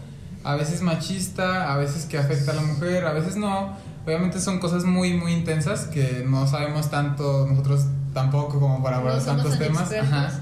a 0.43 0.55
veces 0.55 0.81
machista, 0.81 1.73
a 1.73 1.77
veces 1.77 2.05
que 2.05 2.17
afecta 2.17 2.51
a 2.51 2.55
la 2.55 2.61
mujer, 2.61 3.05
a 3.05 3.13
veces 3.13 3.35
no. 3.35 3.75
Obviamente 4.05 4.39
son 4.41 4.59
cosas 4.59 4.83
muy 4.83 5.13
muy 5.13 5.31
intensas 5.33 5.85
que 5.85 6.25
no 6.27 6.45
sabemos 6.47 6.89
tanto 6.91 7.47
nosotros 7.47 7.85
tampoco 8.13 8.59
como 8.59 8.83
para 8.83 8.97
hablar 8.97 9.13
No 9.15 9.19
de 9.21 9.25
tantos 9.25 9.49
tan 9.51 9.59
temas. 9.59 9.91
Ajá 9.93 10.27
ajá. 10.27 10.41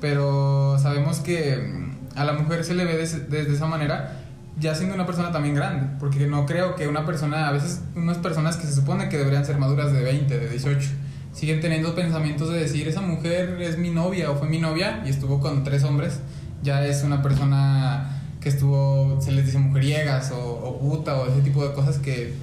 pero 0.00 0.78
sabemos 0.78 1.20
que 1.20 1.56
mm, 1.56 2.18
a 2.18 2.24
la 2.24 2.32
mujer 2.34 2.64
se 2.64 2.74
le 2.74 2.84
ve 2.84 2.96
des- 2.96 3.30
desde 3.30 3.54
esa 3.54 3.66
manera 3.66 4.18
ya 4.58 4.74
siendo 4.74 4.94
una 4.94 5.06
persona 5.06 5.32
también 5.32 5.54
grande, 5.54 5.86
porque 5.98 6.26
no 6.26 6.44
creo 6.44 6.76
que 6.76 6.86
una 6.86 7.06
persona, 7.06 7.48
a 7.48 7.52
veces 7.52 7.80
unas 7.96 8.18
personas 8.18 8.56
que 8.58 8.66
se 8.66 8.74
supone 8.74 9.08
que 9.08 9.16
deberían 9.16 9.46
ser 9.46 9.56
maduras 9.56 9.92
de 9.94 10.02
20, 10.02 10.38
de 10.38 10.48
18, 10.50 10.90
siguen 11.32 11.62
teniendo 11.62 11.94
pensamientos 11.94 12.50
de 12.50 12.58
decir, 12.60 12.86
esa 12.86 13.00
mujer 13.00 13.56
es 13.62 13.78
mi 13.78 13.88
novia 13.90 14.30
o 14.30 14.36
fue 14.36 14.48
mi 14.48 14.58
novia 14.58 15.02
y 15.06 15.08
estuvo 15.08 15.40
con 15.40 15.64
tres 15.64 15.84
hombres, 15.84 16.20
ya 16.62 16.84
es 16.84 17.02
una 17.02 17.22
persona 17.22 18.11
que 18.42 18.48
estuvo, 18.48 19.20
se 19.20 19.32
les 19.32 19.46
dice 19.46 19.58
mujeriegas 19.58 20.32
o, 20.32 20.38
o 20.38 20.78
puta 20.78 21.16
o 21.16 21.28
ese 21.28 21.40
tipo 21.42 21.66
de 21.66 21.72
cosas 21.74 21.98
que 21.98 22.34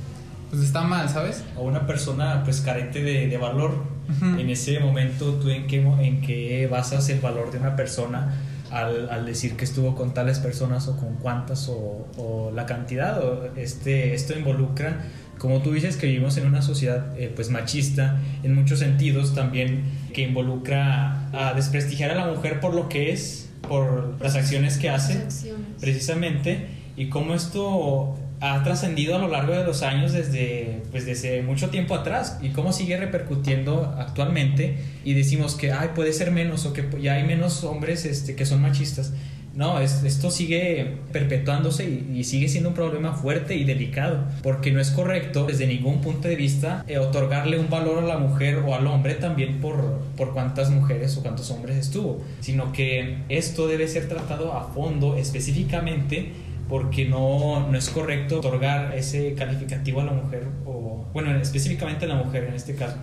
pues 0.50 0.64
está 0.64 0.82
mal, 0.82 1.10
¿sabes? 1.10 1.44
O 1.58 1.64
una 1.64 1.86
persona 1.86 2.44
pues 2.44 2.62
carente 2.62 3.04
de, 3.04 3.28
de 3.28 3.38
valor. 3.38 3.84
Ujú. 4.10 4.40
En 4.40 4.50
ese 4.50 4.80
momento, 4.80 5.34
¿tú 5.36 5.50
en 5.50 5.68
qué, 5.68 5.82
en 5.82 6.22
qué 6.22 6.68
basas 6.68 7.10
el 7.10 7.20
valor 7.20 7.52
de 7.52 7.60
una 7.60 7.76
persona 7.76 8.36
al, 8.72 9.10
al 9.10 9.26
decir 9.26 9.56
que 9.56 9.66
estuvo 9.66 9.96
con 9.96 10.14
tales 10.14 10.40
personas 10.40 10.88
o 10.88 10.98
con 10.98 11.16
cuántas 11.16 11.70
o, 11.70 12.08
o 12.18 12.52
la 12.56 12.66
cantidad? 12.66 13.24
O 13.24 13.50
este, 13.56 14.16
esto 14.16 14.38
involucra, 14.38 15.06
como 15.38 15.62
tú 15.62 15.74
dices, 15.74 15.98
que 15.98 16.08
vivimos 16.08 16.38
en 16.38 16.48
una 16.48 16.62
sociedad 16.62 17.14
eh, 17.20 17.32
pues 17.36 17.50
machista 17.52 18.20
en 18.42 18.56
muchos 18.56 18.80
sentidos 18.80 19.36
también, 19.36 19.84
que 20.14 20.22
involucra 20.22 21.30
a 21.32 21.54
desprestigiar 21.54 22.10
a 22.12 22.16
la 22.16 22.28
mujer 22.34 22.60
por 22.60 22.74
lo 22.74 22.90
que 22.90 23.12
es, 23.12 23.49
por 23.68 24.16
las 24.22 24.36
acciones 24.36 24.78
que 24.78 24.90
hace 24.90 25.14
acciones. 25.14 25.66
precisamente 25.80 26.68
y 26.96 27.10
cómo 27.10 27.34
esto 27.34 28.18
ha 28.42 28.64
trascendido 28.64 29.16
a 29.16 29.20
lo 29.20 29.28
largo 29.28 29.54
de 29.54 29.64
los 29.66 29.84
años 29.84 30.14
desde, 30.14 30.82
pues 30.92 31.06
desde 31.06 31.42
mucho 31.42 31.70
tiempo 31.70 31.94
atrás 31.94 32.40
y 32.42 32.50
cómo 32.50 32.72
sigue 32.72 32.98
repercutiendo 32.98 33.94
actualmente 33.98 34.78
y 35.04 35.14
decimos 35.14 35.56
que 35.56 35.74
ay, 35.74 35.90
puede 35.94 36.14
ser 36.14 36.32
menos 36.32 36.66
o 36.66 36.74
que 36.74 36.88
ya 37.02 37.14
hay 37.14 37.24
menos 37.24 37.64
hombres 37.64 38.06
este, 38.06 38.36
que 38.36 38.46
son 38.46 38.62
machistas. 38.62 39.12
No, 39.56 39.80
es- 39.80 40.04
esto 40.04 40.30
sigue 40.32 40.98
perpetuándose 41.12 41.84
y, 41.90 42.20
y 42.20 42.24
sigue 42.24 42.48
siendo 42.48 42.70
un 42.70 42.76
problema 42.76 43.14
fuerte 43.14 43.56
y 43.56 43.64
delicado, 43.66 44.24
porque 44.44 44.72
no 44.72 44.80
es 44.80 44.92
correcto 44.92 45.46
desde 45.46 45.66
ningún 45.68 46.02
punto 46.02 46.28
de 46.28 46.36
vista 46.36 46.84
eh, 46.88 46.98
otorgarle 47.00 47.60
un 47.60 47.70
valor 47.70 48.04
a 48.04 48.08
la 48.08 48.18
mujer 48.18 48.58
o 48.66 48.76
al 48.76 48.86
hombre 48.88 49.16
también 49.16 49.60
por, 49.60 50.00
por 50.16 50.34
cuántas 50.34 50.70
mujeres 50.70 51.18
o 51.18 51.22
cuántos 51.24 51.50
hombres 51.52 51.78
estuvo, 51.78 52.22
sino 52.40 52.72
que 52.72 53.18
esto 53.28 53.68
debe 53.68 53.88
ser 53.88 54.08
tratado 54.08 54.54
a 54.54 54.72
fondo 54.72 55.18
específicamente 55.18 56.32
porque 56.70 57.06
no, 57.06 57.68
no 57.70 57.78
es 57.78 57.90
correcto 57.90 58.38
otorgar 58.40 58.96
ese 58.96 59.34
calificativo 59.34 60.02
a 60.02 60.06
la 60.06 60.12
mujer, 60.14 60.44
o 60.66 61.04
bueno, 61.12 61.36
específicamente 61.36 62.06
a 62.06 62.10
la 62.10 62.16
mujer 62.16 62.44
en 62.44 62.54
este 62.54 62.76
caso, 62.76 62.98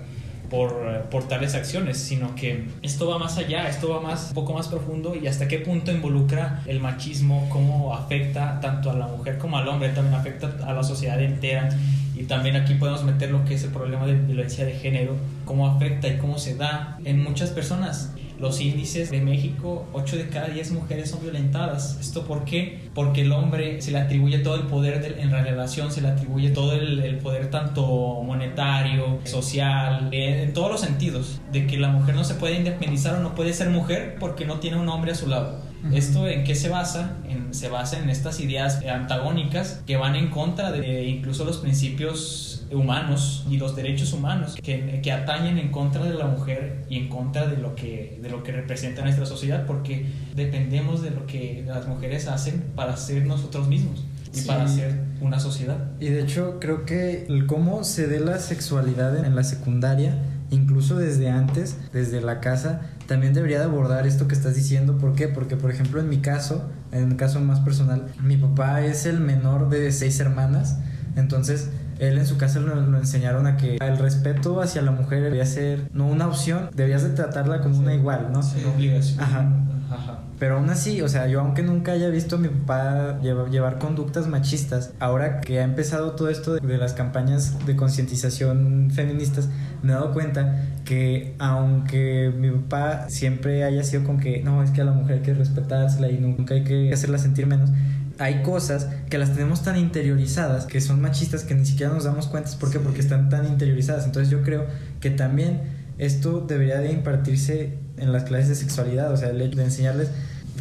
por, 0.51 0.71
eh, 0.87 1.01
por 1.11 1.29
tales 1.29 1.55
acciones, 1.55 1.99
sino 1.99 2.35
que 2.35 2.67
esto 2.83 3.09
va 3.09 3.19
más 3.19 3.39
allá, 3.39 3.69
esto 3.69 3.89
va 3.91 4.01
más, 4.01 4.29
un 4.29 4.35
poco 4.35 4.53
más 4.55 4.69
profundo 4.69 5.15
y 5.15 5.27
hasta 5.27 5.49
qué 5.49 5.59
punto 5.59 5.93
involucra 5.93 6.63
el 6.67 6.81
machismo, 6.81 7.49
cómo 7.51 7.95
afecta 7.95 8.61
tanto 8.61 8.91
a 8.91 8.95
la 8.95 9.07
mujer 9.07 9.39
como 9.39 9.59
al 9.59 9.69
hombre, 9.69 9.91
también 9.91 10.15
afecta 10.15 10.55
a 10.67 10.73
la 10.73 10.83
sociedad 10.83 11.21
entera 11.21 11.69
y 12.15 12.25
también 12.25 12.57
aquí 12.57 12.75
podemos 12.75 13.05
meter 13.05 13.31
lo 13.31 13.45
que 13.45 13.55
es 13.55 13.65
el 13.65 13.71
problema 13.71 14.07
de 14.07 14.15
violencia 14.15 14.65
de 14.65 14.73
género, 14.73 15.17
cómo 15.45 15.69
afecta 15.69 16.09
y 16.09 16.17
cómo 16.17 16.39
se 16.39 16.57
da 16.57 16.99
en 17.05 17.23
muchas 17.23 17.51
personas. 17.51 18.13
Los 18.38 18.61
índices 18.61 19.11
de 19.11 19.20
México, 19.20 19.87
8 19.92 20.16
de 20.16 20.29
cada 20.29 20.49
10 20.49 20.72
mujeres 20.72 21.11
son 21.11 21.22
violentadas. 21.22 21.99
¿Esto 22.01 22.25
por 22.25 22.44
qué? 22.44 22.88
Porque 22.94 23.22
el 23.22 23.33
hombre 23.33 23.81
se 23.81 23.92
le 23.92 23.99
atribuye 23.99 24.38
todo 24.40 24.57
el 24.57 24.62
poder 24.62 25.16
en 25.18 25.31
la 25.33 25.42
relación, 25.42 25.90
se 25.90 26.01
le 26.03 26.09
atribuye 26.09 26.51
todo 26.51 26.72
el, 26.72 27.01
el 27.01 27.18
poder 27.18 27.51
tanto 27.51 28.22
monetario, 28.22 29.20
social, 29.25 30.09
eh, 30.12 30.44
en 30.44 30.53
todos 30.53 30.70
los 30.70 30.81
sentidos, 30.81 31.40
de 31.53 31.66
que 31.66 31.79
la 31.79 31.88
mujer 31.88 32.14
no 32.14 32.25
se 32.25 32.35
puede 32.35 32.57
independizar 32.57 33.14
o 33.14 33.20
no 33.20 33.35
puede 33.35 33.53
ser 33.53 33.70
mujer 33.70 34.16
porque 34.18 34.44
no 34.44 34.61
tiene 34.61 34.79
un 34.79 34.88
hombre 34.88 35.12
a 35.12 35.14
su 35.14 35.29
lado. 35.29 35.61
¿Esto 35.92 36.27
en 36.27 36.44
qué 36.44 36.55
se 36.55 36.68
basa? 36.68 37.16
En, 37.29 37.55
se 37.55 37.68
basa 37.68 37.99
en 37.99 38.11
estas 38.11 38.40
ideas 38.40 38.83
antagónicas 38.85 39.83
que 39.87 39.96
van 39.96 40.16
en 40.16 40.31
contra 40.31 40.72
de 40.72 41.05
incluso 41.05 41.44
los 41.44 41.59
principios 41.59 42.56
humanos 42.73 43.47
y 43.51 43.57
los 43.59 43.77
derechos 43.77 44.13
humanos 44.13 44.57
que, 44.63 45.01
que 45.03 45.13
atañen 45.13 45.59
en 45.59 45.71
contra 45.71 46.03
de 46.05 46.15
la 46.15 46.27
mujer 46.27 46.85
y 46.89 46.99
en 46.99 47.09
contra 47.09 47.47
de 47.47 47.57
lo 47.57 47.75
que 47.75 48.19
de 48.23 48.29
lo 48.31 48.43
que 48.43 48.53
representa 48.53 49.03
nuestra 49.03 49.27
sociedad 49.27 49.67
porque 49.67 50.07
dependemos 50.35 51.03
de 51.03 51.11
lo 51.11 51.27
que 51.27 51.65
las 51.67 51.87
mujeres 51.87 52.27
hacen 52.29 52.65
para 52.75 52.97
ser 52.97 53.27
nosotros 53.27 53.69
mismos 53.69 54.05
y 54.35 54.39
Sí. 54.41 54.47
para 54.49 54.69
ser 54.69 55.01
una 55.21 55.41
sociedad. 55.41 55.79
Y 55.99 56.09
de 56.09 56.21
hecho 56.23 56.59
creo 56.61 56.85
que 56.85 57.25
el 57.29 57.47
cómo 57.47 57.85
se 57.85 58.07
dé 58.07 58.21
la 58.21 58.39
sexualidad 58.39 59.25
en 59.25 59.35
la 59.35 59.45
secundaria, 59.45 60.19
incluso 60.51 60.97
desde 60.97 61.31
antes, 61.31 61.79
desde 61.93 62.21
la 62.21 62.41
casa, 62.41 62.83
también 63.07 63.33
debería 63.33 63.59
de 63.59 63.65
abordar 63.65 64.07
esto 64.07 64.29
que 64.29 64.35
estás 64.35 64.55
diciendo. 64.55 64.99
¿Por 64.99 65.15
qué? 65.15 65.29
Porque 65.29 65.57
por 65.57 65.71
ejemplo 65.71 66.01
en 66.01 66.09
mi 66.11 66.19
caso, 66.19 66.69
en 66.93 67.13
el 67.13 67.17
caso 67.17 67.41
más 67.41 67.61
personal, 67.61 68.09
mi 68.23 68.37
papá 68.37 68.83
es 68.85 69.07
el 69.07 69.21
menor 69.21 69.71
de 69.71 69.91
seis 69.93 70.21
hermanas, 70.21 70.79
entonces 71.17 71.71
él 71.99 72.19
en 72.19 72.27
su 72.27 72.37
casa 72.39 72.61
lo, 72.61 72.75
lo 72.75 72.99
enseñaron 72.99 73.47
a 73.47 73.57
que 73.57 73.77
el 73.81 73.99
respeto 73.99 74.61
hacia 74.61 74.83
la 74.83 74.91
mujer 74.91 75.23
debía 75.23 75.47
ser 75.47 75.89
no 75.93 76.07
una 76.07 76.27
opción, 76.29 76.71
debías 76.75 77.03
de 77.03 77.11
tratarla 77.11 77.61
como 77.61 77.79
una 77.79 77.95
igual, 77.95 78.31
¿no? 78.33 78.41
Una 78.41 78.75
obligación. 78.75 79.21
Ajá. 79.21 79.49
Ajá. 79.91 80.26
Pero 80.38 80.59
aún 80.59 80.68
así, 80.68 81.01
o 81.01 81.09
sea, 81.09 81.27
yo 81.29 81.40
aunque 81.40 81.62
nunca 81.62 81.92
haya 81.92 82.09
visto 82.09 82.37
a 82.37 82.38
mi 82.38 82.49
papá 82.49 83.18
llevar, 83.22 83.51
llevar 83.51 83.79
conductas 83.79 84.29
machistas, 84.29 84.92
ahora 85.01 85.40
que 85.40 85.61
ha 85.61 85.64
empezado 85.64 86.12
todo 86.12 86.29
esto 86.29 86.55
de, 86.55 86.61
de 86.61 86.77
las 86.77 86.92
campañas 86.92 87.66
de 87.66 87.75
concientización 87.75 88.90
feministas, 88.92 89.49
me 89.83 89.92
he 89.92 89.94
dado 89.94 90.12
cuenta 90.12 90.62
que 90.85 91.35
aunque 91.38 92.33
mi 92.37 92.51
papá 92.51 93.09
siempre 93.09 93.64
haya 93.64 93.83
sido 93.83 94.05
con 94.05 94.18
que 94.18 94.42
no, 94.42 94.62
es 94.62 94.70
que 94.70 94.83
a 94.83 94.85
la 94.85 94.92
mujer 94.92 95.16
hay 95.16 95.22
que 95.22 95.35
respetársela 95.35 96.11
y 96.11 96.18
nunca 96.18 96.55
hay 96.55 96.64
que 96.64 96.92
hacerla 96.92 97.16
sentir 97.16 97.46
menos, 97.46 97.70
hay 98.18 98.42
cosas 98.42 98.88
que 99.11 99.18
las 99.18 99.33
tenemos 99.33 99.62
tan 99.62 99.77
interiorizadas, 99.77 100.66
que 100.66 100.81
son 100.81 101.01
machistas, 101.01 101.44
que 101.44 101.55
ni 101.55 101.66
siquiera 101.66 101.92
nos 101.92 102.05
damos 102.05 102.27
cuenta. 102.29 102.51
¿Por 102.59 102.70
qué? 102.70 102.79
Porque 102.79 103.01
están 103.01 103.29
tan 103.29 103.46
interiorizadas. 103.46 104.07
Entonces 104.07 104.31
yo 104.31 104.42
creo 104.42 104.66
que 105.01 105.11
también 105.11 105.61
esto 105.99 106.40
debería 106.40 106.79
de 106.79 106.92
impartirse 106.92 107.79
en 107.99 108.13
las 108.13 108.25
clases 108.25 108.49
de 108.49 108.55
sexualidad, 108.55 109.13
o 109.13 109.17
sea, 109.17 109.31
el 109.31 109.41
hecho 109.41 109.57
de 109.59 109.65
enseñarles 109.65 110.09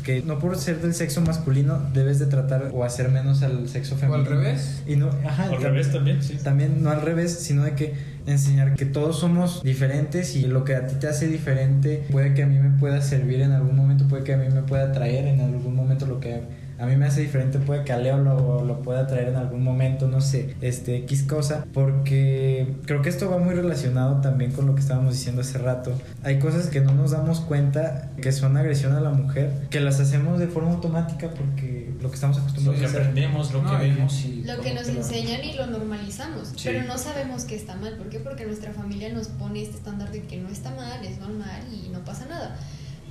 que 0.04 0.22
no 0.22 0.38
por 0.38 0.56
ser 0.58 0.82
del 0.82 0.94
sexo 0.94 1.22
masculino 1.22 1.82
debes 1.94 2.20
de 2.20 2.28
tratar 2.28 2.70
o 2.74 2.84
hacer 2.84 3.10
menos 3.10 3.42
al 3.42 3.68
sexo 3.68 3.96
O 3.96 3.98
femenino. 3.98 4.30
al 4.30 4.38
revés. 4.38 4.82
Y 4.86 4.98
no, 4.98 5.10
ajá, 5.26 5.46
Al 5.46 5.62
revés 5.62 5.92
también, 5.92 6.22
sí. 6.22 6.38
También 6.44 6.84
no 6.84 6.92
al 6.92 7.02
revés, 7.02 7.32
sino 7.40 7.64
de 7.64 7.74
que 7.74 7.94
enseñar 8.28 8.76
que 8.76 8.86
todos 8.86 9.20
somos 9.20 9.64
diferentes 9.64 10.36
y 10.36 10.46
lo 10.46 10.64
que 10.64 10.76
a 10.76 10.86
ti 10.86 10.96
te 11.00 11.08
hace 11.08 11.28
diferente 11.28 12.06
puede 12.12 12.34
que 12.36 12.44
a 12.44 12.46
mí 12.46 12.60
me 12.60 12.78
pueda 12.78 13.02
servir 13.02 13.42
en 13.42 13.52
algún 13.52 13.76
momento, 13.76 14.08
puede 14.08 14.24
que 14.24 14.34
a 14.34 14.38
mí 14.38 14.46
me 14.54 14.62
pueda 14.62 14.92
traer 14.92 15.26
en 15.26 15.42
algún 15.42 15.76
momento 15.76 16.06
lo 16.06 16.20
que 16.20 16.42
a 16.80 16.86
mí 16.86 16.96
me 16.96 17.06
hace 17.06 17.22
diferente, 17.22 17.60
puede 17.60 17.84
que 17.84 17.94
a 17.94 17.98
Leo 17.98 18.18
lo, 18.18 18.64
lo 18.66 18.82
pueda 18.82 19.08
traer 19.08 19.30
en 19.30 19.36
algún 19.38 19.64
momento, 19.64 20.08
no 20.08 20.22
sé, 20.22 20.56
este 20.62 20.98
X 20.98 21.24
cosa, 21.24 21.66
porque 21.74 22.76
creo 22.86 23.02
que 23.02 23.10
esto 23.10 23.30
va 23.30 23.38
muy 23.38 23.54
relacionado 23.56 24.22
también 24.22 24.52
con 24.52 24.66
lo 24.68 24.76
que 24.76 24.82
estábamos 24.82 25.14
diciendo 25.14 25.42
hace 25.42 25.58
rato. 25.58 25.94
Hay 26.24 26.40
cosas 26.40 26.68
que 26.68 26.82
no 26.82 26.94
nos 26.94 27.12
damos 27.12 27.40
cuenta 27.42 28.12
que 28.22 28.32
son 28.32 28.58
agresión 28.58 28.94
a 28.94 29.02
la 29.02 29.12
mujer, 29.12 29.52
que 29.70 29.80
las 29.80 30.00
hacemos 30.00 30.40
de 30.40 30.48
forma 30.48 30.72
automática 30.72 31.30
porque 31.30 31.94
lo 32.02 32.10
que 32.10 32.16
estamos 32.16 32.38
Lo 32.38 32.44
acostumbrados 32.44 32.80
que 32.80 32.86
a 32.86 32.90
hacer. 32.90 33.02
aprendemos, 33.02 33.54
lo 33.54 33.62
No, 33.64 33.72
que 33.72 33.78
vemos 33.78 34.26
y 34.26 34.44
Lo 34.44 34.60
que 34.62 34.74
nos 34.74 34.88
lo- 34.88 34.94
enseñan 35.00 35.44
y 35.44 35.54
lo 35.54 35.68
normalizamos, 35.68 36.50
Sí. 36.56 36.64
pero 36.66 36.84
no 36.84 36.98
sabemos 36.98 37.46
que 37.46 37.56
está 37.56 37.76
mal. 37.76 37.96
¿Por 37.98 38.10
qué? 38.10 38.20
Porque 38.20 38.46
nuestra 38.46 38.72
familia 38.74 39.14
nos 39.14 39.28
pone 39.30 39.62
este 39.62 39.78
estándar 39.78 40.12
de 40.12 40.24
que 40.24 40.38
no 40.38 40.50
está 40.50 40.72
mal, 40.72 41.04
es 41.06 41.20
normal 41.20 41.62
y 41.72 41.90
no 41.90 42.00
pasa 42.04 42.26
nada. 42.28 42.58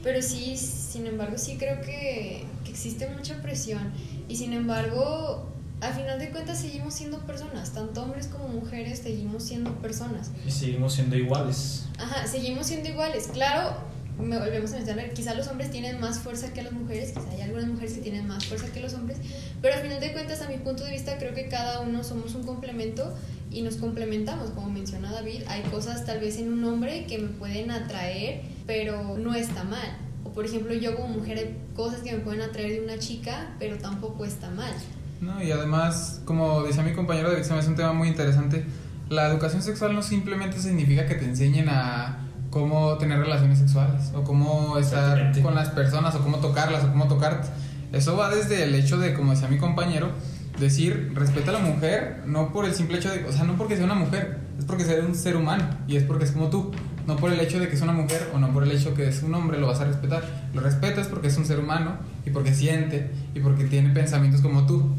Pero 0.05 0.23
sí, 0.23 0.57
sin 0.57 1.07
embargo, 1.07 1.38
sí 1.38 1.57
creo 1.57 1.81
que, 1.81 2.45
que 2.62 2.71
existe 2.71 3.09
mucha 3.09 3.40
presión 3.40 3.90
y 4.29 4.37
sin 4.37 4.53
embargo, 4.53 5.49
a 5.81 5.93
final 5.93 6.19
de 6.19 6.31
cuentas 6.31 6.61
seguimos 6.61 6.93
siendo 6.95 7.19
personas, 7.21 7.73
tanto 7.73 8.03
hombres 8.03 8.27
como 8.29 8.49
mujeres 8.49 8.99
seguimos 9.01 9.43
siendo 9.45 9.73
personas. 9.77 10.31
Y 10.47 10.51
seguimos 10.51 10.93
siendo 10.93 11.17
iguales. 11.17 11.87
Ajá, 11.99 12.27
seguimos 12.27 12.67
siendo 12.67 12.90
iguales. 12.90 13.29
Claro, 13.33 13.77
me 14.18 14.38
volvemos 14.38 14.72
a 14.72 14.77
mencionar, 14.77 15.11
quizá 15.12 15.35
los 15.35 15.48
hombres 15.48 15.70
tienen 15.70 16.00
más 16.00 16.20
fuerza 16.20 16.53
que 16.53 16.62
las 16.62 16.72
mujeres, 16.72 17.11
quizá 17.11 17.29
hay 17.31 17.42
algunas 17.42 17.66
mujeres 17.66 17.94
que 17.94 18.00
tienen 18.00 18.27
más 18.27 18.44
fuerza 18.46 18.68
que 18.72 18.81
los 18.81 18.94
hombres, 18.94 19.18
pero 19.61 19.74
al 19.74 19.81
final 19.81 20.00
de 20.00 20.12
cuentas, 20.12 20.40
a 20.42 20.48
mi 20.48 20.59
punto 20.59 20.85
de 20.85 20.92
vista, 20.92 21.18
creo 21.18 21.35
que 21.35 21.48
cada 21.48 21.81
uno 21.81 22.05
somos 22.05 22.35
un 22.35 22.44
complemento 22.44 23.14
y 23.50 23.62
nos 23.62 23.77
complementamos, 23.77 24.50
como 24.50 24.70
menciona 24.70 25.12
David, 25.12 25.42
hay 25.48 25.62
cosas 25.62 26.05
tal 26.05 26.20
vez 26.20 26.38
en 26.38 26.53
un 26.53 26.64
hombre 26.64 27.07
que 27.07 27.18
me 27.18 27.29
pueden 27.29 27.70
atraer, 27.70 28.42
pero 28.66 29.16
no 29.18 29.35
está 29.35 29.64
mal. 29.64 29.98
O 30.24 30.33
por 30.33 30.44
ejemplo, 30.44 30.74
yo 30.74 30.96
como 30.96 31.09
mujer 31.09 31.38
hay 31.38 31.57
cosas 31.74 32.00
que 32.00 32.12
me 32.12 32.18
pueden 32.18 32.42
atraer 32.42 32.72
de 32.72 32.85
una 32.85 32.98
chica, 32.98 33.55
pero 33.59 33.79
tampoco 33.79 34.24
está 34.24 34.50
mal. 34.50 34.72
No, 35.20 35.42
y 35.42 35.50
además, 35.53 36.20
como 36.24 36.62
decía 36.62 36.83
mi 36.83 36.92
compañero 36.92 37.31
David, 37.31 37.44
se 37.44 37.53
me 37.53 37.61
hace 37.61 37.68
un 37.68 37.77
tema 37.77 37.92
muy 37.92 38.09
interesante. 38.09 38.64
La 39.09 39.29
educación 39.29 39.62
sexual 39.62 39.94
no 39.94 40.03
simplemente 40.03 40.61
significa 40.61 41.07
que 41.07 41.14
te 41.14 41.24
enseñen 41.24 41.68
a 41.68 42.24
cómo 42.55 42.97
tener 42.99 43.19
relaciones 43.19 43.59
sexuales 43.59 44.12
o 44.14 44.23
cómo 44.23 44.79
estar 44.79 45.33
con 45.43 45.57
las 45.57 45.71
personas 45.71 46.14
o 46.14 46.21
cómo 46.21 46.38
tocarlas 46.38 46.85
o 46.85 46.88
cómo 46.88 47.09
tocarte. 47.09 47.49
Eso 47.93 48.17
va 48.17 48.33
desde 48.33 48.62
el 48.62 48.77
hecho 48.77 48.97
de, 48.97 49.12
como 49.12 49.33
decía 49.33 49.49
mi 49.49 49.59
compañero, 49.59 50.12
decir 50.61 51.11
respeta 51.14 51.51
a 51.51 51.55
la 51.55 51.59
mujer 51.59 52.23
no 52.27 52.53
por 52.53 52.64
el 52.64 52.73
simple 52.73 52.99
hecho 52.99 53.11
de, 53.11 53.25
o 53.25 53.33
sea, 53.33 53.43
no 53.43 53.57
porque 53.57 53.75
sea 53.75 53.85
una 53.85 53.97
mujer, 53.97 54.38
es 54.57 54.64
porque 54.67 54.85
sea 54.85 55.05
un 55.05 55.17
ser 55.17 55.35
humano 55.35 55.64
y 55.88 55.97
es 55.97 56.05
porque 56.05 56.27
es 56.27 56.31
como 56.31 56.49
tú. 56.49 56.71
No 57.09 57.17
por 57.17 57.33
el 57.33 57.40
hecho 57.40 57.59
de 57.59 57.69
que 57.69 57.75
es 57.75 57.83
una 57.83 57.93
mujer 57.93 58.31
o 58.33 58.38
no 58.38 58.51
por 58.53 58.62
el 58.62 58.71
hecho 58.71 58.95
que 58.95 59.09
es 59.09 59.23
un 59.25 59.35
hombre 59.35 59.59
lo 59.59 59.67
vas 59.67 59.81
a 59.81 59.85
respetar. 59.85 60.23
Lo 60.55 60.61
respetas 60.61 61.09
porque 61.09 61.27
es 61.27 61.37
un 61.37 61.45
ser 61.45 61.59
humano 61.59 61.97
y 62.25 62.31
porque 62.31 62.55
siente 62.55 63.11
y 63.35 63.40
porque 63.40 63.64
tiene 63.64 63.90
pensamientos 63.90 64.40
como 64.40 64.64
tú. 64.64 64.95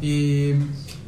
Y 0.00 0.52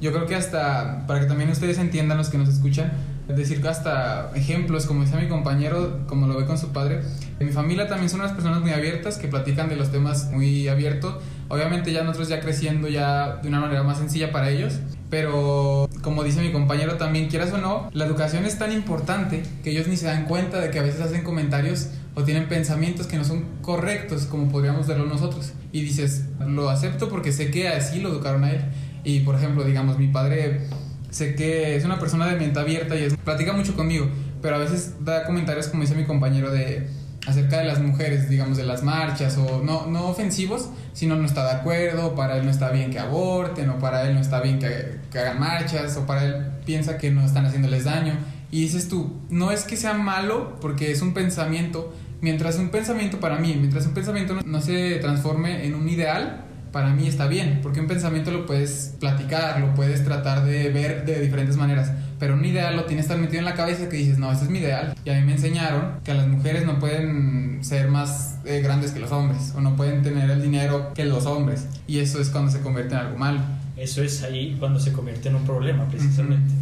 yo 0.00 0.12
creo 0.12 0.26
que 0.26 0.34
hasta, 0.34 1.06
para 1.06 1.20
que 1.20 1.26
también 1.26 1.50
ustedes 1.50 1.78
entiendan 1.78 2.16
los 2.16 2.30
que 2.30 2.38
nos 2.38 2.48
escuchan, 2.48 2.90
es 3.30 3.36
decir, 3.36 3.62
que 3.62 3.68
hasta 3.68 4.30
ejemplos, 4.34 4.86
como 4.86 5.02
decía 5.02 5.18
mi 5.18 5.28
compañero, 5.28 6.00
como 6.06 6.26
lo 6.26 6.36
ve 6.36 6.46
con 6.46 6.58
su 6.58 6.68
padre, 6.68 7.00
en 7.38 7.46
mi 7.46 7.52
familia 7.52 7.88
también 7.88 8.10
son 8.10 8.20
unas 8.20 8.32
personas 8.32 8.60
muy 8.60 8.72
abiertas 8.72 9.16
que 9.16 9.28
platican 9.28 9.68
de 9.68 9.76
los 9.76 9.90
temas 9.90 10.30
muy 10.30 10.68
abiertos. 10.68 11.16
Obviamente 11.48 11.92
ya 11.92 12.02
nosotros 12.02 12.28
ya 12.28 12.40
creciendo 12.40 12.88
ya 12.88 13.36
de 13.42 13.48
una 13.48 13.60
manera 13.60 13.82
más 13.82 13.98
sencilla 13.98 14.30
para 14.30 14.50
ellos, 14.50 14.78
pero 15.08 15.88
como 16.02 16.22
dice 16.22 16.40
mi 16.40 16.52
compañero 16.52 16.96
también, 16.96 17.28
quieras 17.28 17.52
o 17.52 17.58
no, 17.58 17.88
la 17.92 18.06
educación 18.06 18.44
es 18.44 18.58
tan 18.58 18.72
importante 18.72 19.42
que 19.64 19.70
ellos 19.70 19.88
ni 19.88 19.96
se 19.96 20.06
dan 20.06 20.26
cuenta 20.26 20.60
de 20.60 20.70
que 20.70 20.78
a 20.78 20.82
veces 20.82 21.00
hacen 21.00 21.24
comentarios 21.24 21.88
o 22.14 22.22
tienen 22.22 22.48
pensamientos 22.48 23.06
que 23.06 23.16
no 23.16 23.24
son 23.24 23.44
correctos 23.62 24.26
como 24.26 24.50
podríamos 24.50 24.86
verlo 24.86 25.06
nosotros. 25.06 25.52
Y 25.72 25.82
dices, 25.82 26.26
lo 26.44 26.70
acepto 26.70 27.08
porque 27.08 27.32
sé 27.32 27.50
que 27.50 27.68
así 27.68 28.00
lo 28.00 28.10
educaron 28.10 28.44
a 28.44 28.52
él. 28.52 28.64
Y 29.04 29.20
por 29.20 29.34
ejemplo, 29.34 29.64
digamos, 29.64 29.98
mi 29.98 30.08
padre 30.08 30.68
sé 31.10 31.34
que 31.34 31.76
es 31.76 31.84
una 31.84 31.98
persona 31.98 32.26
de 32.26 32.36
mente 32.36 32.58
abierta 32.58 32.96
y 32.96 33.04
es, 33.04 33.16
platica 33.16 33.52
mucho 33.52 33.74
conmigo, 33.74 34.08
pero 34.40 34.56
a 34.56 34.58
veces 34.58 35.04
da 35.04 35.24
comentarios, 35.24 35.68
como 35.68 35.82
dice 35.82 35.94
mi 35.94 36.04
compañero, 36.04 36.50
de 36.50 36.88
acerca 37.26 37.58
de 37.58 37.64
las 37.64 37.80
mujeres, 37.80 38.30
digamos, 38.30 38.56
de 38.56 38.64
las 38.64 38.82
marchas, 38.82 39.36
o 39.36 39.62
no, 39.62 39.86
no 39.86 40.08
ofensivos, 40.08 40.70
sino 40.92 41.16
no 41.16 41.26
está 41.26 41.44
de 41.44 41.60
acuerdo, 41.60 42.14
para 42.14 42.38
él 42.38 42.44
no 42.44 42.50
está 42.50 42.70
bien 42.70 42.90
que 42.90 42.98
aborten, 42.98 43.68
o 43.68 43.78
para 43.78 44.08
él 44.08 44.14
no 44.14 44.20
está 44.20 44.40
bien 44.40 44.58
que, 44.58 45.00
que 45.12 45.18
hagan 45.18 45.38
marchas, 45.38 45.96
o 45.96 46.06
para 46.06 46.24
él 46.24 46.46
piensa 46.64 46.96
que 46.96 47.10
no 47.10 47.24
están 47.24 47.44
haciéndoles 47.44 47.84
daño. 47.84 48.14
Y 48.50 48.62
dices 48.62 48.88
tú, 48.88 49.20
no 49.28 49.52
es 49.52 49.64
que 49.64 49.76
sea 49.76 49.94
malo, 49.94 50.56
porque 50.60 50.90
es 50.90 51.02
un 51.02 51.12
pensamiento, 51.12 51.92
mientras 52.20 52.56
un 52.56 52.70
pensamiento 52.70 53.20
para 53.20 53.36
mí, 53.36 53.54
mientras 53.58 53.86
un 53.86 53.92
pensamiento 53.92 54.34
no, 54.34 54.42
no 54.42 54.60
se 54.60 54.96
transforme 54.96 55.66
en 55.66 55.74
un 55.74 55.88
ideal, 55.88 56.46
para 56.72 56.90
mí 56.90 57.06
está 57.06 57.26
bien, 57.26 57.60
porque 57.62 57.80
un 57.80 57.86
pensamiento 57.86 58.30
lo 58.30 58.46
puedes 58.46 58.94
platicar, 59.00 59.60
lo 59.60 59.74
puedes 59.74 60.04
tratar 60.04 60.44
de 60.44 60.70
ver 60.70 61.04
de 61.04 61.20
diferentes 61.20 61.56
maneras, 61.56 61.92
pero 62.18 62.34
un 62.34 62.44
ideal 62.44 62.76
lo 62.76 62.84
tienes 62.84 63.08
tan 63.08 63.20
metido 63.20 63.38
en 63.38 63.44
la 63.44 63.54
cabeza 63.54 63.88
que 63.88 63.96
dices, 63.96 64.18
no, 64.18 64.30
este 64.30 64.44
es 64.44 64.50
mi 64.50 64.58
ideal. 64.58 64.94
Y 65.04 65.10
a 65.10 65.14
mí 65.14 65.22
me 65.22 65.32
enseñaron 65.32 66.00
que 66.04 66.14
las 66.14 66.28
mujeres 66.28 66.66
no 66.66 66.78
pueden 66.78 67.58
ser 67.62 67.88
más 67.88 68.36
eh, 68.44 68.60
grandes 68.60 68.92
que 68.92 69.00
los 69.00 69.10
hombres, 69.12 69.52
o 69.56 69.60
no 69.60 69.76
pueden 69.76 70.02
tener 70.02 70.30
el 70.30 70.42
dinero 70.42 70.92
que 70.94 71.04
los 71.04 71.26
hombres, 71.26 71.66
y 71.86 71.98
eso 71.98 72.20
es 72.20 72.30
cuando 72.30 72.50
se 72.50 72.60
convierte 72.60 72.94
en 72.94 73.00
algo 73.00 73.18
malo. 73.18 73.40
Eso 73.76 74.02
es 74.02 74.22
ahí 74.22 74.56
cuando 74.58 74.78
se 74.78 74.92
convierte 74.92 75.30
en 75.30 75.36
un 75.36 75.44
problema, 75.44 75.88
precisamente. 75.88 76.52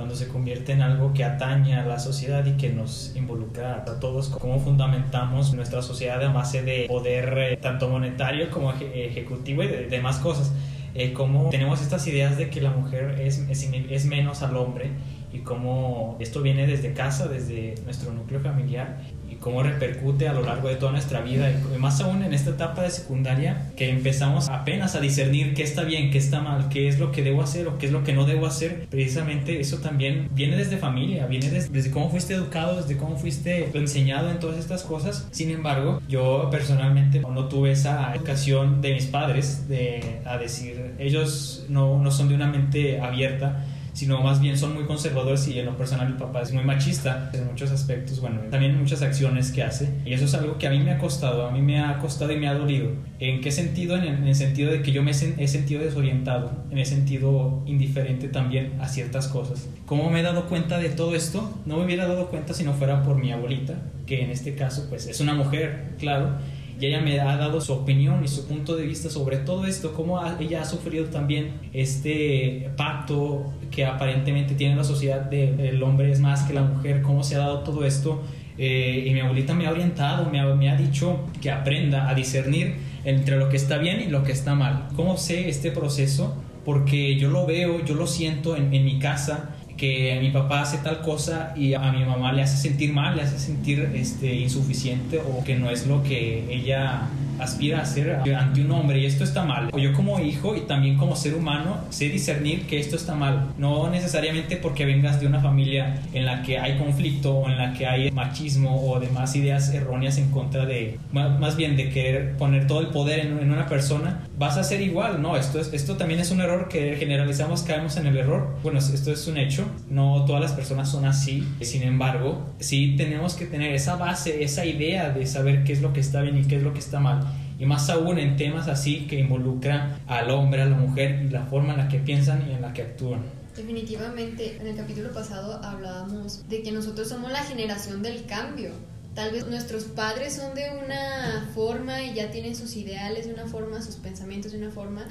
Cuando 0.00 0.14
se 0.16 0.28
convierte 0.28 0.72
en 0.72 0.80
algo 0.80 1.12
que 1.12 1.24
atañe 1.24 1.74
a 1.74 1.84
la 1.84 1.98
sociedad 1.98 2.42
y 2.46 2.52
que 2.52 2.70
nos 2.70 3.12
involucra 3.16 3.84
a 3.86 4.00
todos. 4.00 4.30
Cómo 4.30 4.58
fundamentamos 4.58 5.52
nuestra 5.52 5.82
sociedad 5.82 6.24
a 6.24 6.32
base 6.32 6.62
de 6.62 6.86
poder 6.88 7.34
eh, 7.36 7.56
tanto 7.58 7.86
monetario 7.90 8.48
como 8.50 8.72
eje- 8.72 9.08
ejecutivo 9.08 9.62
y 9.62 9.66
de 9.68 9.88
demás 9.88 10.16
cosas. 10.16 10.52
Eh, 10.94 11.12
cómo 11.12 11.50
tenemos 11.50 11.82
estas 11.82 12.06
ideas 12.06 12.38
de 12.38 12.48
que 12.48 12.62
la 12.62 12.70
mujer 12.70 13.20
es, 13.20 13.40
es, 13.50 13.70
es 13.90 14.06
menos 14.06 14.42
al 14.42 14.56
hombre 14.56 14.88
y 15.34 15.40
cómo 15.40 16.16
esto 16.18 16.40
viene 16.40 16.66
desde 16.66 16.94
casa, 16.94 17.28
desde 17.28 17.74
nuestro 17.84 18.10
núcleo 18.14 18.40
familiar 18.40 19.02
cómo 19.40 19.62
repercute 19.62 20.28
a 20.28 20.32
lo 20.32 20.42
largo 20.42 20.68
de 20.68 20.76
toda 20.76 20.92
nuestra 20.92 21.20
vida 21.20 21.50
y 21.50 21.78
más 21.78 22.00
aún 22.00 22.22
en 22.22 22.34
esta 22.34 22.50
etapa 22.50 22.82
de 22.82 22.90
secundaria 22.90 23.70
que 23.76 23.90
empezamos 23.90 24.48
apenas 24.48 24.94
a 24.94 25.00
discernir 25.00 25.54
qué 25.54 25.62
está 25.62 25.82
bien, 25.82 26.10
qué 26.10 26.18
está 26.18 26.40
mal, 26.40 26.68
qué 26.68 26.88
es 26.88 26.98
lo 26.98 27.10
que 27.10 27.22
debo 27.22 27.42
hacer 27.42 27.66
o 27.66 27.78
qué 27.78 27.86
es 27.86 27.92
lo 27.92 28.04
que 28.04 28.12
no 28.12 28.26
debo 28.26 28.46
hacer. 28.46 28.86
Precisamente 28.90 29.60
eso 29.60 29.78
también 29.78 30.28
viene 30.32 30.56
desde 30.56 30.76
familia, 30.76 31.26
viene 31.26 31.50
desde, 31.50 31.70
desde 31.70 31.90
cómo 31.90 32.10
fuiste 32.10 32.34
educado, 32.34 32.76
desde 32.76 32.96
cómo 32.96 33.16
fuiste 33.16 33.70
enseñado 33.74 34.30
en 34.30 34.38
todas 34.38 34.58
estas 34.58 34.82
cosas. 34.82 35.26
Sin 35.30 35.50
embargo, 35.50 36.02
yo 36.08 36.48
personalmente 36.50 37.20
no 37.20 37.48
tuve 37.48 37.72
esa 37.72 38.14
educación 38.14 38.80
de 38.82 38.94
mis 38.94 39.06
padres 39.06 39.68
de 39.68 40.20
a 40.24 40.36
decir, 40.36 40.94
ellos 40.98 41.64
no, 41.68 41.98
no 41.98 42.10
son 42.10 42.28
de 42.28 42.34
una 42.34 42.46
mente 42.46 43.00
abierta 43.00 43.64
sino 43.92 44.20
más 44.22 44.40
bien 44.40 44.56
son 44.56 44.74
muy 44.74 44.84
conservadores 44.84 45.46
y 45.48 45.58
en 45.58 45.66
lo 45.66 45.76
personal 45.76 46.12
mi 46.12 46.18
papá 46.18 46.42
es 46.42 46.52
muy 46.52 46.64
machista 46.64 47.30
en 47.32 47.46
muchos 47.46 47.70
aspectos, 47.70 48.20
bueno, 48.20 48.40
también 48.50 48.78
muchas 48.78 49.02
acciones 49.02 49.52
que 49.52 49.62
hace 49.62 49.88
y 50.04 50.12
eso 50.12 50.24
es 50.24 50.34
algo 50.34 50.58
que 50.58 50.66
a 50.66 50.70
mí 50.70 50.78
me 50.80 50.92
ha 50.92 50.98
costado, 50.98 51.46
a 51.46 51.50
mí 51.50 51.60
me 51.62 51.80
ha 51.80 51.98
costado 51.98 52.32
y 52.32 52.36
me 52.36 52.48
ha 52.48 52.54
dolido. 52.54 52.90
¿En 53.18 53.40
qué 53.40 53.50
sentido? 53.50 53.96
En 53.96 54.26
el, 54.26 54.34
sentido 54.34 54.72
de 54.72 54.82
que 54.82 54.92
yo 54.92 55.02
me 55.02 55.10
he 55.10 55.48
sentido 55.48 55.82
desorientado, 55.82 56.52
en 56.70 56.78
el 56.78 56.86
sentido 56.86 57.62
indiferente 57.66 58.28
también 58.28 58.72
a 58.80 58.88
ciertas 58.88 59.28
cosas. 59.28 59.68
¿Cómo 59.86 60.10
me 60.10 60.20
he 60.20 60.22
dado 60.22 60.46
cuenta 60.46 60.78
de 60.78 60.88
todo 60.88 61.14
esto? 61.14 61.58
No 61.66 61.76
me 61.76 61.84
hubiera 61.84 62.06
dado 62.06 62.28
cuenta 62.28 62.54
si 62.54 62.64
no 62.64 62.72
fuera 62.72 63.02
por 63.02 63.16
mi 63.16 63.32
abuelita, 63.32 63.74
que 64.06 64.22
en 64.22 64.30
este 64.30 64.54
caso 64.54 64.86
pues 64.88 65.06
es 65.06 65.20
una 65.20 65.34
mujer, 65.34 65.94
claro, 65.98 66.38
y 66.80 66.86
ella 66.86 67.00
me 67.00 67.20
ha 67.20 67.36
dado 67.36 67.60
su 67.60 67.74
opinión 67.74 68.24
y 68.24 68.28
su 68.28 68.46
punto 68.46 68.74
de 68.74 68.86
vista 68.86 69.10
sobre 69.10 69.36
todo 69.36 69.66
esto, 69.66 69.92
cómo 69.92 70.20
ella 70.40 70.62
ha 70.62 70.64
sufrido 70.64 71.06
también 71.06 71.52
este 71.74 72.70
pacto 72.76 73.52
que 73.70 73.84
aparentemente 73.84 74.54
tiene 74.54 74.76
la 74.76 74.84
sociedad 74.84 75.20
de 75.20 75.68
el 75.68 75.82
hombre 75.82 76.10
es 76.10 76.20
más 76.20 76.42
que 76.42 76.52
la 76.52 76.62
mujer, 76.62 77.02
cómo 77.02 77.22
se 77.22 77.36
ha 77.36 77.38
dado 77.38 77.60
todo 77.60 77.84
esto. 77.84 78.22
Eh, 78.58 79.04
y 79.06 79.14
mi 79.14 79.20
abuelita 79.20 79.54
me 79.54 79.66
ha 79.66 79.70
orientado, 79.70 80.28
me 80.28 80.38
ha, 80.40 80.46
me 80.54 80.68
ha 80.68 80.76
dicho 80.76 81.20
que 81.40 81.50
aprenda 81.50 82.10
a 82.10 82.14
discernir 82.14 82.74
entre 83.04 83.36
lo 83.36 83.48
que 83.48 83.56
está 83.56 83.78
bien 83.78 84.00
y 84.00 84.08
lo 84.08 84.22
que 84.22 84.32
está 84.32 84.54
mal. 84.54 84.88
¿Cómo 84.96 85.16
sé 85.16 85.48
este 85.48 85.70
proceso? 85.70 86.36
Porque 86.64 87.16
yo 87.16 87.30
lo 87.30 87.46
veo, 87.46 87.82
yo 87.84 87.94
lo 87.94 88.06
siento 88.06 88.56
en, 88.56 88.74
en 88.74 88.84
mi 88.84 88.98
casa 88.98 89.56
que 89.80 90.18
mi 90.20 90.30
papá 90.30 90.60
hace 90.60 90.76
tal 90.76 91.00
cosa 91.00 91.54
y 91.56 91.72
a 91.72 91.90
mi 91.90 92.04
mamá 92.04 92.34
le 92.34 92.42
hace 92.42 92.58
sentir 92.58 92.92
mal, 92.92 93.16
le 93.16 93.22
hace 93.22 93.38
sentir 93.38 93.90
este, 93.94 94.34
insuficiente 94.34 95.18
o 95.18 95.42
que 95.42 95.56
no 95.56 95.70
es 95.70 95.86
lo 95.86 96.02
que 96.02 96.44
ella 96.50 97.08
aspira 97.38 97.78
a 97.78 97.82
hacer 97.82 98.20
ante 98.36 98.60
un 98.60 98.70
hombre 98.72 98.98
y 98.98 99.06
esto 99.06 99.24
está 99.24 99.42
mal. 99.42 99.70
Yo 99.74 99.94
como 99.94 100.20
hijo 100.20 100.54
y 100.54 100.60
también 100.60 100.98
como 100.98 101.16
ser 101.16 101.34
humano 101.34 101.78
sé 101.88 102.10
discernir 102.10 102.66
que 102.66 102.78
esto 102.78 102.96
está 102.96 103.14
mal. 103.14 103.54
No 103.56 103.88
necesariamente 103.88 104.56
porque 104.56 104.84
vengas 104.84 105.18
de 105.18 105.26
una 105.26 105.40
familia 105.40 106.02
en 106.12 106.26
la 106.26 106.42
que 106.42 106.58
hay 106.58 106.76
conflicto 106.76 107.38
o 107.38 107.48
en 107.48 107.56
la 107.56 107.72
que 107.72 107.86
hay 107.86 108.10
machismo 108.10 108.86
o 108.86 109.00
demás 109.00 109.34
ideas 109.34 109.72
erróneas 109.72 110.18
en 110.18 110.30
contra 110.30 110.66
de, 110.66 110.98
más 111.12 111.56
bien 111.56 111.78
de 111.78 111.88
querer 111.88 112.36
poner 112.36 112.66
todo 112.66 112.80
el 112.80 112.88
poder 112.88 113.20
en 113.20 113.50
una 113.50 113.66
persona, 113.66 114.26
vas 114.40 114.56
a 114.56 114.64
ser 114.64 114.80
igual. 114.80 115.20
No, 115.20 115.36
esto, 115.36 115.60
es, 115.60 115.70
esto 115.74 115.98
también 115.98 116.18
es 116.18 116.30
un 116.30 116.40
error 116.40 116.68
que 116.68 116.96
generalizamos, 116.96 117.62
caemos 117.62 117.98
en 117.98 118.06
el 118.06 118.16
error. 118.16 118.56
Bueno, 118.62 118.78
esto 118.78 119.12
es 119.12 119.26
un 119.26 119.36
hecho 119.36 119.66
no 119.90 120.24
todas 120.24 120.40
las 120.40 120.52
personas 120.52 120.90
son 120.90 121.04
así. 121.04 121.46
Sin 121.60 121.82
embargo, 121.82 122.54
sí 122.58 122.94
tenemos 122.96 123.34
que 123.34 123.44
tener 123.44 123.74
esa 123.74 123.96
base, 123.96 124.42
esa 124.42 124.64
idea 124.64 125.10
de 125.10 125.26
saber 125.26 125.62
qué 125.62 125.74
es 125.74 125.82
lo 125.82 125.92
que 125.92 126.00
está 126.00 126.22
bien 126.22 126.38
y 126.38 126.44
qué 126.44 126.56
es 126.56 126.62
lo 126.62 126.72
que 126.72 126.78
está 126.78 127.00
mal. 127.00 127.20
Y 127.58 127.66
más 127.66 127.90
aún 127.90 128.18
en 128.18 128.38
temas 128.38 128.66
así 128.66 129.06
que 129.06 129.20
involucran 129.20 129.98
al 130.06 130.30
hombre, 130.30 130.62
a 130.62 130.64
la 130.64 130.76
mujer 130.76 131.22
y 131.22 131.28
la 131.28 131.44
forma 131.44 131.72
en 131.74 131.78
la 131.80 131.88
que 131.88 131.98
piensan 131.98 132.48
y 132.48 132.54
en 132.54 132.62
la 132.62 132.72
que 132.72 132.80
actúan. 132.80 133.20
Definitivamente, 133.54 134.56
en 134.58 134.68
el 134.68 134.76
capítulo 134.76 135.12
pasado 135.12 135.60
hablábamos 135.62 136.48
de 136.48 136.62
que 136.62 136.72
nosotros 136.72 137.08
somos 137.08 137.30
la 137.30 137.42
generación 137.42 138.02
del 138.02 138.24
cambio. 138.24 138.70
Tal 139.14 139.32
vez 139.32 139.46
nuestros 139.46 139.84
padres 139.84 140.34
son 140.34 140.54
de 140.54 140.70
una 140.84 141.50
forma 141.54 142.02
y 142.02 142.14
ya 142.14 142.30
tienen 142.30 142.54
sus 142.54 142.76
ideales 142.76 143.26
de 143.26 143.34
una 143.34 143.46
forma, 143.46 143.82
sus 143.82 143.96
pensamientos 143.96 144.52
de 144.52 144.58
una 144.58 144.70
forma, 144.70 145.06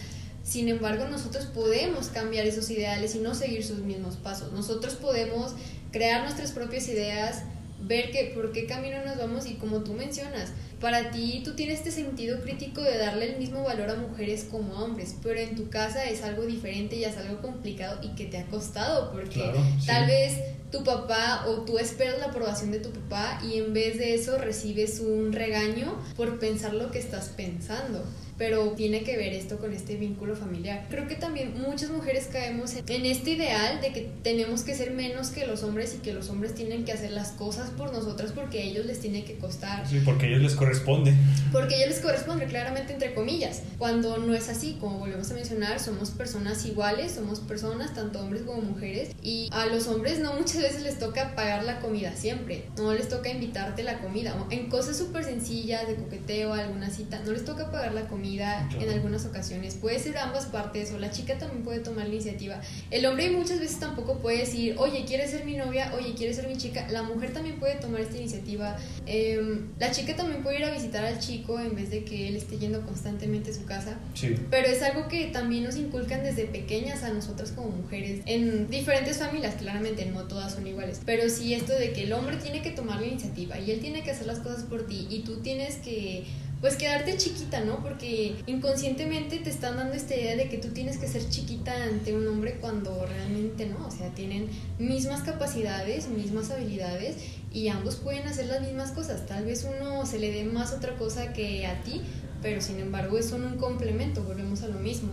sin 0.50 0.68
embargo, 0.68 1.08
nosotros 1.08 1.45
podemos 1.45 2.08
cambiar 2.08 2.47
esos 2.47 2.72
ideales 2.72 3.14
y 3.14 3.20
no 3.20 3.36
seguir 3.36 3.64
sus 3.64 3.80
mismos 3.80 4.16
pasos. 4.16 4.52
Nosotros 4.52 4.95
podemos 4.95 5.54
crear 5.91 6.24
nuestras 6.24 6.54
propias 6.54 6.88
ideas, 6.88 7.43
ver 7.82 8.11
que, 8.11 8.32
por 8.34 8.51
qué 8.51 8.65
camino 8.65 8.97
nos 9.05 9.17
vamos 9.17 9.45
y 9.45 9.55
como 9.55 9.84
tú 9.84 9.93
mencionas, 9.93 10.51
para 10.80 11.11
ti 11.11 11.41
tú 11.43 11.55
tienes 11.55 11.80
este 11.80 11.91
sentido 11.91 12.41
crítico 12.41 12.82
de 12.82 12.97
darle 12.97 13.34
el 13.34 13.38
mismo 13.38 13.63
valor 13.63 13.89
a 13.89 13.95
mujeres 13.95 14.45
como 14.49 14.75
a 14.75 14.84
hombres, 14.84 15.15
pero 15.21 15.39
en 15.39 15.55
tu 15.55 15.69
casa 15.69 16.05
es 16.05 16.23
algo 16.23 16.43
diferente 16.43 16.95
y 16.95 17.03
es 17.03 17.17
algo 17.17 17.41
complicado 17.41 17.99
y 18.01 18.15
que 18.15 18.25
te 18.25 18.38
ha 18.38 18.45
costado 18.45 19.11
porque 19.11 19.51
tal 19.86 20.07
vez 20.07 20.38
tu 20.71 20.84
papá 20.84 21.45
o 21.47 21.61
tú 21.61 21.80
esperas 21.80 22.19
la 22.19 22.27
aprobación 22.27 22.71
de 22.71 22.80
tu 22.80 22.91
papá 22.91 23.41
y 23.43 23.57
en 23.57 23.73
vez 23.73 23.97
de 23.97 24.13
eso 24.13 24.38
recibes 24.38 24.99
un 24.99 25.34
regaño 25.34 25.97
por 26.15 26.39
pensar 26.39 26.73
lo 26.73 26.91
que 26.91 26.99
estás 26.99 27.30
pensando 27.30 28.03
pero 28.39 28.69
tiene 28.69 29.03
que 29.03 29.17
ver 29.17 29.33
esto 29.33 29.57
con 29.57 29.73
este 29.73 29.97
vínculo 29.97 30.33
familiar. 30.33 30.87
Creo 30.89 31.07
que 31.09 31.15
también 31.15 31.59
muchas 31.59 31.89
mujeres 31.89 32.29
caemos 32.31 32.73
en 32.73 33.05
este 33.05 33.31
ideal 33.31 33.81
de 33.81 33.91
que 33.91 34.09
tenemos 34.23 34.63
que 34.63 34.73
ser 34.73 34.91
menos 34.91 35.29
que 35.29 35.45
los 35.45 35.61
hombres 35.61 35.93
y 35.95 35.97
que 35.97 36.13
los 36.13 36.29
hombres 36.29 36.55
tienen 36.55 36.85
que 36.85 36.93
hacer 36.93 37.11
las 37.11 37.31
cosas 37.33 37.69
por 37.71 37.91
nosotras 37.91 38.31
porque 38.31 38.59
a 38.59 38.63
ellos 38.63 38.85
les 38.85 39.01
tiene 39.01 39.25
que 39.25 39.35
costar. 39.35 39.85
Sí, 39.85 40.01
porque 40.05 40.25
a 40.25 40.29
ellos 40.29 40.41
les 40.41 40.55
corresponde. 40.55 41.13
Porque 41.51 41.75
a 41.75 41.77
ellos 41.79 41.89
les 41.89 41.99
corresponde, 41.99 42.45
claramente 42.45 42.93
entre 42.93 43.13
comillas, 43.13 43.61
cuando 43.77 44.17
no 44.17 44.33
es 44.33 44.47
así, 44.47 44.77
como 44.79 44.99
volvemos 44.99 45.29
a 45.31 45.33
mencionar, 45.33 45.81
somos 45.81 46.11
personas 46.11 46.65
iguales, 46.65 47.11
somos 47.11 47.41
personas, 47.41 47.93
tanto 47.93 48.21
hombres 48.21 48.43
como 48.43 48.61
mujeres, 48.61 49.09
y 49.21 49.49
a 49.51 49.65
los 49.65 49.87
hombres 49.87 50.19
no 50.19 50.33
muchas 50.33 50.61
veces 50.61 50.83
les 50.83 50.97
toca 50.97 51.35
pagar 51.35 51.65
la 51.65 51.81
comida 51.81 52.15
siempre, 52.15 52.63
no 52.77 52.93
les 52.93 53.09
toca 53.09 53.29
invitarte 53.29 53.83
la 53.83 53.99
comida, 53.99 54.33
en 54.49 54.69
cosas 54.69 54.97
súper 54.97 55.25
sencillas 55.25 55.85
de 55.87 55.95
coqueteo, 55.95 56.53
alguna 56.53 56.89
cita, 56.89 57.19
no 57.25 57.33
les 57.33 57.43
toca 57.43 57.69
pagar 57.69 57.93
la 57.93 58.07
comida 58.07 58.28
en 58.38 58.89
algunas 58.89 59.25
ocasiones. 59.25 59.75
Puede 59.75 59.99
ser 59.99 60.17
ambas 60.17 60.45
partes 60.45 60.91
o 60.91 60.99
la 60.99 61.09
chica 61.09 61.38
también 61.38 61.63
puede 61.63 61.80
tomar 61.80 62.07
la 62.07 62.13
iniciativa. 62.13 62.61
El 62.91 63.05
hombre 63.05 63.32
muchas 63.32 63.59
veces 63.59 63.80
tampoco 63.80 64.19
puede 64.19 64.39
decir, 64.39 64.75
oye, 64.77 65.03
¿quieres 65.05 65.32
ser 65.32 65.45
mi 65.45 65.55
novia? 65.55 65.91
Oye, 65.97 66.13
¿quieres 66.13 66.36
ser 66.36 66.47
mi 66.47 66.57
chica? 66.57 66.88
La 66.89 67.03
mujer 67.03 67.34
también 67.34 67.59
puede 67.59 67.75
tomar 67.75 68.01
esta 68.01 68.17
iniciativa. 68.17 68.77
Em, 69.05 69.69
la 69.80 69.91
chica 69.91 70.15
también 70.15 70.43
puede 70.43 70.59
ir 70.59 70.65
a 70.65 70.71
visitar 70.71 71.03
al 71.03 71.19
chico 71.19 71.59
en 71.59 71.75
vez 71.75 71.89
de 71.89 72.03
que 72.03 72.27
él 72.27 72.36
esté 72.36 72.57
yendo 72.59 72.82
constantemente 72.86 73.51
a 73.51 73.53
su 73.53 73.65
casa. 73.65 73.97
Sí. 74.13 74.36
Pero 74.49 74.67
es 74.67 74.82
algo 74.84 75.07
que 75.07 75.27
también 75.27 75.63
nos 75.63 75.75
inculcan 75.75 76.23
desde 76.23 76.45
pequeñas 76.45 77.03
a 77.03 77.09
nosotras 77.11 77.51
como 77.51 77.69
mujeres. 77.69 78.21
En 78.25 78.69
diferentes 78.69 79.17
familias, 79.17 79.55
claramente, 79.55 80.05
no 80.05 80.23
todas 80.23 80.53
son 80.53 80.67
iguales. 80.67 81.01
Pero 81.05 81.30
sí 81.30 81.53
esto 81.53 81.73
de 81.73 81.93
que 81.93 82.03
el 82.03 82.13
hombre 82.13 82.38
tiene 82.38 82.61
que 82.61 82.71
tomar 82.71 83.01
la 83.01 83.07
iniciativa 83.07 83.59
y 83.59 83.71
él 83.71 83.80
tiene 83.80 84.03
que 84.03 84.11
hacer 84.11 84.27
las 84.27 84.39
cosas 84.39 84.63
por 84.63 84.86
ti 84.86 85.07
y 85.09 85.19
tú 85.19 85.38
tienes 85.41 85.77
que 85.77 86.25
pues 86.62 86.76
quedarte 86.76 87.16
chiquita, 87.18 87.62
¿no? 87.62 87.82
Porque 87.82 88.36
inconscientemente 88.45 89.38
te 89.39 89.49
están 89.49 89.78
dando 89.78 89.93
esta 89.93 90.16
idea 90.16 90.36
de 90.36 90.49
que 90.49 90.57
tú 90.57 90.70
tienes 90.70 90.97
que 90.97 91.07
ser 91.07 91.28
chiquita 91.30 91.84
ante 91.84 92.16
un 92.16 92.28
hombre 92.28 92.57
cuando 92.60 93.05
realmente 93.05 93.66
no, 93.66 93.88
o 93.88 93.91
sea, 93.91 94.10
tienen 94.10 94.49
mismas 94.78 95.22
capacidades, 95.22 96.10
mismas 96.10 96.51
habilidades 96.51 97.16
y 97.53 97.70
ambos 97.70 97.95
pueden 97.95 98.28
hacer 98.28 98.47
las 98.47 98.62
mismas 98.62 98.91
cosas. 98.91 99.26
Tal 99.26 99.45
vez 99.45 99.66
uno 99.66 100.05
se 100.05 100.20
le 100.20 100.32
dé 100.32 100.43
más 100.43 100.74
otra 100.74 100.95
cosa 100.97 101.34
que 101.34 101.66
a 101.66 101.82
ti, 101.84 102.01
pero 102.41 102.62
sin 102.62 102.80
embargo 102.80 103.22
son 103.22 103.45
un 103.45 103.57
complemento, 103.57 104.24
volvemos 104.24 104.62
a 104.64 104.68
lo 104.68 104.80
mismo. 104.80 105.10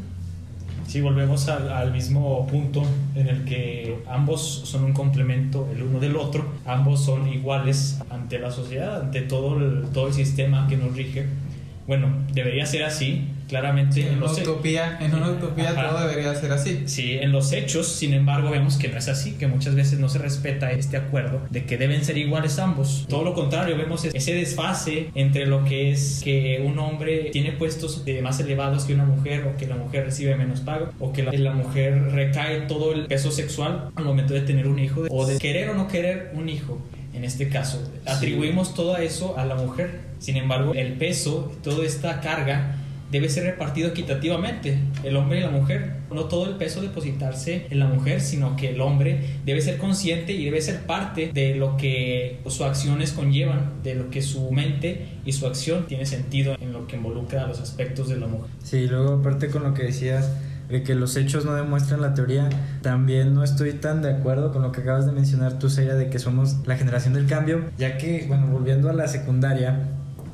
Sí, 0.87 1.01
volvemos 1.01 1.49
al, 1.49 1.93
mismo 1.93 2.47
punto 2.47 2.83
en 3.15 3.29
el 3.29 3.45
que 3.45 3.99
ambos 4.09 4.63
son 4.65 4.85
un 4.85 4.93
complemento 4.93 5.69
el 5.75 5.83
uno 5.83 5.99
del 5.99 6.17
otro, 6.17 6.47
ambos 6.65 7.05
son 7.05 7.27
iguales 7.29 8.01
ante 8.09 8.39
la 8.39 8.51
sociedad, 8.51 9.03
ante 9.03 9.23
todo 9.23 9.83
todo 9.93 10.09
el 10.09 10.15
sistema 10.15 10.67
que 10.69 10.77
nos 10.77 10.95
rige. 10.97 11.27
Bueno, 11.87 12.09
debería 12.33 12.67
ser 12.67 12.85
así, 12.85 13.29
claramente 13.49 14.07
en, 14.07 14.19
una 14.19 14.33
utopía, 14.33 14.99
en 15.01 15.15
una 15.15 15.31
utopía 15.31 15.75
todo 15.75 16.07
debería 16.07 16.35
ser 16.35 16.53
así. 16.53 16.83
Sí, 16.87 17.15
en 17.15 17.33
los 17.33 17.53
hechos, 17.53 17.89
sin 17.89 18.13
embargo, 18.13 18.51
vemos 18.51 18.77
que 18.77 18.89
no 18.89 18.99
es 18.99 19.09
así, 19.09 19.33
que 19.33 19.47
muchas 19.47 19.75
veces 19.75 19.99
no 19.99 20.09
se 20.09 20.19
respeta 20.19 20.73
este 20.73 20.97
acuerdo 20.97 21.41
de 21.51 21.65
que 21.65 21.77
deben 21.79 22.05
ser 22.05 22.19
iguales 22.19 22.59
ambos. 22.59 23.07
Todo 23.09 23.25
lo 23.25 23.35
contrario, 23.35 23.77
vemos 23.77 24.05
ese 24.05 24.35
desfase 24.35 25.11
entre 25.15 25.47
lo 25.47 25.65
que 25.65 25.93
es 25.93 26.21
que 26.23 26.63
un 26.65 26.79
hombre 26.79 27.31
tiene 27.33 27.53
puestos 27.53 28.05
más 28.23 28.41
elevados 28.41 28.85
que 28.85 28.95
una 28.95 29.05
mujer 29.05 29.45
o 29.45 29.57
que 29.57 29.67
la 29.67 29.77
mujer 29.77 30.05
recibe 30.05 30.37
menos 30.37 30.61
pago 30.61 30.91
o 31.01 31.13
que 31.13 31.23
la, 31.23 31.33
la 31.33 31.53
mujer 31.53 32.13
recae 32.13 32.63
todo 32.63 32.93
el 32.93 33.07
peso 33.07 33.31
sexual 33.31 33.91
al 33.95 34.05
momento 34.05 34.35
de 34.35 34.41
tener 34.41 34.67
un 34.67 34.79
hijo 34.79 35.05
o 35.09 35.27
de 35.27 35.39
querer 35.39 35.71
o 35.71 35.75
no 35.75 35.89
querer 35.89 36.33
un 36.35 36.49
hijo 36.49 36.81
en 37.15 37.25
este 37.25 37.49
caso. 37.49 37.83
Atribuimos 38.05 38.75
todo 38.75 38.97
eso 38.99 39.39
a 39.39 39.47
la 39.47 39.55
mujer. 39.55 40.01
Sin 40.19 40.37
embargo, 40.37 40.75
el 40.75 40.93
peso, 40.95 41.53
toda 41.63 41.85
esta 41.85 42.21
carga 42.21 42.77
debe 43.17 43.31
ser 43.31 43.45
repartido 43.45 43.89
equitativamente, 43.89 44.79
el 45.03 45.17
hombre 45.17 45.39
y 45.39 45.43
la 45.43 45.51
mujer. 45.51 45.97
No 46.13 46.27
todo 46.27 46.51
el 46.51 46.57
peso 46.57 46.83
depositarse 46.83 47.67
en 47.71 47.79
la 47.79 47.87
mujer, 47.87 48.21
sino 48.21 48.57
que 48.57 48.71
el 48.71 48.81
hombre 48.83 49.39
debe 49.47 49.63
ser 49.63 49.79
consciente 49.79 50.33
y 50.33 50.45
debe 50.45 50.61
ser 50.61 50.83
parte 50.83 51.31
de 51.33 51.55
lo 51.55 51.79
que 51.79 52.41
sus 52.45 52.61
acciones 52.61 53.13
conllevan, 53.13 53.83
de 53.83 53.95
lo 53.95 54.11
que 54.11 54.21
su 54.21 54.53
mente 54.53 55.07
y 55.25 55.33
su 55.33 55.47
acción 55.47 55.87
tiene 55.87 56.05
sentido 56.05 56.57
en 56.61 56.75
lo 56.75 56.87
que 56.87 56.97
involucra 56.97 57.45
a 57.45 57.47
los 57.47 57.59
aspectos 57.61 58.11
de 58.11 58.19
la 58.19 58.27
mujer. 58.27 58.51
Sí, 58.63 58.87
luego 58.87 59.15
aparte 59.15 59.49
con 59.49 59.63
lo 59.63 59.73
que 59.73 59.85
decías 59.85 60.31
de 60.69 60.83
que 60.83 60.95
los 60.95 61.17
hechos 61.17 61.47
no 61.47 61.55
demuestran 61.55 62.03
la 62.03 62.13
teoría, 62.13 62.51
también 62.83 63.33
no 63.35 63.45
estoy 63.45 63.73
tan 63.73 64.03
de 64.03 64.11
acuerdo 64.11 64.53
con 64.53 64.63
lo 64.63 64.73
que 64.73 64.83
acabas 64.83 65.07
de 65.07 65.13
mencionar 65.13 65.59
tú, 65.59 65.71
Seira, 65.71 65.95
de 65.95 66.11
que 66.11 66.19
somos 66.19 66.67
la 66.67 66.77
generación 66.77 67.15
del 67.15 67.27
cambio, 67.27 67.61
ya 67.79 67.97
que, 67.97 68.27
bueno, 68.29 68.49
volviendo 68.49 68.91
a 68.91 68.93
la 68.93 69.09
secundaria, 69.09 69.89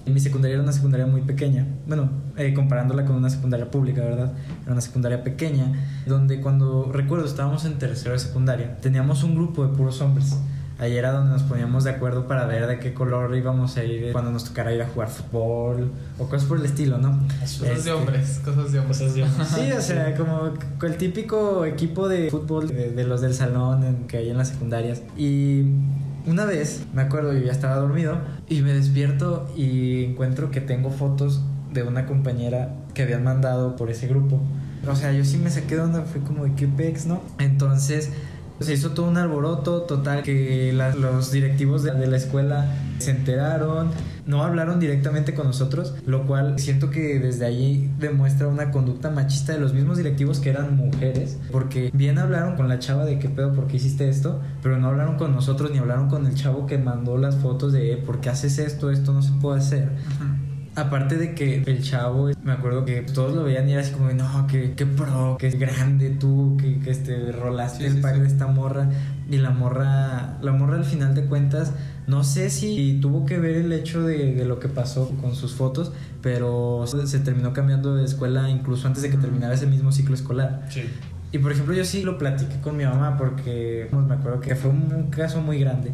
mi 0.06 0.18
secundaria 0.20 0.54
era 0.54 0.62
una 0.62 0.72
secundaria 0.72 1.06
muy 1.06 1.20
pequeña, 1.22 1.66
bueno, 1.86 2.10
eh, 2.36 2.52
comparándola 2.54 3.04
con 3.04 3.16
una 3.16 3.30
secundaria 3.30 3.70
pública, 3.70 4.00
¿verdad? 4.02 4.32
Era 4.64 4.72
una 4.72 4.80
secundaria 4.80 5.22
pequeña, 5.22 5.72
donde 6.06 6.40
cuando, 6.40 6.90
recuerdo, 6.92 7.24
estábamos 7.26 7.64
en 7.64 7.78
tercero 7.78 8.12
de 8.12 8.18
secundaria, 8.18 8.76
teníamos 8.80 9.22
un 9.22 9.34
grupo 9.34 9.66
de 9.66 9.76
puros 9.76 10.00
hombres. 10.00 10.36
Ahí 10.78 10.96
era 10.96 11.12
donde 11.12 11.30
nos 11.30 11.44
poníamos 11.44 11.84
de 11.84 11.90
acuerdo 11.90 12.26
para 12.26 12.44
ver 12.46 12.66
de 12.66 12.80
qué 12.80 12.92
color 12.92 13.36
íbamos 13.36 13.76
a 13.76 13.84
ir 13.84 14.10
cuando 14.10 14.32
nos 14.32 14.44
tocara 14.46 14.74
ir 14.74 14.82
a 14.82 14.88
jugar 14.88 15.08
fútbol 15.10 15.92
o 16.18 16.24
cosas 16.28 16.48
por 16.48 16.58
el 16.58 16.64
estilo, 16.64 16.98
¿no? 16.98 17.20
Cosas 17.40 17.60
de 17.60 17.72
Este, 17.74 17.92
hombres, 17.92 18.40
cosas 18.44 18.72
de 18.72 18.78
hombres. 18.80 18.98
Cosas 18.98 19.14
de 19.14 19.22
hombres. 19.22 19.48
Sí, 19.48 19.70
o 19.70 19.80
sea, 19.80 20.16
como 20.16 20.50
el 20.82 20.96
típico 20.96 21.64
equipo 21.66 22.08
de 22.08 22.30
fútbol 22.30 22.66
de, 22.66 22.90
de 22.90 23.04
los 23.04 23.20
del 23.20 23.34
salón 23.34 23.84
en- 23.84 24.06
que 24.08 24.16
hay 24.16 24.30
en 24.30 24.38
las 24.38 24.48
secundarias. 24.48 25.02
Y 25.16 25.66
una 26.26 26.44
vez, 26.44 26.84
me 26.94 27.02
acuerdo, 27.02 27.32
yo 27.32 27.40
ya 27.40 27.52
estaba 27.52 27.76
dormido 27.76 28.18
y 28.48 28.62
me 28.62 28.72
despierto 28.72 29.50
y 29.56 30.04
encuentro 30.04 30.50
que 30.50 30.60
tengo 30.60 30.90
fotos 30.90 31.42
de 31.72 31.82
una 31.82 32.06
compañera 32.06 32.74
que 32.94 33.02
habían 33.02 33.24
mandado 33.24 33.76
por 33.76 33.90
ese 33.90 34.06
grupo. 34.06 34.40
O 34.88 34.96
sea, 34.96 35.12
yo 35.12 35.24
sí 35.24 35.38
me 35.38 35.50
saqué 35.50 35.76
de 35.76 35.82
onda, 35.82 36.02
fue 36.02 36.20
como 36.22 36.44
de 36.44 36.54
qué 36.54 36.66
pex, 36.66 37.06
¿no? 37.06 37.22
Entonces 37.38 38.10
se 38.60 38.74
hizo 38.74 38.90
todo 38.90 39.08
un 39.08 39.16
alboroto 39.16 39.82
total 39.82 40.22
que 40.22 40.72
los 40.72 41.32
directivos 41.32 41.82
de 41.82 42.06
la 42.06 42.16
escuela 42.16 42.72
se 42.98 43.10
enteraron, 43.10 43.90
no 44.26 44.42
hablaron 44.44 44.78
directamente 44.80 45.34
con 45.34 45.46
nosotros, 45.46 45.94
lo 46.06 46.26
cual 46.26 46.58
siento 46.58 46.90
que 46.90 47.18
desde 47.18 47.44
allí 47.46 47.90
demuestra 47.98 48.48
una 48.48 48.70
conducta 48.70 49.10
machista 49.10 49.52
de 49.52 49.58
los 49.60 49.72
mismos 49.74 49.96
directivos 49.96 50.38
que 50.40 50.50
eran 50.50 50.76
mujeres, 50.76 51.38
porque 51.50 51.90
bien 51.92 52.18
hablaron 52.18 52.56
con 52.56 52.68
la 52.68 52.78
chava 52.78 53.04
de 53.04 53.18
qué 53.18 53.28
pedo, 53.28 53.52
por 53.52 53.66
qué 53.66 53.76
hiciste 53.76 54.08
esto, 54.08 54.40
pero 54.62 54.78
no 54.78 54.88
hablaron 54.88 55.16
con 55.16 55.32
nosotros 55.32 55.70
ni 55.72 55.78
hablaron 55.78 56.08
con 56.08 56.26
el 56.26 56.34
chavo 56.34 56.66
que 56.66 56.78
mandó 56.78 57.18
las 57.18 57.36
fotos 57.36 57.72
de 57.72 57.92
"Eh, 57.92 57.96
por 57.96 58.20
qué 58.20 58.30
haces 58.30 58.58
esto, 58.58 58.90
esto 58.90 59.12
no 59.12 59.22
se 59.22 59.32
puede 59.40 59.58
hacer. 59.58 59.90
Aparte 60.74 61.16
de 61.18 61.34
que 61.34 61.62
el 61.66 61.82
chavo, 61.82 62.30
me 62.42 62.52
acuerdo 62.52 62.86
que 62.86 63.02
todos 63.02 63.34
lo 63.34 63.44
veían 63.44 63.68
y 63.68 63.72
era 63.72 63.82
así 63.82 63.92
como, 63.92 64.10
no, 64.12 64.46
que, 64.46 64.72
que 64.72 64.86
pro, 64.86 65.36
que 65.38 65.46
es 65.46 65.58
grande 65.58 66.10
tú, 66.10 66.56
que, 66.58 66.78
que 66.80 66.90
este, 66.90 67.30
rolaste 67.30 67.80
Sí, 67.80 67.84
el 67.84 67.94
sí, 67.96 68.00
pack 68.00 68.14
sí. 68.14 68.20
de 68.20 68.26
esta 68.26 68.46
morra. 68.46 68.88
Y 69.30 69.36
la 69.36 69.50
morra, 69.50 70.38
la 70.40 70.52
morra 70.52 70.76
al 70.76 70.84
final 70.84 71.14
de 71.14 71.26
cuentas, 71.26 71.74
no 72.06 72.24
sé 72.24 72.48
si 72.48 72.98
tuvo 73.02 73.26
que 73.26 73.38
ver 73.38 73.56
el 73.56 73.72
hecho 73.72 74.02
de, 74.02 74.34
de 74.34 74.44
lo 74.46 74.58
que 74.60 74.68
pasó 74.68 75.10
con 75.20 75.34
sus 75.34 75.54
fotos, 75.54 75.92
pero 76.22 76.84
se 76.86 77.18
terminó 77.20 77.52
cambiando 77.52 77.94
de 77.94 78.04
escuela 78.04 78.48
incluso 78.48 78.86
antes 78.86 79.02
de 79.02 79.10
que 79.10 79.18
terminara 79.18 79.54
ese 79.54 79.66
mismo 79.66 79.92
ciclo 79.92 80.14
escolar. 80.14 80.66
Sí. 80.70 80.84
Y 81.32 81.38
por 81.38 81.52
ejemplo, 81.52 81.74
yo 81.74 81.84
sí 81.84 82.02
lo 82.02 82.18
platiqué 82.18 82.60
con 82.60 82.76
mi 82.76 82.84
mamá 82.84 83.16
porque 83.16 83.88
pues, 83.90 84.06
me 84.06 84.14
acuerdo 84.14 84.40
que 84.40 84.54
fue 84.54 84.70
un, 84.70 84.92
un 84.92 85.10
caso 85.10 85.40
muy 85.40 85.58
grande. 85.58 85.92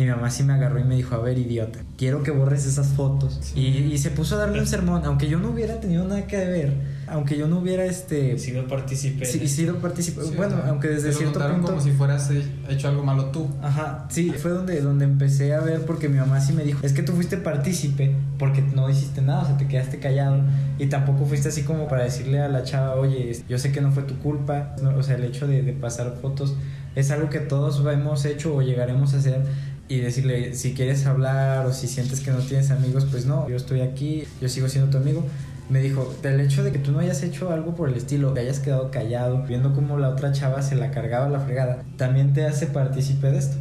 Y 0.00 0.04
mi 0.04 0.08
mamá 0.08 0.30
sí 0.30 0.44
me 0.44 0.54
agarró 0.54 0.80
y 0.80 0.84
me 0.84 0.96
dijo, 0.96 1.14
a 1.14 1.18
ver, 1.18 1.36
idiota, 1.36 1.80
quiero 1.98 2.22
que 2.22 2.30
borres 2.30 2.64
esas 2.64 2.88
fotos. 2.88 3.38
Sí. 3.42 3.60
Y, 3.60 3.92
y 3.92 3.98
se 3.98 4.10
puso 4.10 4.36
a 4.36 4.38
darle 4.38 4.58
un 4.58 4.66
sermón, 4.66 5.02
aunque 5.04 5.28
yo 5.28 5.38
no 5.38 5.50
hubiera 5.50 5.78
tenido 5.78 6.04
nada 6.08 6.26
que 6.26 6.38
ver, 6.38 6.72
aunque 7.06 7.36
yo 7.36 7.48
no 7.48 7.58
hubiera 7.58 7.84
este... 7.84 8.38
Sido 8.38 8.66
partícipe. 8.66 9.26
sí, 9.26 9.46
sido 9.46 9.76
participante. 9.76 10.30
Sí, 10.30 10.36
bueno, 10.38 10.56
aunque 10.66 10.88
desde 10.88 11.12
cierto 11.12 11.38
punto... 11.40 11.66
como 11.66 11.80
si 11.82 11.90
fueras 11.90 12.30
he- 12.30 12.72
hecho 12.72 12.88
algo 12.88 13.02
malo 13.02 13.26
tú. 13.26 13.48
Ajá, 13.60 14.06
sí, 14.08 14.30
fue 14.30 14.52
donde, 14.52 14.80
donde 14.80 15.04
empecé 15.04 15.52
a 15.52 15.60
ver 15.60 15.84
porque 15.84 16.08
mi 16.08 16.16
mamá 16.16 16.40
sí 16.40 16.54
me 16.54 16.64
dijo, 16.64 16.78
es 16.82 16.94
que 16.94 17.02
tú 17.02 17.12
fuiste 17.12 17.36
partícipe 17.36 18.14
porque 18.38 18.62
no 18.62 18.88
hiciste 18.88 19.20
nada, 19.20 19.42
o 19.42 19.46
sea, 19.46 19.58
te 19.58 19.68
quedaste 19.68 19.98
callado 19.98 20.40
y 20.78 20.86
tampoco 20.86 21.26
fuiste 21.26 21.50
así 21.50 21.64
como 21.64 21.88
para 21.88 22.04
decirle 22.04 22.40
a 22.40 22.48
la 22.48 22.62
chava, 22.62 22.94
oye, 22.94 23.36
yo 23.50 23.58
sé 23.58 23.70
que 23.70 23.82
no 23.82 23.92
fue 23.92 24.04
tu 24.04 24.18
culpa, 24.20 24.74
o 24.96 25.02
sea, 25.02 25.16
el 25.16 25.24
hecho 25.24 25.46
de, 25.46 25.62
de 25.62 25.72
pasar 25.74 26.16
fotos 26.22 26.54
es 26.96 27.10
algo 27.12 27.28
que 27.30 27.38
todos 27.38 27.84
hemos 27.92 28.24
hecho 28.24 28.54
o 28.56 28.62
llegaremos 28.62 29.14
a 29.14 29.18
hacer 29.18 29.42
y 29.90 29.98
decirle, 29.98 30.54
si 30.54 30.72
quieres 30.72 31.04
hablar 31.04 31.66
o 31.66 31.72
si 31.72 31.88
sientes 31.88 32.20
que 32.20 32.30
no 32.30 32.38
tienes 32.38 32.70
amigos, 32.70 33.08
pues 33.10 33.26
no, 33.26 33.48
yo 33.48 33.56
estoy 33.56 33.80
aquí, 33.80 34.22
yo 34.40 34.48
sigo 34.48 34.68
siendo 34.68 34.88
tu 34.88 34.98
amigo. 34.98 35.26
Me 35.68 35.80
dijo, 35.80 36.14
el 36.22 36.40
hecho 36.40 36.62
de 36.62 36.70
que 36.70 36.78
tú 36.78 36.92
no 36.92 37.00
hayas 37.00 37.24
hecho 37.24 37.50
algo 37.50 37.74
por 37.74 37.88
el 37.88 37.96
estilo, 37.96 38.32
que 38.32 38.38
hayas 38.38 38.60
quedado 38.60 38.92
callado, 38.92 39.42
viendo 39.48 39.74
cómo 39.74 39.98
la 39.98 40.10
otra 40.10 40.30
chava 40.30 40.62
se 40.62 40.76
la 40.76 40.92
cargaba 40.92 41.28
la 41.28 41.40
fregada, 41.40 41.82
también 41.96 42.32
te 42.32 42.46
hace 42.46 42.68
partícipe 42.68 43.32
de 43.32 43.38
esto. 43.38 43.56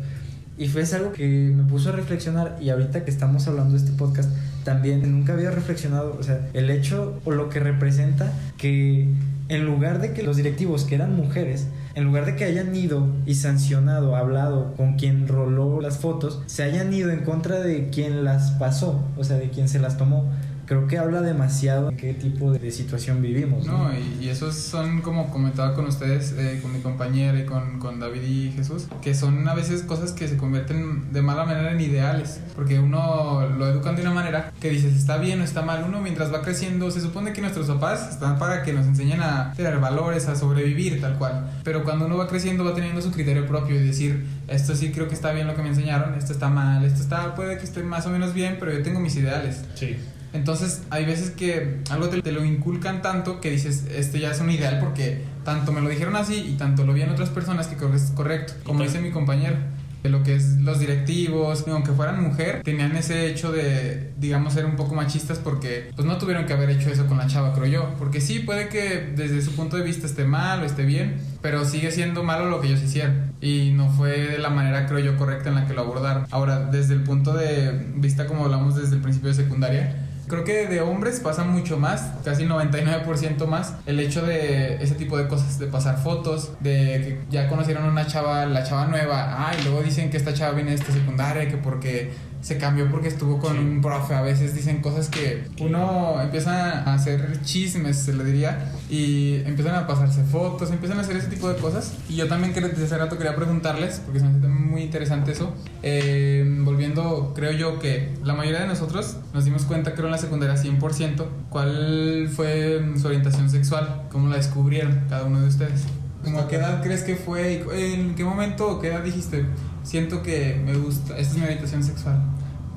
Y 0.55 0.67
fue 0.67 0.83
algo 0.93 1.13
que 1.13 1.51
me 1.55 1.63
puso 1.63 1.89
a 1.89 1.93
reflexionar 1.93 2.57
y 2.61 2.69
ahorita 2.69 3.05
que 3.05 3.09
estamos 3.09 3.47
hablando 3.47 3.71
de 3.71 3.79
este 3.79 3.93
podcast, 3.93 4.29
también 4.63 5.11
nunca 5.11 5.33
había 5.33 5.49
reflexionado, 5.49 6.15
o 6.19 6.21
sea, 6.21 6.47
el 6.53 6.69
hecho 6.69 7.19
o 7.25 7.31
lo 7.31 7.49
que 7.49 7.59
representa 7.59 8.31
que 8.59 9.07
en 9.47 9.65
lugar 9.65 9.99
de 9.99 10.13
que 10.13 10.21
los 10.21 10.37
directivos 10.37 10.83
que 10.83 10.93
eran 10.93 11.15
mujeres, 11.15 11.65
en 11.95 12.03
lugar 12.03 12.25
de 12.25 12.35
que 12.35 12.45
hayan 12.45 12.75
ido 12.75 13.07
y 13.25 13.35
sancionado, 13.35 14.15
hablado 14.15 14.73
con 14.75 14.95
quien 14.95 15.27
roló 15.27 15.81
las 15.81 15.97
fotos, 15.97 16.41
se 16.45 16.63
hayan 16.63 16.93
ido 16.93 17.11
en 17.11 17.23
contra 17.23 17.59
de 17.59 17.89
quien 17.89 18.23
las 18.23 18.51
pasó, 18.51 19.03
o 19.17 19.23
sea, 19.23 19.37
de 19.37 19.49
quien 19.49 19.69
se 19.69 19.79
las 19.79 19.97
tomó. 19.97 20.29
Creo 20.69 20.85
que 20.85 20.99
habla 20.99 21.21
demasiado 21.21 21.89
de 21.89 21.97
qué 21.97 22.13
tipo 22.13 22.51
de 22.51 22.69
situación 22.69 23.23
vivimos. 23.23 23.65
No, 23.65 23.89
y, 23.91 24.23
y 24.23 24.29
esos 24.29 24.53
son, 24.53 25.01
como 25.01 25.31
comentaba 25.31 25.73
con 25.73 25.87
ustedes, 25.87 26.35
eh, 26.37 26.59
con 26.61 26.71
mi 26.71 26.79
compañera 26.81 27.39
y 27.39 27.45
con, 27.45 27.79
con 27.79 27.99
David 27.99 28.21
y 28.21 28.51
Jesús, 28.51 28.85
que 29.01 29.15
son 29.15 29.47
a 29.47 29.55
veces 29.55 29.81
cosas 29.81 30.11
que 30.11 30.27
se 30.27 30.37
convierten 30.37 31.11
de 31.11 31.23
mala 31.23 31.43
manera 31.43 31.71
en 31.71 31.81
ideales, 31.81 32.39
porque 32.55 32.79
uno 32.79 33.49
lo 33.49 33.67
educan 33.67 33.95
de 33.95 34.03
una 34.03 34.11
manera 34.11 34.53
que 34.61 34.69
dices 34.69 34.95
está 34.95 35.17
bien 35.17 35.41
o 35.41 35.43
está 35.43 35.63
mal. 35.63 35.83
Uno 35.87 36.01
mientras 36.01 36.31
va 36.31 36.43
creciendo, 36.43 36.91
se 36.91 37.01
supone 37.01 37.33
que 37.33 37.41
nuestros 37.41 37.65
papás 37.65 38.07
están 38.07 38.37
para 38.37 38.61
que 38.61 38.71
nos 38.71 38.85
enseñen 38.85 39.23
a 39.23 39.53
tener 39.55 39.79
valores, 39.79 40.27
a 40.27 40.35
sobrevivir 40.35 41.01
tal 41.01 41.17
cual, 41.17 41.49
pero 41.63 41.83
cuando 41.83 42.05
uno 42.05 42.15
va 42.15 42.27
creciendo 42.27 42.63
va 42.63 42.75
teniendo 42.75 43.01
su 43.01 43.09
criterio 43.09 43.47
propio 43.47 43.75
y 43.75 43.87
decir, 43.87 44.23
esto 44.47 44.75
sí 44.75 44.91
creo 44.91 45.07
que 45.07 45.15
está 45.15 45.31
bien 45.31 45.47
lo 45.47 45.55
que 45.55 45.63
me 45.63 45.69
enseñaron, 45.69 46.13
esto 46.13 46.31
está 46.31 46.47
mal, 46.47 46.85
esto 46.85 47.01
está, 47.01 47.33
puede 47.33 47.57
que 47.57 47.63
esté 47.63 47.81
más 47.81 48.05
o 48.05 48.11
menos 48.11 48.35
bien, 48.35 48.57
pero 48.59 48.71
yo 48.71 48.83
tengo 48.83 48.99
mis 48.99 49.15
ideales. 49.15 49.63
Sí. 49.73 49.97
Entonces, 50.33 50.83
hay 50.89 51.05
veces 51.05 51.31
que 51.31 51.79
algo 51.89 52.09
te, 52.09 52.21
te 52.21 52.31
lo 52.31 52.43
inculcan 52.45 53.01
tanto 53.01 53.41
que 53.41 53.51
dices, 53.51 53.85
este 53.93 54.19
ya 54.19 54.31
es 54.31 54.39
un 54.39 54.51
ideal 54.51 54.79
porque 54.79 55.23
tanto 55.43 55.71
me 55.71 55.81
lo 55.81 55.89
dijeron 55.89 56.15
así 56.15 56.35
y 56.35 56.57
tanto 56.57 56.85
lo 56.85 56.93
vi 56.93 57.01
en 57.01 57.09
otras 57.09 57.29
personas 57.29 57.67
que 57.67 57.75
creo 57.75 57.91
que 57.91 57.97
es 57.97 58.11
correcto. 58.15 58.53
Como 58.63 58.83
dice 58.83 59.01
mi 59.01 59.11
compañero, 59.11 59.57
de 60.03 60.09
lo 60.09 60.23
que 60.23 60.35
es 60.35 60.57
los 60.59 60.79
directivos, 60.79 61.65
aunque 61.67 61.91
fueran 61.91 62.23
mujer, 62.23 62.61
tenían 62.63 62.95
ese 62.95 63.27
hecho 63.27 63.51
de, 63.51 64.11
digamos, 64.17 64.53
ser 64.53 64.65
un 64.65 64.75
poco 64.75 64.95
machistas 64.95 65.39
porque 65.39 65.91
pues 65.95 66.07
no 66.07 66.17
tuvieron 66.17 66.45
que 66.45 66.53
haber 66.53 66.69
hecho 66.69 66.89
eso 66.89 67.05
con 67.05 67.17
la 67.17 67.27
chava, 67.27 67.53
creo 67.53 67.65
yo. 67.65 67.95
Porque 67.97 68.21
sí, 68.21 68.39
puede 68.39 68.69
que 68.69 69.11
desde 69.15 69.41
su 69.41 69.55
punto 69.55 69.75
de 69.77 69.83
vista 69.83 70.05
esté 70.05 70.23
mal 70.23 70.61
o 70.61 70.65
esté 70.65 70.85
bien, 70.85 71.17
pero 71.41 71.65
sigue 71.65 71.91
siendo 71.91 72.23
malo 72.23 72.49
lo 72.49 72.61
que 72.61 72.67
ellos 72.67 72.81
hicieron. 72.81 73.33
Y 73.41 73.71
no 73.71 73.89
fue 73.89 74.11
de 74.11 74.39
la 74.39 74.49
manera, 74.49 74.85
creo 74.85 74.99
yo, 74.99 75.17
correcta 75.17 75.49
en 75.49 75.55
la 75.55 75.67
que 75.67 75.73
lo 75.73 75.81
abordaron. 75.81 76.25
Ahora, 76.31 76.59
desde 76.65 76.93
el 76.93 77.03
punto 77.03 77.33
de 77.33 77.87
vista, 77.95 78.25
como 78.25 78.45
hablamos 78.45 78.75
desde 78.75 78.95
el 78.95 79.01
principio 79.01 79.29
de 79.29 79.35
secundaria, 79.35 80.08
Creo 80.29 80.43
que 80.43 80.67
de 80.67 80.79
hombres 80.79 81.19
pasa 81.21 81.43
mucho 81.43 81.77
más, 81.77 82.13
casi 82.23 82.43
99% 82.45 83.47
más, 83.47 83.73
el 83.87 83.99
hecho 83.99 84.21
de 84.21 84.75
ese 84.75 84.93
tipo 84.93 85.17
de 85.17 85.27
cosas, 85.27 85.57
de 85.57 85.65
pasar 85.65 85.97
fotos, 85.97 86.51
de 86.59 86.71
que 86.71 87.19
ya 87.31 87.49
conocieron 87.49 87.85
a 87.85 87.87
una 87.87 88.05
chava, 88.05 88.45
la 88.45 88.63
chava 88.63 88.85
nueva, 88.85 89.49
ah, 89.49 89.51
y 89.59 89.63
luego 89.63 89.81
dicen 89.81 90.11
que 90.11 90.17
esta 90.17 90.31
chava 90.31 90.53
viene 90.53 90.69
de 90.69 90.75
esta 90.75 90.93
secundaria, 90.93 91.47
que 91.47 91.57
porque 91.57 92.11
se 92.41 92.57
cambió 92.57 92.89
porque 92.89 93.07
estuvo 93.09 93.37
con 93.39 93.53
Sí. 93.53 93.59
un 93.59 93.81
profe, 93.81 94.13
a 94.15 94.21
veces 94.21 94.55
dicen 94.55 94.81
cosas 94.81 95.09
que 95.09 95.43
uno 95.59 96.21
empieza 96.21 96.83
a 96.83 96.93
hacer 96.93 97.41
chismes, 97.43 97.97
se 97.97 98.13
le 98.13 98.23
diría, 98.23 98.71
y 98.89 99.35
empiezan 99.45 99.75
a 99.75 99.87
pasarse 99.87 100.23
fotos, 100.23 100.71
empiezan 100.71 100.97
a 100.99 101.01
hacer 101.01 101.17
ese 101.17 101.27
tipo 101.27 101.49
de 101.49 101.55
cosas. 101.59 101.93
Y 102.07 102.15
yo 102.15 102.27
también 102.27 102.53
que 102.53 102.61
desde 102.61 102.85
hace 102.85 102.97
rato 102.97 103.17
quería 103.17 103.35
preguntarles, 103.35 104.01
porque 104.05 104.19
se 104.19 104.25
me 104.25 104.37
hace 104.37 104.47
muy 104.47 104.81
interesante 104.83 105.31
eso, 105.33 105.53
eh, 105.83 106.45
volviendo, 106.61 107.33
creo 107.35 107.51
yo 107.51 107.79
que 107.79 108.13
la 108.23 108.33
mayoría 108.33 108.61
de 108.61 108.67
nosotros 108.67 109.17
nos 109.33 109.45
dimos 109.45 109.63
cuenta, 109.63 109.93
creo 109.93 110.05
en 110.05 110.11
la 110.11 110.17
secundaria 110.17 110.55
100%, 110.55 111.27
cuál 111.49 112.29
fue 112.33 112.81
su 112.99 113.07
orientación 113.07 113.49
sexual, 113.49 114.03
cómo 114.11 114.29
la 114.29 114.37
descubrieron 114.37 115.01
cada 115.09 115.25
uno 115.25 115.41
de 115.41 115.47
ustedes. 115.47 115.83
¿Cómo 116.23 116.39
a 116.39 116.47
qué 116.49 116.57
edad 116.57 116.83
crees 116.83 117.03
que 117.03 117.15
fue? 117.15 117.63
¿En 117.93 118.13
qué 118.15 118.25
momento 118.25 118.67
o 118.69 118.79
qué 118.81 118.89
edad 118.89 119.01
dijiste? 119.01 119.45
Siento 119.83 120.21
que 120.21 120.61
me 120.63 120.75
gusta, 120.75 121.17
esta 121.17 121.33
es 121.33 121.37
mi 121.37 121.43
orientación 121.45 121.83
sexual. 121.83 122.21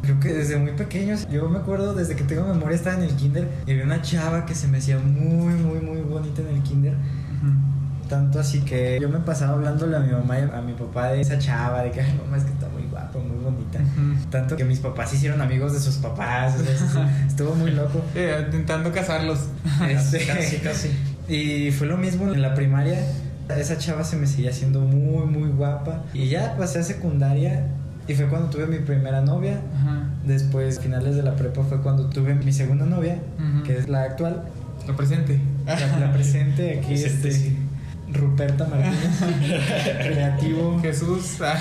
Creo 0.02 0.18
que 0.18 0.32
desde 0.32 0.56
muy 0.56 0.72
pequeños, 0.72 1.28
yo 1.30 1.48
me 1.48 1.58
acuerdo 1.58 1.94
desde 1.94 2.16
que 2.16 2.24
tengo 2.24 2.46
memoria 2.46 2.74
estaba 2.74 2.96
en 2.96 3.02
el 3.02 3.14
kinder 3.14 3.48
y 3.66 3.72
había 3.72 3.84
una 3.84 4.02
chava 4.02 4.44
que 4.46 4.54
se 4.54 4.66
me 4.66 4.78
hacía 4.78 4.98
muy, 4.98 5.54
muy, 5.54 5.80
muy 5.80 6.00
bonita 6.00 6.42
en 6.42 6.56
el 6.56 6.62
kinder. 6.62 6.94
Tanto 8.08 8.40
así 8.40 8.60
que 8.60 8.98
yo 9.00 9.08
me 9.08 9.20
pasaba 9.20 9.54
hablándole 9.54 9.96
a 9.96 10.00
mi 10.00 10.12
mamá 10.12 10.38
y 10.38 10.42
a 10.42 10.60
mi 10.60 10.74
papá 10.74 11.12
de 11.12 11.22
esa 11.22 11.38
chava, 11.38 11.82
de 11.82 11.92
que, 11.92 12.02
ay, 12.02 12.20
mamá, 12.22 12.36
es 12.36 12.44
que 12.44 12.50
está 12.50 12.68
muy 12.68 12.82
guapa, 12.82 13.18
muy 13.18 13.42
bonita. 13.42 13.78
Ujú. 13.78 14.28
Tanto 14.28 14.54
que 14.54 14.64
mis 14.64 14.80
papás 14.80 15.10
se 15.10 15.16
hicieron 15.16 15.40
amigos 15.40 15.72
de 15.72 15.80
sus 15.80 15.96
papás, 15.96 16.56
o 16.60 16.92
sea, 16.92 17.24
estuvo 17.26 17.54
muy 17.54 17.70
loco. 17.70 18.02
Eh, 18.14 18.42
intentando 18.44 18.92
casarlos. 18.92 19.46
Este, 19.88 20.26
Casi, 20.26 20.56
casi. 20.58 20.90
Y 21.26 21.70
fue 21.70 21.86
lo 21.86 21.96
mismo 21.96 22.30
en 22.30 22.42
la 22.42 22.54
primaria. 22.54 22.98
Esa 23.48 23.76
chava 23.78 24.04
se 24.04 24.16
me 24.16 24.26
seguía 24.26 24.50
haciendo 24.50 24.80
muy, 24.80 25.26
muy 25.26 25.50
guapa. 25.50 26.04
Y 26.14 26.28
ya 26.28 26.56
pasé 26.56 26.78
a 26.78 26.82
secundaria 26.82 27.66
y 28.08 28.14
fue 28.14 28.28
cuando 28.28 28.48
tuve 28.50 28.66
mi 28.66 28.78
primera 28.78 29.20
novia. 29.20 29.60
Ajá. 29.76 30.08
Después, 30.24 30.80
finales 30.80 31.16
de 31.16 31.22
la 31.22 31.36
prepa, 31.36 31.62
fue 31.64 31.80
cuando 31.82 32.08
tuve 32.08 32.34
mi 32.34 32.52
segunda 32.52 32.86
novia, 32.86 33.18
que 33.64 33.76
es 33.76 33.88
la 33.88 34.02
actual. 34.02 34.42
Lo 34.86 34.96
presente. 34.96 35.40
la, 35.66 35.98
la 35.98 36.12
presente 36.12 36.78
aquí, 36.78 36.88
Presente, 36.88 37.28
este, 37.28 37.32
sí. 37.32 37.56
Ruperta 38.12 38.66
Martínez, 38.66 39.96
creativo. 40.02 40.78
Jesús, 40.80 41.40
ah, 41.40 41.56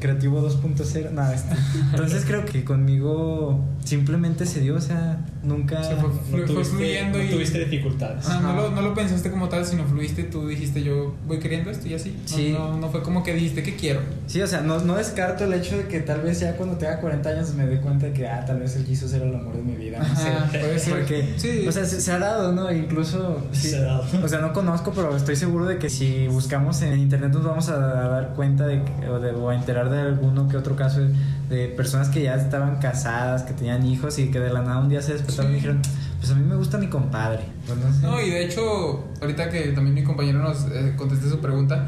Creativo 0.00 0.42
2.0, 0.42 1.12
nada, 1.12 1.34
este. 1.34 1.54
Entonces 1.92 2.24
creo 2.26 2.44
que 2.44 2.64
conmigo 2.64 3.60
simplemente 3.96 4.46
se 4.46 4.60
dio, 4.60 4.76
o 4.76 4.80
sea, 4.80 5.18
nunca. 5.42 5.82
Se 5.84 5.96
fue. 5.96 6.08
No 6.08 6.14
Fue 6.30 6.40
tuviste, 6.46 6.76
fluyendo 6.76 7.18
no 7.18 7.24
y- 7.24 7.28
tuviste 7.28 7.58
dificultades. 7.58 8.24
ah, 8.28 8.40
no, 8.42 8.54
lo, 8.56 8.70
no 8.70 8.80
lo 8.80 8.94
pensaste 8.94 9.30
como 9.30 9.48
tal, 9.50 9.66
sino 9.66 9.84
fluiste, 9.84 10.22
tú 10.24 10.48
dijiste 10.48 10.82
yo 10.82 11.14
voy 11.26 11.38
queriendo 11.38 11.70
esto 11.70 11.86
y 11.88 11.94
así. 11.94 12.10
No, 12.22 12.28
Sí. 12.36 12.54
no, 12.56 12.76
no 12.78 12.88
fue 12.90 13.02
como 13.02 13.22
que 13.22 13.34
dijiste 13.34 13.62
que 13.62 13.76
quiero. 13.76 14.00
Sí, 14.26 14.40
o 14.40 14.46
sea, 14.46 14.62
no, 14.62 14.78
no 14.80 14.94
descarto 14.96 15.44
el 15.44 15.52
hecho 15.52 15.76
de 15.76 15.84
que 15.88 16.00
tal 16.00 16.22
vez 16.22 16.40
ya 16.40 16.56
cuando 16.56 16.76
tenga 16.78 17.00
40 17.00 17.28
años 17.28 17.52
me 17.54 17.66
dé 17.66 17.80
cuenta 17.80 18.06
de 18.06 18.12
que, 18.14 18.26
ah, 18.26 18.44
tal 18.46 18.60
vez 18.60 18.74
el 18.76 18.86
Jesus 18.86 19.12
era 19.12 19.26
el 19.26 19.34
amor 19.34 19.54
de 19.56 19.62
mi 19.62 19.76
vida, 19.76 19.98
no 19.98 20.04
Ajá, 20.04 20.48
sé. 20.50 20.58
puede 20.58 20.78
ser. 20.78 20.98
Porque, 20.98 21.34
Sí. 21.36 21.66
o 21.68 21.72
sea, 21.72 21.84
se, 21.84 22.00
se 22.00 22.12
ha 22.12 22.18
dado, 22.18 22.52
¿no? 22.52 22.72
Incluso, 22.72 23.42
sí. 23.52 23.68
Se 23.70 23.76
ha 23.76 23.82
dado. 23.82 24.04
o 24.24 24.28
sea, 24.28 24.40
no 24.40 24.52
conozco, 24.54 24.92
pero 24.94 25.14
estoy 25.16 25.36
seguro 25.36 25.66
de 25.66 25.76
que 25.78 25.90
si 25.90 26.28
buscamos 26.28 26.80
en 26.82 26.98
internet 26.98 27.30
nos 27.32 27.44
vamos 27.44 27.68
a 27.68 27.76
dar 27.78 28.32
cuenta 28.34 28.66
de, 28.66 28.80
o, 29.10 29.18
de, 29.20 29.32
o 29.32 29.50
a 29.50 29.54
enterar 29.54 29.90
de 29.90 30.00
alguno 30.00 30.48
que 30.48 30.56
otro 30.56 30.76
caso 30.76 31.00
de, 31.00 31.12
de 31.48 31.68
personas 31.68 32.08
que 32.08 32.22
ya 32.22 32.34
estaban 32.36 32.76
casadas, 32.78 33.42
que 33.42 33.52
tenían 33.52 33.81
hijos 33.84 34.18
y 34.18 34.30
que 34.30 34.38
de 34.40 34.52
la 34.52 34.62
nada 34.62 34.78
un 34.78 34.88
día 34.88 35.02
se 35.02 35.12
despertaron 35.14 35.50
Sí. 35.50 35.52
y 35.52 35.60
dijeron, 35.60 35.82
pues 36.20 36.30
a 36.32 36.34
mí 36.34 36.44
me 36.44 36.56
gusta 36.56 36.78
mi 36.78 36.88
compadre. 36.88 37.42
Pues 37.66 37.78
no 37.78 37.92
sé. 37.92 38.00
No, 38.02 38.20
y 38.20 38.30
de 38.30 38.44
hecho, 38.44 39.04
ahorita 39.20 39.50
que 39.50 39.60
también 39.72 39.94
mi 39.94 40.02
compañero 40.04 40.38
nos 40.40 40.66
eh, 40.72 40.94
conteste 40.96 41.28
su 41.28 41.40
pregunta, 41.40 41.86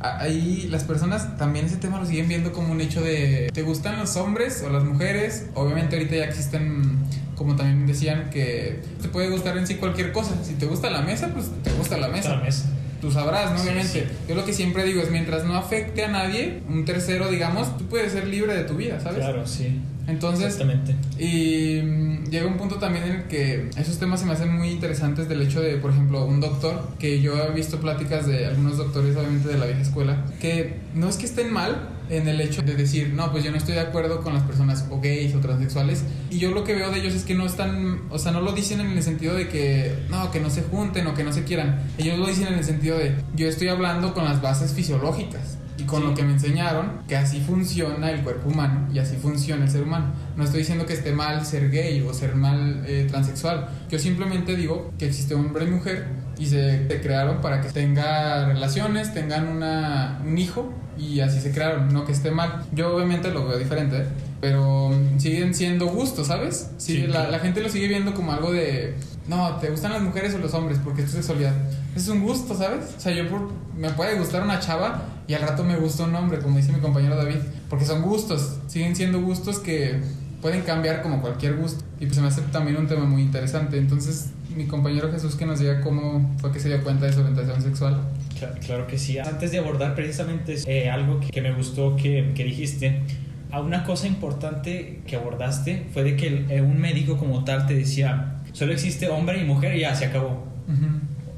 ahí 0.00 0.68
las 0.70 0.84
personas 0.84 1.36
también 1.38 1.66
ese 1.66 1.76
tema 1.76 1.98
lo 1.98 2.06
siguen 2.06 2.28
viendo 2.28 2.52
como 2.52 2.72
un 2.72 2.80
hecho 2.80 3.00
de 3.00 3.50
¿te 3.52 3.62
gustan 3.62 3.98
los 3.98 4.16
hombres 4.16 4.62
o 4.66 4.70
las 4.70 4.84
mujeres? 4.84 5.46
Obviamente 5.54 5.96
ahorita 5.96 6.16
ya 6.16 6.24
existen, 6.24 6.98
como 7.36 7.56
también 7.56 7.86
decían, 7.86 8.30
que 8.30 8.80
te 9.02 9.08
puede 9.08 9.28
gustar 9.30 9.56
en 9.58 9.66
sí 9.66 9.74
cualquier 9.76 10.12
cosa. 10.12 10.32
Si 10.44 10.54
te 10.54 10.66
gusta 10.66 10.90
la 10.90 11.02
mesa, 11.02 11.28
pues 11.34 11.50
te 11.62 11.70
gusta 11.72 11.96
la 11.96 12.08
mesa. 12.08 12.36
La 12.36 12.42
mesa. 12.42 12.66
Tú 13.00 13.12
sabrás, 13.12 13.52
¿no? 13.52 13.58
Sí, 13.58 13.62
Obviamente. 13.68 13.88
sí. 14.08 14.16
Yo 14.28 14.34
lo 14.34 14.44
que 14.44 14.52
siempre 14.52 14.82
digo 14.84 15.00
es, 15.00 15.10
mientras 15.12 15.44
no 15.44 15.56
afecte 15.56 16.04
a 16.04 16.08
nadie, 16.08 16.62
un 16.68 16.84
tercero, 16.84 17.28
digamos, 17.30 17.76
tú 17.78 17.86
puedes 17.86 18.10
ser 18.12 18.26
libre 18.26 18.56
de 18.56 18.64
tu 18.64 18.74
vida, 18.74 18.98
¿sabes? 19.00 19.18
Claro, 19.18 19.46
sí. 19.46 19.80
Entonces, 20.08 20.46
Exactamente. 20.46 20.96
y 21.18 21.82
mm, 21.82 22.30
llega 22.30 22.46
un 22.46 22.56
punto 22.56 22.76
también 22.76 23.04
en 23.04 23.12
el 23.12 23.22
que 23.24 23.70
esos 23.76 23.98
temas 23.98 24.20
se 24.20 24.26
me 24.26 24.32
hacen 24.32 24.56
muy 24.56 24.70
interesantes 24.70 25.28
del 25.28 25.42
hecho 25.42 25.60
de, 25.60 25.76
por 25.76 25.90
ejemplo, 25.90 26.24
un 26.24 26.40
doctor, 26.40 26.94
que 26.98 27.20
yo 27.20 27.36
he 27.36 27.52
visto 27.52 27.78
pláticas 27.78 28.26
de 28.26 28.46
algunos 28.46 28.78
doctores, 28.78 29.14
obviamente 29.16 29.48
de 29.48 29.58
la 29.58 29.66
vieja 29.66 29.82
escuela, 29.82 30.24
que 30.40 30.76
no 30.94 31.08
es 31.08 31.16
que 31.18 31.26
estén 31.26 31.52
mal 31.52 31.90
en 32.08 32.26
el 32.26 32.40
hecho 32.40 32.62
de 32.62 32.74
decir, 32.74 33.12
no, 33.12 33.30
pues 33.30 33.44
yo 33.44 33.50
no 33.50 33.58
estoy 33.58 33.74
de 33.74 33.80
acuerdo 33.80 34.22
con 34.22 34.32
las 34.32 34.42
personas 34.44 34.86
o 34.90 34.98
gays 34.98 35.34
o 35.34 35.40
transexuales. 35.40 36.04
Y 36.30 36.38
yo 36.38 36.52
lo 36.52 36.64
que 36.64 36.74
veo 36.74 36.90
de 36.90 37.00
ellos 37.00 37.14
es 37.14 37.24
que 37.24 37.34
no 37.34 37.44
están, 37.44 38.00
o 38.08 38.18
sea, 38.18 38.32
no 38.32 38.40
lo 38.40 38.52
dicen 38.52 38.80
en 38.80 38.88
el 38.92 39.02
sentido 39.02 39.34
de 39.34 39.48
que, 39.48 39.94
no, 40.08 40.30
que 40.30 40.40
no 40.40 40.48
se 40.48 40.62
junten 40.62 41.06
o 41.06 41.14
que 41.14 41.22
no 41.22 41.34
se 41.34 41.44
quieran. 41.44 41.82
Ellos 41.98 42.18
lo 42.18 42.26
dicen 42.26 42.46
en 42.46 42.54
el 42.54 42.64
sentido 42.64 42.96
de, 42.96 43.14
yo 43.36 43.46
estoy 43.46 43.68
hablando 43.68 44.14
con 44.14 44.24
las 44.24 44.40
bases 44.40 44.72
fisiológicas 44.72 45.57
con 45.88 46.02
Sí. 46.02 46.06
lo 46.08 46.14
que 46.14 46.22
me 46.22 46.32
enseñaron 46.34 46.92
que 47.08 47.16
así 47.16 47.40
funciona 47.40 48.10
el 48.12 48.22
cuerpo 48.22 48.48
humano 48.50 48.86
y 48.92 48.98
así 49.00 49.16
funciona 49.16 49.64
el 49.64 49.70
ser 49.70 49.82
humano. 49.82 50.06
No 50.36 50.44
estoy 50.44 50.60
diciendo 50.60 50.86
que 50.86 50.92
esté 50.92 51.12
mal 51.12 51.44
ser 51.44 51.70
gay 51.70 52.00
o 52.08 52.14
ser 52.14 52.36
mal 52.36 52.84
eh, 52.86 53.06
transexual. 53.10 53.68
Yo 53.90 53.98
simplemente 53.98 54.54
digo 54.54 54.92
que 54.98 55.06
existe 55.06 55.34
hombre 55.34 55.64
y 55.64 55.70
mujer 55.70 56.06
y 56.38 56.46
se, 56.46 56.86
se 56.86 57.00
crearon 57.00 57.40
para 57.40 57.60
que 57.60 57.68
tenga 57.70 58.46
relaciones, 58.46 59.12
tengan 59.12 59.48
una, 59.48 60.20
un 60.24 60.38
hijo 60.38 60.72
y 60.96 61.20
así 61.20 61.40
se 61.40 61.50
crearon, 61.50 61.92
no 61.92 62.04
que 62.04 62.12
esté 62.12 62.30
mal. 62.30 62.64
Yo 62.72 62.94
obviamente 62.94 63.30
lo 63.32 63.46
veo 63.48 63.58
diferente, 63.58 63.96
¿eh? 63.98 64.06
pero 64.40 64.90
siguen 65.18 65.54
siendo 65.54 65.86
gustos, 65.86 66.28
¿sabes? 66.28 66.70
Sí, 66.76 66.94
Sí, 67.02 67.06
la, 67.06 67.38
gente 67.40 67.60
lo 67.60 67.68
sigue 67.68 67.88
viendo 67.88 68.14
como 68.14 68.32
algo 68.32 68.52
de, 68.52 68.94
no, 69.26 69.56
¿te 69.56 69.68
gustan 69.70 69.92
las 69.92 70.02
mujeres 70.02 70.34
o 70.34 70.38
los 70.38 70.54
hombres? 70.54 70.78
Porque 70.82 71.02
es 71.02 71.10
tu 71.10 71.16
sexualidad. 71.16 71.52
Es 71.96 72.06
un 72.08 72.20
gusto, 72.22 72.54
¿sabes? 72.56 72.94
O 72.96 73.00
sea, 73.00 73.12
yo 73.12 73.28
por- 73.28 73.50
me 73.76 73.90
puede 73.90 74.16
gustar 74.18 74.42
una 74.42 74.60
chava 74.60 75.02
y 75.28 75.34
al 75.34 75.42
rato 75.42 75.62
me 75.62 75.76
gusta 75.76 76.04
un 76.04 76.14
hombre, 76.16 76.38
como 76.40 76.56
dice 76.56 76.72
mi 76.72 76.80
compañero 76.80 77.14
David, 77.16 77.36
porque 77.70 77.84
son 77.84 78.02
gustos, 78.02 78.58
siguen 78.66 78.96
siendo 78.96 79.20
gustos 79.20 79.58
que 79.60 80.00
pueden 80.42 80.62
cambiar 80.62 81.02
como 81.02 81.20
cualquier 81.20 81.56
gusto. 81.56 81.84
Y 82.00 82.04
pues 82.06 82.14
se 82.16 82.20
me 82.22 82.28
hace 82.28 82.40
también 82.42 82.76
un 82.78 82.86
tema 82.86 83.04
muy 83.04 83.22
interesante. 83.22 83.76
Entonces, 83.76 84.30
mi 84.56 84.66
compañero 84.66 85.10
Jesús 85.12 85.34
que 85.34 85.44
nos 85.46 85.58
diga 85.60 85.80
cómo 85.82 86.34
fue 86.40 86.50
que 86.52 86.60
se 86.60 86.68
dio 86.68 86.82
cuenta 86.82 87.06
de 87.06 87.12
su 87.12 87.20
orientación 87.20 87.60
sexual. 87.62 88.00
Cla- 88.40 88.58
Claro 88.60 88.86
que 88.86 88.98
sí. 88.98 89.18
Antes 89.18 89.50
de 89.52 89.58
abordar 89.58 89.94
precisamente 89.94 90.56
eh, 90.66 90.88
algo 90.90 91.20
que, 91.20 91.28
que 91.28 91.42
me 91.42 91.52
gustó 91.52 91.94
que, 91.96 92.32
que 92.34 92.44
dijiste, 92.44 93.02
a 93.50 93.60
una 93.60 93.84
cosa 93.84 94.06
importante 94.06 95.00
que 95.06 95.16
abordaste 95.16 95.86
fue 95.92 96.04
de 96.04 96.16
que 96.16 96.26
el- 96.28 96.50
eh, 96.50 96.60
un 96.62 96.78
médico 96.80 97.16
como 97.18 97.44
tal 97.44 97.66
te 97.66 97.74
decía, 97.74 98.40
solo 98.52 98.72
existe 98.72 99.08
hombre 99.08 99.40
y 99.40 99.44
mujer 99.44 99.76
y 99.76 99.80
ya 99.80 99.94
se 99.94 100.06
acabó. 100.06 100.46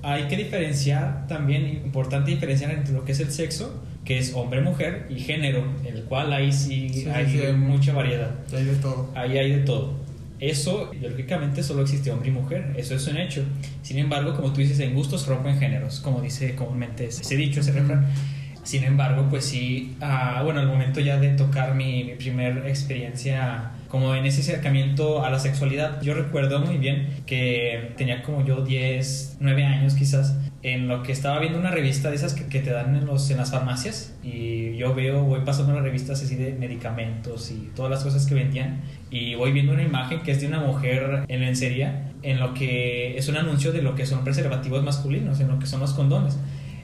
Hay 0.02 0.28
que 0.28 0.36
diferenciar 0.36 1.26
también, 1.26 1.66
importante 1.66 2.30
diferenciar 2.30 2.70
entre 2.70 2.94
lo 2.94 3.04
que 3.04 3.12
es 3.12 3.20
el 3.20 3.30
sexo, 3.30 3.82
que 4.04 4.18
es 4.18 4.34
hombre-mujer, 4.34 5.06
y 5.10 5.20
género, 5.20 5.64
el 5.84 6.04
cual 6.04 6.32
ahí 6.32 6.52
sí, 6.52 7.06
hay 7.12 7.26
sí, 7.26 7.40
mucha 7.56 7.92
variedad. 7.92 8.30
Hay 8.52 8.64
de 8.64 8.76
todo. 8.76 9.10
Ahí 9.14 9.36
hay 9.38 9.52
de 9.52 9.58
todo. 9.58 10.00
Eso, 10.40 10.90
biológicamente, 10.90 11.62
solo 11.62 11.82
existe 11.82 12.10
hombre 12.10 12.30
y 12.30 12.32
mujer. 12.32 12.72
Eso 12.76 12.94
es 12.94 13.06
un 13.06 13.18
hecho. 13.18 13.44
Sin 13.82 13.98
embargo, 13.98 14.34
como 14.34 14.52
tú 14.54 14.62
dices, 14.62 14.80
en 14.80 14.94
gustos 14.94 15.26
rompen 15.26 15.58
géneros, 15.58 16.00
como 16.00 16.22
dice 16.22 16.54
comúnmente 16.54 17.06
ese, 17.06 17.36
dicho, 17.36 17.60
ese 17.60 17.72
refrán. 17.72 18.06
Sin 18.62 18.84
embargo, 18.84 19.26
pues 19.28 19.44
sí, 19.44 19.96
ah, 20.00 20.40
bueno, 20.42 20.60
al 20.60 20.66
momento 20.66 21.00
ya 21.00 21.18
de 21.18 21.30
tocar 21.30 21.74
mi, 21.74 22.04
mi 22.04 22.14
primer 22.14 22.66
experiencia 22.66 23.72
como 23.90 24.14
en 24.14 24.24
ese 24.24 24.40
acercamiento 24.40 25.24
a 25.24 25.30
la 25.30 25.38
sexualidad, 25.38 26.00
yo 26.00 26.14
recuerdo 26.14 26.60
muy 26.60 26.78
bien 26.78 27.08
que 27.26 27.92
tenía 27.96 28.22
como 28.22 28.44
yo 28.44 28.62
10, 28.62 29.38
9 29.40 29.64
años 29.64 29.94
quizás, 29.94 30.36
en 30.62 30.88
lo 30.88 31.02
que 31.02 31.12
estaba 31.12 31.40
viendo 31.40 31.58
una 31.58 31.70
revista 31.70 32.10
de 32.10 32.16
esas 32.16 32.34
que, 32.34 32.60
te 32.60 32.70
dan 32.70 32.94
en, 32.94 33.06
los, 33.06 33.30
en 33.30 33.38
las 33.38 33.50
farmacias 33.50 34.14
y 34.22 34.76
yo 34.76 34.94
veo, 34.94 35.22
voy 35.24 35.40
pasando 35.44 35.72
las 35.74 35.82
revistas 35.82 36.22
así 36.22 36.36
de 36.36 36.52
medicamentos 36.52 37.50
y 37.50 37.70
todas 37.74 37.90
las 37.90 38.04
cosas 38.04 38.26
que 38.26 38.34
vendían 38.34 38.82
y 39.10 39.34
voy 39.34 39.52
viendo 39.52 39.72
una 39.72 39.82
imagen 39.82 40.20
que 40.20 40.32
es 40.32 40.40
de 40.40 40.46
una 40.46 40.60
mujer 40.60 41.24
en 41.26 41.40
lencería 41.40 42.12
en 42.22 42.38
lo 42.38 42.54
que 42.54 43.16
es 43.16 43.28
un 43.28 43.36
anuncio 43.36 43.72
de 43.72 43.82
lo 43.82 43.94
que 43.94 44.06
son 44.06 44.22
preservativos 44.22 44.84
masculinos, 44.84 45.40
en 45.40 45.48
lo 45.48 45.58
que 45.58 45.66
son 45.66 45.80
los 45.80 45.94
condones. 45.94 46.38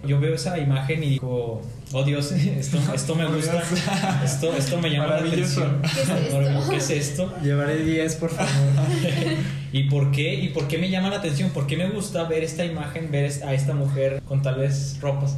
Yo 0.07 0.21
veo 0.21 0.35
esa 0.35 0.59
imagen 0.59 1.03
y 1.03 1.11
digo, 1.11 1.63
oh 1.93 2.03
Dios, 2.05 2.33
esto, 2.33 2.79
esto 2.95 3.15
me 3.15 3.25
Oh, 3.27 3.33
gusta, 3.35 3.63
esto, 4.25 4.55
esto 4.57 4.79
me 4.81 4.91
llama 4.91 5.07
la 5.09 5.17
atención. 5.19 5.83
¿Qué 5.83 6.01
es 6.01 6.09
esto? 6.09 6.37
Maravilloso, 6.37 6.71
¿Qué 6.71 6.77
es 6.77 6.91
esto? 6.91 7.35
Llevaré 7.43 7.85
10, 7.85 8.15
por 8.17 8.31
favor. 8.31 8.51
¿Y 9.73 9.85
por 9.91 10.11
qué? 10.11 10.35
¿Y 10.35 10.49
por 10.49 10.69
qué 10.69 10.79
me 10.79 10.89
llama 10.91 11.11
la 11.11 11.17
atención? 11.17 11.51
¿Por 11.51 11.67
qué 11.67 11.77
me 11.77 11.89
gusta 11.89 12.25
ver 12.25 12.45
esta 12.45 12.65
imagen, 12.65 13.11
ver 13.11 13.31
a 13.45 13.53
esta 13.53 13.75
mujer 13.75 14.23
con 14.25 14.41
tal 14.43 14.57
vez 14.57 14.99
ropas? 15.01 15.37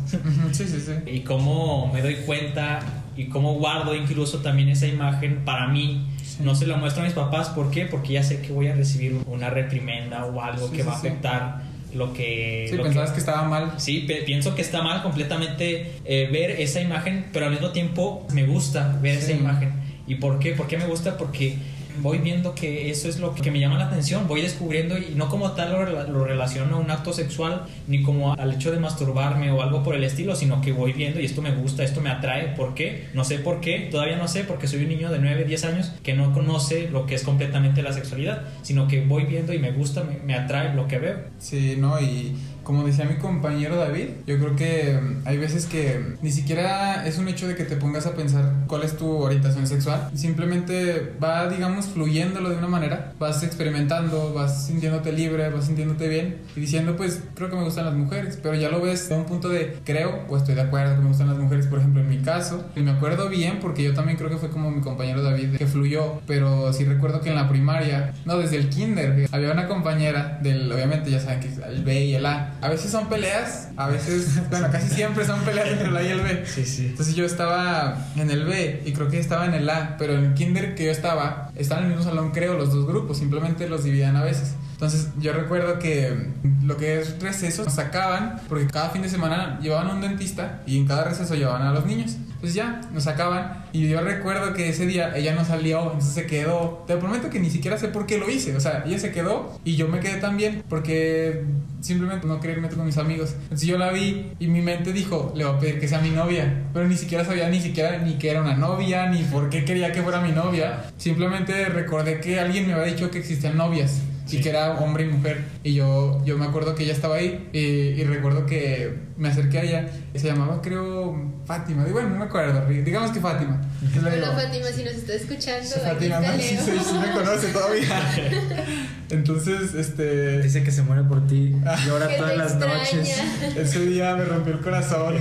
Sí, 0.52 0.64
sí, 0.66 0.80
sí. 0.80 0.92
y 1.10 1.20
cómo 1.20 1.90
me 1.92 2.02
doy 2.02 2.16
cuenta 2.26 2.80
y 3.16 3.24
cómo 3.26 3.54
guardo 3.54 3.94
incluso 3.96 4.38
también 4.38 4.68
esa 4.68 4.86
imagen 4.86 5.44
para 5.44 5.66
mí. 5.68 6.06
Sí. 6.22 6.36
No 6.44 6.54
se 6.54 6.66
la 6.66 6.76
muestro 6.76 7.02
a 7.02 7.06
mis 7.06 7.14
papás, 7.14 7.48
¿por 7.48 7.70
qué? 7.70 7.86
Porque 7.86 8.12
ya 8.12 8.22
sé 8.22 8.40
que 8.40 8.52
voy 8.52 8.68
a 8.68 8.74
recibir 8.74 9.16
una 9.26 9.50
reprimenda 9.50 10.24
o 10.26 10.40
algo 10.40 10.68
Sí, 10.68 10.76
que 10.76 10.82
sí, 10.82 10.88
va 10.88 10.94
a 10.94 11.00
sí. 11.00 11.06
afectar 11.08 11.62
lo 11.98 12.12
que... 12.14 12.66
Sí, 12.70 12.76
lo 12.76 12.84
pensabas 12.84 13.10
que- 13.10 13.14
que 13.14 13.20
estaba 13.20 13.42
mal. 13.48 13.72
Sí, 13.78 14.06
pienso 14.24 14.54
que 14.54 14.62
está 14.62 14.80
mal 14.82 15.02
completamente 15.02 15.90
eh, 16.04 16.28
ver 16.32 16.52
esa 16.52 16.80
imagen, 16.80 17.26
pero 17.32 17.46
al 17.46 17.52
mismo 17.52 17.70
tiempo 17.70 18.26
me 18.32 18.44
gusta 18.44 18.96
ver 19.02 19.16
Sí. 19.18 19.24
esa 19.24 19.32
imagen. 19.32 19.72
¿Y 20.06 20.14
por 20.14 20.38
qué? 20.38 20.52
¿Por 20.52 20.66
qué 20.68 20.78
me 20.78 20.86
gusta? 20.86 21.18
Porque 21.18 21.56
voy 22.00 22.18
viendo 22.18 22.54
que 22.54 22.90
eso 22.90 23.08
es 23.08 23.18
lo 23.18 23.34
que 23.34 23.50
me 23.50 23.60
llama 23.60 23.78
la 23.78 23.86
atención, 23.86 24.26
voy 24.26 24.42
descubriendo 24.42 24.98
y 24.98 25.14
no 25.14 25.28
como 25.28 25.52
tal 25.52 25.72
lo, 25.72 26.08
lo 26.08 26.24
relaciono 26.24 26.76
a 26.76 26.78
un 26.78 26.90
acto 26.90 27.12
sexual 27.12 27.64
ni 27.86 28.02
como 28.02 28.34
al 28.34 28.54
hecho 28.54 28.70
de 28.70 28.78
masturbarme 28.78 29.50
o 29.50 29.62
algo 29.62 29.82
por 29.82 29.94
el 29.94 30.04
estilo, 30.04 30.36
sino 30.36 30.60
que 30.60 30.72
voy 30.72 30.92
viendo 30.92 31.20
y 31.20 31.24
esto 31.24 31.42
me 31.42 31.54
gusta, 31.54 31.82
esto 31.82 32.00
me 32.00 32.10
atrae, 32.10 32.54
¿por 32.54 32.74
qué? 32.74 33.08
No 33.14 33.24
sé 33.24 33.38
por 33.38 33.60
qué, 33.60 33.88
todavía 33.90 34.16
no 34.16 34.28
sé 34.28 34.44
porque 34.44 34.66
soy 34.66 34.82
un 34.82 34.88
niño 34.88 35.10
de 35.10 35.18
9, 35.18 35.44
10 35.44 35.64
años 35.64 35.92
que 36.02 36.14
no 36.14 36.32
conoce 36.32 36.88
lo 36.90 37.06
que 37.06 37.14
es 37.14 37.22
completamente 37.22 37.82
la 37.82 37.92
sexualidad, 37.92 38.42
sino 38.62 38.88
que 38.88 39.00
voy 39.00 39.24
viendo 39.24 39.52
y 39.52 39.58
me 39.58 39.72
gusta, 39.72 40.04
me, 40.04 40.18
me 40.24 40.34
atrae 40.34 40.74
lo 40.74 40.88
que 40.88 40.98
veo. 40.98 41.18
Sí, 41.38 41.76
¿no? 41.78 42.00
Y 42.00 42.36
como 42.68 42.84
decía 42.84 43.06
mi 43.06 43.14
compañero 43.14 43.76
David, 43.76 44.08
yo 44.26 44.38
creo 44.38 44.54
que 44.54 45.00
mm, 45.00 45.26
hay 45.26 45.38
veces 45.38 45.64
que 45.64 46.16
ni 46.20 46.30
siquiera 46.30 47.06
es 47.06 47.16
un 47.16 47.26
hecho 47.26 47.48
de 47.48 47.56
que 47.56 47.64
te 47.64 47.76
pongas 47.76 48.04
a 48.04 48.14
pensar 48.14 48.52
cuál 48.66 48.82
es 48.82 48.94
tu 48.94 49.08
orientación 49.10 49.66
sexual. 49.66 50.10
Simplemente 50.14 51.14
va, 51.22 51.48
digamos, 51.48 51.86
fluyéndolo 51.86 52.50
de 52.50 52.56
una 52.56 52.68
manera. 52.68 53.14
Vas 53.18 53.42
experimentando, 53.42 54.34
vas 54.34 54.66
sintiéndote 54.66 55.12
libre, 55.12 55.48
vas 55.48 55.64
sintiéndote 55.64 56.08
bien 56.08 56.42
y 56.54 56.60
diciendo, 56.60 56.94
pues, 56.94 57.22
creo 57.34 57.48
que 57.48 57.56
me 57.56 57.64
gustan 57.64 57.86
las 57.86 57.94
mujeres. 57.94 58.38
Pero 58.42 58.54
ya 58.54 58.68
lo 58.68 58.82
ves 58.82 59.10
a 59.10 59.16
un 59.16 59.24
punto 59.24 59.48
de 59.48 59.78
creo 59.84 60.26
o 60.28 60.36
estoy 60.36 60.54
de 60.54 60.60
acuerdo 60.60 60.94
que 60.94 61.00
me 61.00 61.08
gustan 61.08 61.28
las 61.28 61.38
mujeres, 61.38 61.66
por 61.68 61.78
ejemplo, 61.78 62.02
en 62.02 62.10
mi 62.10 62.18
caso. 62.18 62.66
Y 62.76 62.80
me 62.80 62.90
acuerdo 62.90 63.30
bien 63.30 63.60
porque 63.62 63.82
yo 63.82 63.94
también 63.94 64.18
creo 64.18 64.28
que 64.28 64.36
fue 64.36 64.50
como 64.50 64.70
mi 64.70 64.82
compañero 64.82 65.22
David 65.22 65.56
que 65.56 65.66
fluyó. 65.66 66.20
Pero 66.26 66.70
sí 66.74 66.84
recuerdo 66.84 67.22
que 67.22 67.30
en 67.30 67.36
la 67.36 67.48
primaria, 67.48 68.12
no, 68.26 68.36
desde 68.36 68.56
el 68.56 68.68
kinder, 68.68 69.26
había 69.32 69.52
una 69.52 69.66
compañera 69.68 70.38
del, 70.42 70.70
obviamente 70.70 71.10
ya 71.10 71.18
saben 71.18 71.40
que 71.40 71.48
es 71.48 71.56
el 71.56 71.82
B 71.82 72.04
y 72.04 72.14
el 72.14 72.26
A. 72.26 72.56
A 72.60 72.68
veces 72.68 72.90
son 72.90 73.08
peleas, 73.08 73.68
a 73.76 73.88
veces, 73.88 74.48
bueno, 74.50 74.68
casi 74.70 74.88
siempre 74.88 75.24
son 75.24 75.40
peleas 75.40 75.68
entre 75.68 75.88
el 75.88 75.96
A 75.96 76.02
y 76.02 76.08
el 76.08 76.20
B. 76.20 76.44
Sí, 76.46 76.64
sí. 76.64 76.86
Entonces 76.86 77.14
yo 77.14 77.24
estaba 77.24 78.06
en 78.16 78.30
el 78.30 78.44
B 78.44 78.82
y 78.84 78.92
creo 78.92 79.08
que 79.08 79.18
estaba 79.18 79.46
en 79.46 79.54
el 79.54 79.68
A, 79.70 79.96
pero 79.98 80.14
en 80.14 80.24
el 80.24 80.34
kinder 80.34 80.74
que 80.74 80.86
yo 80.86 80.90
estaba 80.90 81.50
estaban 81.54 81.84
en 81.84 81.90
el 81.90 81.96
mismo 81.96 82.10
salón, 82.10 82.32
creo, 82.32 82.54
los 82.54 82.72
dos 82.72 82.86
grupos, 82.86 83.18
simplemente 83.18 83.68
los 83.68 83.84
dividían 83.84 84.16
a 84.16 84.24
veces. 84.24 84.54
Entonces 84.78 85.08
yo 85.18 85.32
recuerdo 85.32 85.80
que 85.80 86.28
lo 86.62 86.76
que 86.76 87.00
es 87.00 87.20
receso 87.20 87.64
nos 87.64 87.74
sacaban, 87.74 88.40
porque 88.48 88.68
cada 88.68 88.90
fin 88.90 89.02
de 89.02 89.08
semana 89.08 89.58
llevaban 89.60 89.88
a 89.88 89.94
un 89.94 90.00
dentista 90.00 90.62
y 90.66 90.78
en 90.78 90.86
cada 90.86 91.02
receso 91.02 91.34
llevaban 91.34 91.62
a 91.62 91.72
los 91.72 91.84
niños. 91.84 92.16
Pues 92.38 92.54
ya, 92.54 92.80
nos 92.92 93.02
sacaban 93.02 93.64
y 93.72 93.88
yo 93.88 94.00
recuerdo 94.00 94.54
que 94.54 94.68
ese 94.68 94.86
día 94.86 95.16
ella 95.16 95.34
no 95.34 95.44
salió, 95.44 95.82
entonces 95.82 96.14
se 96.14 96.26
quedó. 96.26 96.84
Te 96.86 96.96
prometo 96.96 97.28
que 97.28 97.40
ni 97.40 97.50
siquiera 97.50 97.76
sé 97.76 97.88
por 97.88 98.06
qué 98.06 98.18
lo 98.18 98.30
hice, 98.30 98.54
o 98.54 98.60
sea, 98.60 98.84
ella 98.86 99.00
se 99.00 99.10
quedó 99.10 99.58
y 99.64 99.74
yo 99.74 99.88
me 99.88 99.98
quedé 99.98 100.20
también 100.20 100.62
porque 100.68 101.42
simplemente 101.80 102.28
no 102.28 102.38
quería 102.38 102.58
irme 102.58 102.68
con 102.68 102.86
mis 102.86 102.98
amigos. 102.98 103.34
Entonces 103.42 103.66
yo 103.66 103.78
la 103.78 103.90
vi 103.90 104.30
y 104.38 104.46
mi 104.46 104.62
mente 104.62 104.92
dijo, 104.92 105.32
le 105.34 105.44
voy 105.44 105.56
a 105.56 105.58
pedir 105.58 105.80
que 105.80 105.88
sea 105.88 105.98
mi 105.98 106.10
novia, 106.10 106.66
pero 106.72 106.86
ni 106.86 106.96
siquiera 106.96 107.24
sabía 107.24 107.48
ni 107.48 107.60
siquiera 107.60 107.98
ni 107.98 108.14
que 108.14 108.30
era 108.30 108.42
una 108.42 108.54
novia, 108.54 109.10
ni 109.10 109.24
por 109.24 109.50
qué 109.50 109.64
quería 109.64 109.90
que 109.90 110.02
fuera 110.02 110.20
mi 110.20 110.30
novia. 110.30 110.84
Simplemente 110.98 111.64
recordé 111.64 112.20
que 112.20 112.38
alguien 112.38 112.68
me 112.68 112.74
había 112.74 112.94
dicho 112.94 113.10
que 113.10 113.18
existían 113.18 113.56
novias 113.56 114.02
y 114.30 114.40
que 114.40 114.48
era 114.48 114.72
hombre 114.78 115.04
y 115.04 115.08
mujer. 115.08 115.44
Y 115.62 115.74
yo, 115.74 116.22
yo 116.24 116.36
me 116.38 116.46
acuerdo 116.46 116.74
que 116.74 116.84
ella 116.84 116.92
estaba 116.92 117.16
ahí 117.16 117.48
y, 117.52 118.02
recuerdo 118.04 118.46
que 118.46 118.96
me 119.16 119.28
acerqué 119.28 119.58
a 119.58 119.62
ella 119.62 119.90
y 120.14 120.18
se 120.18 120.28
llamaba, 120.28 120.60
creo, 120.62 121.32
Fátima. 121.44 121.86
Y 121.88 121.92
bueno, 121.92 122.10
no 122.10 122.16
me 122.16 122.24
acuerdo, 122.24 122.66
digamos 122.66 123.10
que 123.10 123.20
Fátima. 123.20 123.60
Hola 124.00 124.32
Fátima, 124.32 124.66
si 124.66 124.84
nos 124.84 124.94
está 124.94 125.14
escuchando. 125.14 125.64
Sí, 125.64 125.80
Fátima, 125.82 126.20
no, 126.20 126.38
sí, 126.38 126.58
sí, 126.58 126.94
me 126.98 127.12
conoce 127.12 127.48
todavía. 127.48 128.02
Entonces, 129.10 129.74
este... 129.74 130.42
Dice 130.42 130.62
que 130.62 130.70
se 130.70 130.82
muere 130.82 131.02
por 131.04 131.26
ti, 131.26 131.54
llora 131.86 132.08
todas 132.16 132.36
las 132.36 132.56
noches. 132.56 133.20
Ese 133.56 133.86
día 133.86 134.16
me 134.16 134.24
rompió 134.24 134.54
el 134.54 134.60
corazón. 134.60 135.16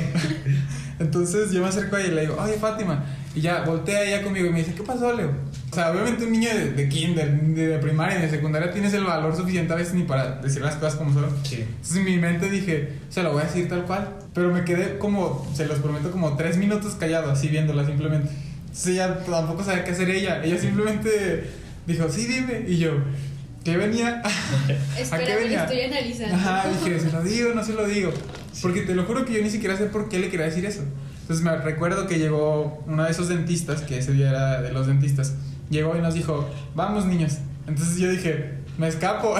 Entonces 0.99 1.51
yo 1.51 1.61
me 1.61 1.67
acerco 1.67 1.95
a 1.95 2.01
ella 2.01 2.11
y 2.11 2.15
le 2.15 2.21
digo, 2.21 2.37
oye 2.39 2.53
Fátima. 2.53 3.05
Y 3.37 3.41
ya 3.41 3.61
voltea 3.61 4.01
ella 4.01 4.23
conmigo 4.23 4.47
y 4.47 4.49
me 4.49 4.57
dice, 4.57 4.73
¿qué 4.73 4.81
pasó, 4.81 5.13
Leo? 5.13 5.31
O 5.71 5.75
sea, 5.75 5.91
obviamente 5.91 6.25
un 6.25 6.31
niño 6.31 6.49
de, 6.49 6.71
de 6.71 6.89
kinder, 6.89 7.39
de, 7.39 7.77
primaria 7.77 8.17
y 8.17 8.21
de 8.23 8.31
secundaria 8.31 8.71
tienes 8.71 8.95
el 8.95 9.03
valor 9.03 9.35
suficiente 9.35 9.71
a 9.73 9.75
veces 9.75 9.93
ni 9.93 10.05
para 10.05 10.37
decir 10.37 10.63
las 10.63 10.73
cosas 10.77 10.95
como 10.95 11.13
son. 11.13 11.29
Sí. 11.43 11.57
Entonces 11.57 11.97
en 11.97 12.05
mi 12.05 12.17
mente 12.17 12.49
dije, 12.49 12.93
se 13.09 13.21
lo 13.21 13.33
voy 13.33 13.43
a 13.43 13.45
decir 13.45 13.69
tal 13.69 13.83
cual. 13.83 14.09
Pero 14.33 14.51
me 14.51 14.65
quedé 14.65 14.97
como, 14.97 15.47
se 15.53 15.67
los 15.67 15.77
prometo, 15.77 16.09
como 16.09 16.35
tres 16.35 16.57
minutos 16.57 16.95
callado, 16.95 17.29
así 17.29 17.47
viéndola 17.47 17.85
simplemente. 17.85 18.27
Entonces 18.61 18.87
ella 18.87 19.19
tampoco 19.23 19.63
sabía 19.63 19.83
qué 19.83 19.91
hacer 19.91 20.09
ella. 20.09 20.43
Ella 20.43 20.57
simplemente 20.57 21.47
dijo, 21.85 22.09
sí, 22.09 22.25
dime. 22.25 22.65
Y 22.67 22.79
yo, 22.79 22.93
¿qué 23.63 23.77
venía? 23.77 24.23
¿A 25.11 25.17
qué 25.19 25.35
venía? 25.35 25.65
estoy 25.65 25.81
analizando. 25.81 26.35
Ajá, 26.37 26.69
dije, 26.69 26.99
¿se 26.99 27.11
lo 27.11 27.21
digo 27.21 27.53
no 27.53 27.63
se 27.63 27.73
lo 27.73 27.85
digo? 27.87 28.11
Porque 28.63 28.81
te 28.81 28.95
lo 28.95 29.05
juro 29.05 29.25
que 29.25 29.33
yo 29.33 29.43
ni 29.43 29.51
siquiera 29.51 29.77
sé 29.77 29.85
por 29.85 30.09
qué 30.09 30.17
le 30.17 30.31
quería 30.31 30.47
decir 30.47 30.65
eso. 30.65 30.81
Entonces 31.27 31.43
me 31.43 31.57
recuerdo 31.57 32.07
que 32.07 32.19
llegó 32.19 32.81
uno 32.87 33.03
de 33.03 33.11
esos 33.11 33.27
dentistas, 33.27 33.81
que 33.81 33.97
ese 33.97 34.13
día 34.13 34.29
era 34.29 34.61
de 34.61 34.71
los 34.71 34.87
dentistas, 34.87 35.35
llegó 35.69 35.97
y 35.97 35.99
nos 35.99 36.13
dijo, 36.13 36.49
vamos 36.73 37.05
niños. 37.05 37.39
Entonces 37.67 37.97
yo 37.97 38.09
dije, 38.09 38.53
me 38.77 38.87
escapo. 38.87 39.35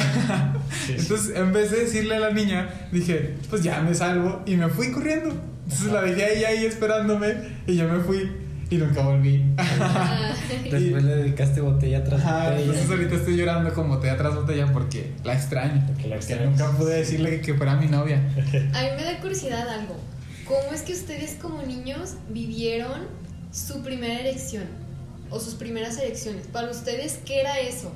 Entonces 0.89 1.33
en 1.33 1.53
vez 1.53 1.71
de 1.71 1.85
decirle 1.85 2.17
a 2.17 2.19
la 2.19 2.31
niña, 2.31 2.67
dije, 2.91 3.35
pues 3.49 3.63
ya 3.63 3.79
me 3.79 3.95
salvo 3.95 4.43
y 4.45 4.57
me 4.57 4.67
fui 4.67 4.91
corriendo. 4.91 5.33
Entonces 5.63 5.93
la 5.93 6.01
dejé 6.01 6.25
ahí, 6.25 6.43
ahí 6.43 6.65
esperándome 6.65 7.35
y 7.65 7.77
yo 7.77 7.88
me 7.88 8.01
fui 8.01 8.33
y 8.69 8.75
nunca 8.75 9.03
volví. 9.03 9.45
Después 10.69 11.03
le 11.05 11.15
dedicaste 11.15 11.61
botella 11.61 12.03
tras 12.03 12.21
botella. 12.21 12.59
Entonces 12.59 12.89
ahorita 12.89 13.15
estoy 13.15 13.38
llorando 13.38 13.73
con 13.73 13.88
botella 13.88 14.17
tras 14.17 14.35
botella 14.35 14.73
porque 14.73 15.13
la 15.23 15.35
extraño. 15.35 15.85
Porque, 15.88 16.09
la 16.09 16.45
nunca 16.45 16.69
pude 16.71 16.97
decirle 16.97 17.39
que 17.39 17.53
fuera 17.53 17.77
mi 17.77 17.88
novia. 17.88 18.17
A 18.17 18.81
mí 18.81 18.88
me 18.97 19.03
da 19.05 19.17
curiosidad 19.21 19.69
algo. 19.69 19.95
¿Cómo 20.48 20.74
es 20.74 20.82
que 20.82 20.93
ustedes 20.93 21.36
como 21.41 21.62
niños 21.62 22.14
vivieron 22.30 23.02
su 23.52 23.84
primera 23.84 24.22
elección 24.22 24.64
o 25.30 25.41
sus 25.41 25.56
primeras 25.56 25.98
elecciones? 25.98 26.48
Para 26.48 26.72
ustedes, 26.72 27.20
¿qué 27.26 27.41
era 27.41 27.60
eso? 27.60 27.91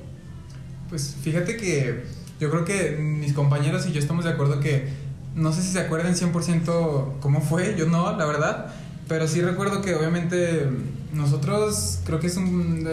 Pues 0.90 1.16
fíjate 1.22 1.56
que 1.56 2.04
yo 2.38 2.50
creo 2.50 2.66
que 2.66 2.98
mis 2.98 3.32
compañeros 3.32 3.86
y 3.86 3.92
yo 3.92 4.00
estamos 4.00 4.24
de 4.26 4.32
acuerdo 4.32 4.60
que 4.60 4.88
no 5.34 5.50
sé 5.54 5.62
si 5.62 5.68
se 5.68 5.80
acuerdan 5.80 6.14
100% 6.14 7.20
cómo 7.20 7.40
fue, 7.40 7.74
yo 7.78 7.86
no, 7.86 8.14
la 8.18 8.26
verdad, 8.26 8.74
pero 9.08 9.26
sí 9.26 9.40
recuerdo 9.40 9.80
que 9.80 9.94
obviamente 9.94 10.68
nosotros 11.14 12.00
creo 12.04 12.20
que 12.20 12.26
es 12.26 12.34
de 12.34 12.40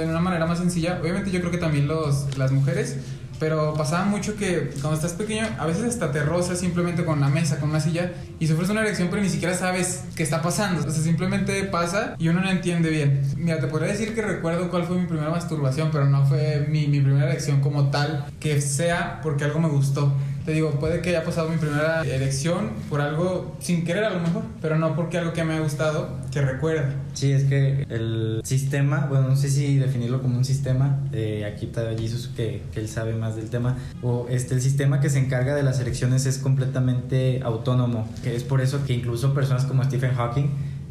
una 0.06 0.22
manera 0.22 0.46
más 0.46 0.60
sencilla, 0.60 1.00
obviamente 1.02 1.32
yo 1.32 1.42
creo 1.42 1.52
que 1.52 1.58
también 1.58 1.86
los, 1.86 2.38
las 2.38 2.54
mujeres 2.54 2.96
pero 3.40 3.74
pasaba 3.74 4.06
mucho 4.06 4.36
que 4.36 4.70
cuando 4.82 4.96
estás 4.96 5.14
pequeño, 5.14 5.48
a 5.58 5.66
veces 5.66 5.84
hasta 5.84 6.12
te 6.12 6.22
rozas 6.24 6.60
simplemente 6.60 7.06
con 7.06 7.22
la 7.22 7.30
mesa, 7.30 7.60
con 7.60 7.70
una 7.70 7.80
silla, 7.80 8.12
y 8.40 8.48
sufres 8.48 8.70
una 8.70 8.82
erección, 8.82 9.08
pero 9.10 9.22
ni 9.22 9.30
siquiera 9.30 9.56
sabes 9.56 10.04
qué 10.16 10.24
está 10.24 10.42
pasando. 10.42 10.86
O 10.88 10.92
sea, 10.92 11.02
simplemente 11.02 11.64
pasa 11.64 12.16
y 12.20 12.28
uno 12.28 12.42
no 12.42 12.50
entiende 12.50 12.90
bien. 12.90 13.22
Mira, 13.38 13.60
te 13.60 13.68
podría 13.68 13.92
decir 13.92 14.14
que 14.14 14.22
recuerdo 14.22 14.70
cuál 14.70 14.84
fue 14.84 14.98
mi 14.98 15.08
primera 15.08 15.30
masturbación, 15.30 15.90
pero 15.92 16.06
no 16.06 16.26
fue 16.26 16.68
mi, 16.70 16.88
mi 16.88 17.00
primera 17.00 17.30
erección 17.30 17.62
como 17.62 17.90
tal, 17.90 18.26
que 18.40 18.62
sea 18.62 19.20
porque 19.24 19.46
algo 19.46 19.60
me 19.60 19.70
gustó. 19.70 20.14
Te 20.50 20.56
digo, 20.56 20.72
puede 20.80 21.00
que 21.02 21.10
haya 21.10 21.24
pasado 21.24 21.48
mi 21.48 21.58
primera 21.58 22.02
elección 22.02 22.72
por 22.90 23.02
algo 23.02 23.56
sin 23.60 23.86
querer 23.86 24.06
a 24.06 24.10
lo 24.10 24.20
mejor, 24.20 24.42
pero 24.60 24.80
no 24.80 24.96
porque 24.96 25.20
algo 25.20 25.32
que 25.32 25.44
me 25.44 25.54
ha 25.54 25.60
gustado 25.60 26.10
que 26.32 26.42
recuerde. 26.42 26.92
Sí, 27.14 27.32
es 27.32 27.44
que 27.44 27.86
el 27.88 28.42
sistema, 28.44 29.06
bueno, 29.08 29.28
no 29.28 29.36
sé 29.36 29.48
si 29.48 29.78
definirlo 29.78 30.24
como 30.24 30.40
un 30.40 30.46
sistema, 30.46 31.02
eh, 31.14 31.46
aquí 31.46 31.68
está 31.68 31.96
Jesus 31.96 32.32
que, 32.36 32.64
que, 32.74 32.80
él 32.80 32.90
sabe 32.90 33.14
más 33.14 33.36
del 33.36 33.52
tema, 33.52 33.78
o 34.02 34.26
este, 34.28 34.56
el 34.56 34.62
sistema 34.62 35.00
que 35.00 35.12
se 35.12 35.20
encarga 35.20 35.54
de 35.54 35.62
las 35.62 35.80
elecciones 35.82 36.26
es 36.26 36.40
completamente 36.40 37.42
autónomo, 37.44 38.10
que 38.24 38.36
es 38.36 38.44
por 38.44 38.60
eso 38.60 38.84
que 38.88 38.94
incluso 38.94 39.36
personas 39.36 39.66
como 39.66 39.84
Stephen 39.84 40.16
Hawking 40.16 40.50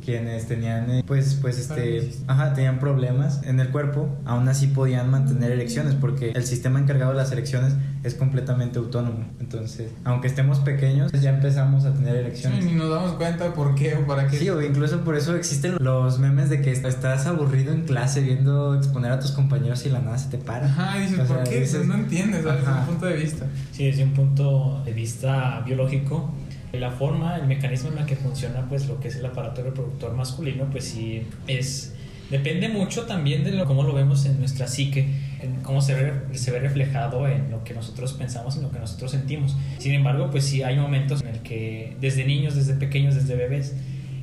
quienes 0.09 0.47
tenían 0.47 0.91
eh, 0.91 1.05
pues 1.07 1.37
pues 1.39 1.59
este 1.59 2.11
ajá 2.29 2.55
tenían 2.55 2.79
problemas 2.79 3.43
en 3.45 3.61
el 3.61 3.69
cuerpo 3.69 4.09
aún 4.25 4.49
así 4.49 4.69
podían 4.69 5.11
mantener 5.11 5.53
erecciones 5.53 5.95
porque 5.95 6.31
el 6.31 6.47
sistema 6.47 6.79
encargado 6.79 7.13
de 7.13 7.19
las 7.19 7.31
erecciones 7.31 7.75
es 8.05 8.15
completamente 8.15 8.79
autónomo. 8.79 9.27
Entonces 9.39 9.93
aunque 10.05 10.29
estemos 10.29 10.61
pequeños 10.61 11.13
ya 11.13 11.29
empezamos 11.29 11.85
a 11.85 11.93
tener 11.93 12.17
erecciones. 12.17 12.65
Y 12.65 12.73
nos 12.73 12.89
damos 12.89 13.13
cuenta 13.13 13.53
por 13.53 13.75
qué 13.75 13.97
o 13.97 14.07
para 14.07 14.29
qué. 14.29 14.39
Sí 14.39 14.49
o 14.49 14.63
incluso 14.63 15.01
por 15.01 15.15
eso 15.15 15.37
existen 15.37 15.77
los 15.79 16.19
memes 16.19 16.49
de 16.49 16.63
que 16.63 16.73
estás 16.73 17.27
aburrido 17.27 17.75
en 17.75 17.83
clase 17.83 18.23
viendo 18.23 18.77
exponer 18.77 19.13
a 19.13 19.21
tus 19.21 19.33
compañeros 19.33 19.85
y 19.85 19.91
la 19.91 20.01
nada 20.01 20.17
se 20.17 20.31
te 20.31 20.39
para. 20.39 20.69
Ajá 20.69 20.99
dices 20.99 21.21
¿por 21.21 21.45
qué? 21.45 21.69
no 21.85 21.95
entiendes 21.97 22.45
desde 22.45 22.71
un 22.71 22.87
punto 22.87 23.05
de 23.05 23.17
vista. 23.17 23.45
Sí 23.73 23.85
desde 23.85 24.05
un 24.05 24.15
punto 24.15 24.83
de 24.87 24.93
vista 24.95 25.61
biológico 25.67 26.33
la 26.73 26.91
forma, 26.91 27.37
el 27.37 27.47
mecanismo 27.47 27.89
en 27.89 27.97
la 27.97 28.07
que 28.07 28.17
funciona 28.17 28.69
pues 28.69 28.89
lo 28.89 29.01
que 29.01 29.09
es 29.09 29.17
el 29.17 29.27
aparato 29.27 29.63
reproductor 29.63 30.15
masculino, 30.15 30.69
pues 30.71 30.85
sí 30.85 31.23
es 31.47 31.95
depende 32.31 32.69
mucho 32.69 33.05
también 33.05 33.45
de 33.45 33.53
lo, 33.53 33.65
cómo 33.65 33.83
lo 33.83 33.95
vemos 33.95 34.27
en 34.27 34.39
nuestra 34.39 34.67
psique, 34.67 35.09
en 35.41 35.57
cómo 35.63 35.81
se 35.81 35.95
ve, 35.95 36.13
se 36.33 36.51
ve 36.51 36.59
reflejado 36.59 37.27
en 37.27 37.51
lo 37.51 37.65
que 37.65 37.75
nosotros 37.75 38.13
pensamos, 38.13 38.57
en 38.57 38.65
lo 38.65 38.71
que 38.71 38.79
nosotros 38.79 39.11
sentimos. 39.11 39.57
Sin 39.79 39.95
embargo, 39.95 40.31
pues 40.31 40.45
sí 40.45 40.63
hay 40.63 40.77
momentos 40.77 41.23
en 41.23 41.29
el 41.29 41.41
que 41.41 41.97
desde 42.01 42.25
niños, 42.25 42.55
desde 42.55 42.75
pequeños, 42.75 43.15
desde 43.15 43.35
bebés, 43.35 43.75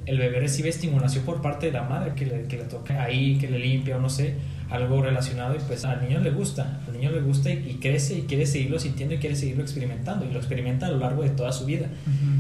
el 0.06 0.20
bebé 0.20 0.40
recibe 0.40 0.70
estimulación 0.70 1.26
por 1.26 1.42
parte 1.42 1.68
de 1.68 1.72
la 1.72 1.84
madre 1.84 2.14
que 2.16 2.26
le, 2.26 2.44
que 2.44 2.58
le 2.58 2.66
toca 2.66 3.04
ahí, 3.04 3.38
que 3.40 3.50
le 3.50 3.58
limpia 3.58 3.98
o 3.98 4.02
no 4.02 4.10
sé, 4.10 4.36
algo 4.70 5.02
relacionado 5.02 5.56
y 5.56 5.60
pues 5.60 5.86
al 5.86 6.02
niño 6.02 6.20
le 6.20 6.32
gusta, 6.32 6.82
al 6.88 6.94
niño 6.94 7.12
le 7.12 7.22
gusta 7.22 7.50
y, 7.52 7.78
crece 7.82 8.16
y 8.16 8.22
quiere 8.24 8.46
seguirlo 8.46 8.80
sintiendo 8.80 9.16
y 9.16 9.18
quiere 9.18 9.36
seguirlo 9.36 9.64
experimentando 9.64 10.26
y 10.26 10.32
lo 10.32 10.40
experimenta 10.40 10.88
a 10.88 10.92
lo 10.92 11.00
largo 11.00 11.24
de 11.24 11.30
toda 11.30 11.52
su 11.52 11.66
vida. 11.66 11.88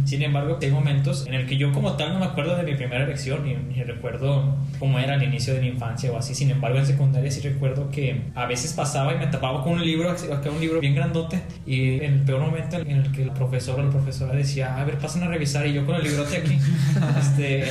Sin 0.06 0.22
embargo, 0.22 0.58
hay 0.62 0.72
momentos 0.72 1.26
en 1.28 1.34
el 1.34 1.48
que 1.48 1.58
yo 1.58 1.72
como 1.72 1.94
tal 1.94 2.14
no 2.14 2.20
me 2.20 2.26
acuerdo 2.26 2.56
de 2.56 2.64
mi 2.64 2.76
primera 2.76 3.04
elección 3.04 3.44
ni, 3.44 3.56
ni, 3.56 3.84
recuerdo 3.84 4.56
cómo 4.80 5.00
era 5.00 5.16
al 5.16 5.24
inicio 5.24 5.54
de 5.54 5.62
mi 5.62 5.68
infancia 5.68 6.12
o 6.12 6.18
así. 6.18 6.34
Sin 6.36 6.50
embargo, 6.50 6.78
en 6.78 6.86
secundaria 6.86 7.30
sí 7.32 7.42
recuerdo 7.42 7.90
que 7.90 8.24
a 8.36 8.46
veces 8.46 8.74
pasaba 8.74 9.14
y 9.14 9.18
me 9.18 9.28
tapaba 9.28 9.64
con 9.64 9.74
un 9.74 9.86
libro, 9.86 10.10
acá 10.10 10.50
un 10.50 10.60
libro 10.60 10.80
bien 10.80 10.96
grandote 10.96 11.42
y 11.66 11.96
en 11.96 12.14
el 12.14 12.22
peor 12.22 12.42
momento 12.42 12.78
en 12.78 12.90
el 12.90 13.12
que 13.12 13.24
el 13.24 13.32
profesor 13.32 13.80
o 13.80 13.84
la 13.84 13.90
profesora 13.90 14.34
decía, 14.34 14.80
a 14.80 14.84
ver, 14.86 14.98
pasen 14.98 15.24
a 15.24 15.28
revisar 15.28 15.66
y 15.68 15.74
yo 15.74 15.86
con 15.86 15.96
el 15.96 16.04
librote 16.04 16.38
aquí, 16.38 16.58
este, 17.20 17.64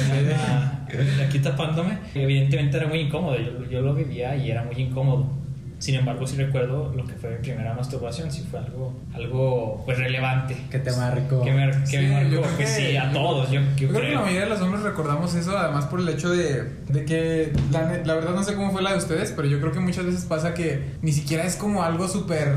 aquí 1.27 1.39
tapándome, 1.39 1.99
evidentemente 2.15 2.77
era 2.77 2.87
muy 2.87 3.01
incómodo, 3.01 3.37
yo, 3.39 3.65
yo 3.71 3.81
lo 3.81 3.95
vivía 3.95 4.37
y 4.37 4.51
era 4.51 4.65
muy 4.65 4.77
incómodo. 4.77 5.45
Sin 5.85 5.97
embargo, 5.97 6.27
sí 6.27 6.37
recuerdo 6.37 6.95
lo 6.97 7.05
que 7.05 7.13
fue 7.13 7.31
mi 7.31 7.37
primera 7.43 7.75
masturbación, 7.75 8.31
sí 8.31 8.47
fue 8.51 8.59
algo, 8.59 8.95
algo 9.13 9.83
pues 9.85 9.99
relevante. 9.99 10.57
Que 10.71 10.79
te 10.79 10.91
marcó. 10.93 11.43
Que 11.43 11.53
me, 11.53 11.71
que 11.91 11.99
me 11.99 12.09
marcó, 12.09 12.49
pues 12.57 12.71
sí, 12.71 12.97
a 12.97 13.13
todos. 13.13 13.51
Yo, 13.51 13.61
creo, 13.77 13.93
que 13.93 14.15
la 14.15 14.21
mayoría 14.21 14.45
de 14.45 14.49
los 14.49 14.63
hombres 14.63 14.83
recordamos 14.83 15.35
eso, 15.35 15.59
además 15.59 15.85
por 15.85 16.01
el 16.01 16.09
hecho 16.09 16.31
de, 16.31 16.71
de 16.89 17.05
que, 17.05 17.53
la, 17.71 17.99
la, 18.03 18.15
verdad 18.15 18.35
no 18.35 18.43
sé 18.43 18.55
cómo 18.55 18.73
fue 18.73 18.81
la 18.81 18.93
de 18.93 18.97
ustedes, 18.99 19.33
pero 19.33 19.47
yo 19.47 19.61
creo 19.61 19.73
que 19.73 19.81
muchas 19.81 20.07
veces 20.07 20.25
pasa 20.25 20.55
que 20.55 20.81
ni 21.03 21.13
siquiera 21.13 21.45
es 21.45 21.57
como 21.57 21.83
algo 21.83 22.09
súper 22.09 22.49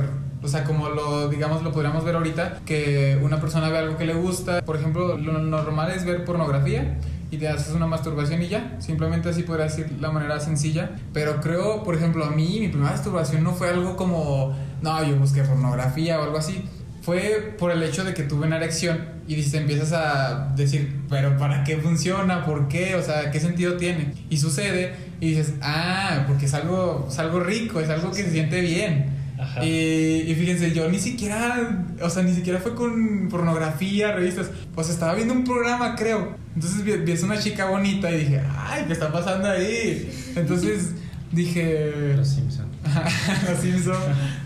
o 0.42 0.48
sea, 0.48 0.64
como 0.64 0.88
lo, 0.90 1.28
digamos, 1.28 1.64
lo 1.64 1.72
podríamos 1.72 2.06
ver 2.06 2.16
ahorita, 2.16 2.62
que 2.66 3.20
una 3.22 3.42
persona 3.42 3.70
ve 3.70 3.80
algo 3.80 3.98
que 3.98 4.06
le 4.06 4.14
gusta. 4.14 4.62
Por 4.62 4.78
ejemplo, 4.78 5.18
lo 5.18 5.40
normal 5.40 5.92
es 5.92 6.06
ver 6.06 6.24
pornografía 6.24 6.98
y 7.30 7.38
te 7.38 7.48
haces 7.48 7.74
una 7.74 7.88
masturbación 7.88 8.42
y 8.42 8.48
ya. 8.48 8.76
Simplemente 8.80 9.30
así 9.30 9.44
podría 9.44 9.66
decir 9.66 9.92
la 10.00 10.12
manera 10.12 10.40
sencilla. 10.40 10.92
Pero 11.14 11.42
creo, 11.42 11.84
por 11.84 11.96
ejemplo, 11.96 12.26
a 12.26 12.32
mí 12.32 12.58
mi 12.60 12.68
primera 12.70 12.92
masturbación 12.92 13.44
no 13.44 13.54
fue 13.54 13.70
algo 13.70 13.96
como, 13.96 14.56
no, 14.82 15.04
yo 15.04 15.18
busqué 15.18 15.44
pornografía 15.44 16.20
o 16.20 16.24
algo 16.24 16.38
así. 16.38 16.64
Fue 17.02 17.56
por 17.58 17.72
el 17.72 17.82
hecho 17.84 18.04
de 18.04 18.14
que 18.14 18.24
tuve 18.24 18.48
una 18.48 18.58
erección 18.58 19.18
y 19.28 19.42
te 19.42 19.58
empiezas 19.58 19.94
a 19.94 20.54
decir, 20.56 21.02
pero 21.10 21.38
¿para 21.38 21.64
qué 21.64 21.78
funciona? 21.78 22.46
¿Por 22.46 22.68
qué? 22.68 22.96
O 22.96 23.02
sea, 23.02 23.32
¿qué 23.32 23.40
sentido 23.40 23.78
tiene? 23.78 24.14
Y 24.30 24.38
sucede 24.38 24.94
y 25.20 25.30
dices, 25.30 25.54
ah, 25.62 26.24
porque 26.28 26.46
es 26.46 26.54
algo, 26.54 27.08
es 27.10 27.20
algo 27.20 27.40
rico, 27.40 27.80
es 27.80 27.90
algo 27.90 28.12
que 28.12 28.24
se 28.24 28.32
siente 28.32 28.62
bien. 28.62 29.17
Ajá. 29.38 29.64
Y, 29.64 30.26
y 30.28 30.36
fíjense, 30.36 30.74
yo 30.74 30.90
ni 30.90 31.00
siquiera, 31.00 31.86
o 32.02 32.10
sea, 32.10 32.24
ni 32.24 32.34
siquiera 32.34 32.60
fue 32.60 32.74
con 32.76 33.28
pornografía, 33.30 34.12
revistas, 34.12 34.50
pues 34.74 34.90
estaba 34.90 35.14
viendo 35.14 35.34
un 35.34 35.44
programa, 35.44 35.96
creo. 35.96 36.36
Entonces 36.56 36.84
vi, 36.84 36.94
vi 36.94 37.12
a 37.12 37.26
una 37.26 37.40
chica 37.40 37.66
bonita 37.70 38.12
y 38.12 38.20
dije, 38.20 38.42
ay, 38.58 38.86
¿qué 38.88 38.94
está 38.94 39.12
pasando 39.12 39.50
ahí? 39.50 40.10
Entonces 40.36 40.92
dije... 41.32 42.14
Los 42.16 42.30
Simpson. 42.30 42.67
Los 43.50 43.60
Simpson. 43.60 43.96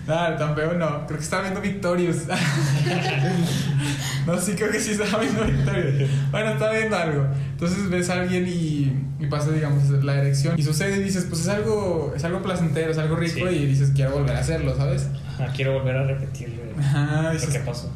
Ah, 0.07 0.35
tan 0.37 0.55
feo 0.55 0.73
no. 0.73 1.05
Creo 1.05 1.17
que 1.17 1.23
estaba 1.23 1.43
viendo 1.43 1.61
Victorious. 1.61 2.27
no, 4.27 4.39
sí, 4.39 4.53
creo 4.53 4.71
que 4.71 4.79
sí 4.79 4.91
estaba 4.91 5.23
viendo 5.23 5.45
Victorious. 5.45 6.09
Bueno, 6.31 6.51
estaba 6.51 6.73
viendo 6.73 6.97
algo. 6.97 7.27
Entonces 7.51 7.89
ves 7.89 8.09
a 8.09 8.21
alguien 8.21 8.47
y, 8.47 8.93
y 9.19 9.27
pasa, 9.27 9.51
digamos, 9.51 9.89
la 10.03 10.15
erección. 10.15 10.57
Y 10.57 10.63
sucede 10.63 10.97
y 10.97 11.03
dices, 11.03 11.25
pues 11.29 11.41
es 11.41 11.47
algo, 11.47 12.13
es 12.15 12.23
algo 12.23 12.41
placentero, 12.41 12.91
es 12.91 12.97
algo 12.97 13.15
rico. 13.15 13.47
Sí. 13.49 13.55
Y 13.55 13.65
dices, 13.67 13.91
quiero 13.95 14.11
volver 14.11 14.35
a 14.35 14.39
hacerlo, 14.39 14.75
¿sabes? 14.75 15.07
Ajá, 15.27 15.51
quiero 15.53 15.73
volver 15.73 15.97
a 15.97 16.03
repetir 16.05 16.59
Ajá, 16.79 17.33
que 17.51 17.59
pasó. 17.59 17.91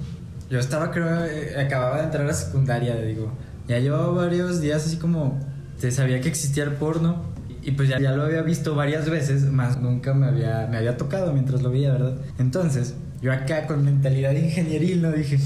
Yo 0.49 0.59
estaba, 0.59 0.91
creo, 0.91 1.25
eh, 1.25 1.55
acababa 1.59 1.97
de 1.97 2.03
entrar 2.03 2.23
a 2.23 2.27
la 2.27 2.33
secundaria, 2.33 2.95
digo. 2.97 3.31
Ya 3.67 3.79
llevaba 3.79 4.09
varios 4.09 4.61
días 4.61 4.85
así 4.85 4.97
como. 4.97 5.39
Se 5.77 5.91
sabía 5.91 6.21
que 6.21 6.29
existía 6.29 6.63
el 6.63 6.71
porno. 6.71 7.34
Y 7.65 7.71
pues 7.71 7.89
ya, 7.89 7.99
ya 7.99 8.11
lo 8.11 8.23
había 8.23 8.43
visto 8.43 8.75
varias 8.75 9.09
veces, 9.09 9.43
más 9.51 9.81
nunca 9.81 10.13
me 10.13 10.27
había, 10.27 10.67
me 10.69 10.77
había 10.77 10.97
tocado 10.97 11.33
mientras 11.33 11.63
lo 11.63 11.71
veía, 11.71 11.93
¿verdad? 11.93 12.15
Entonces, 12.37 12.93
yo 13.21 13.33
acá 13.33 13.65
con 13.65 13.83
mentalidad 13.83 14.33
ingenieril, 14.33 15.01
¿no? 15.01 15.11
Dije, 15.11 15.39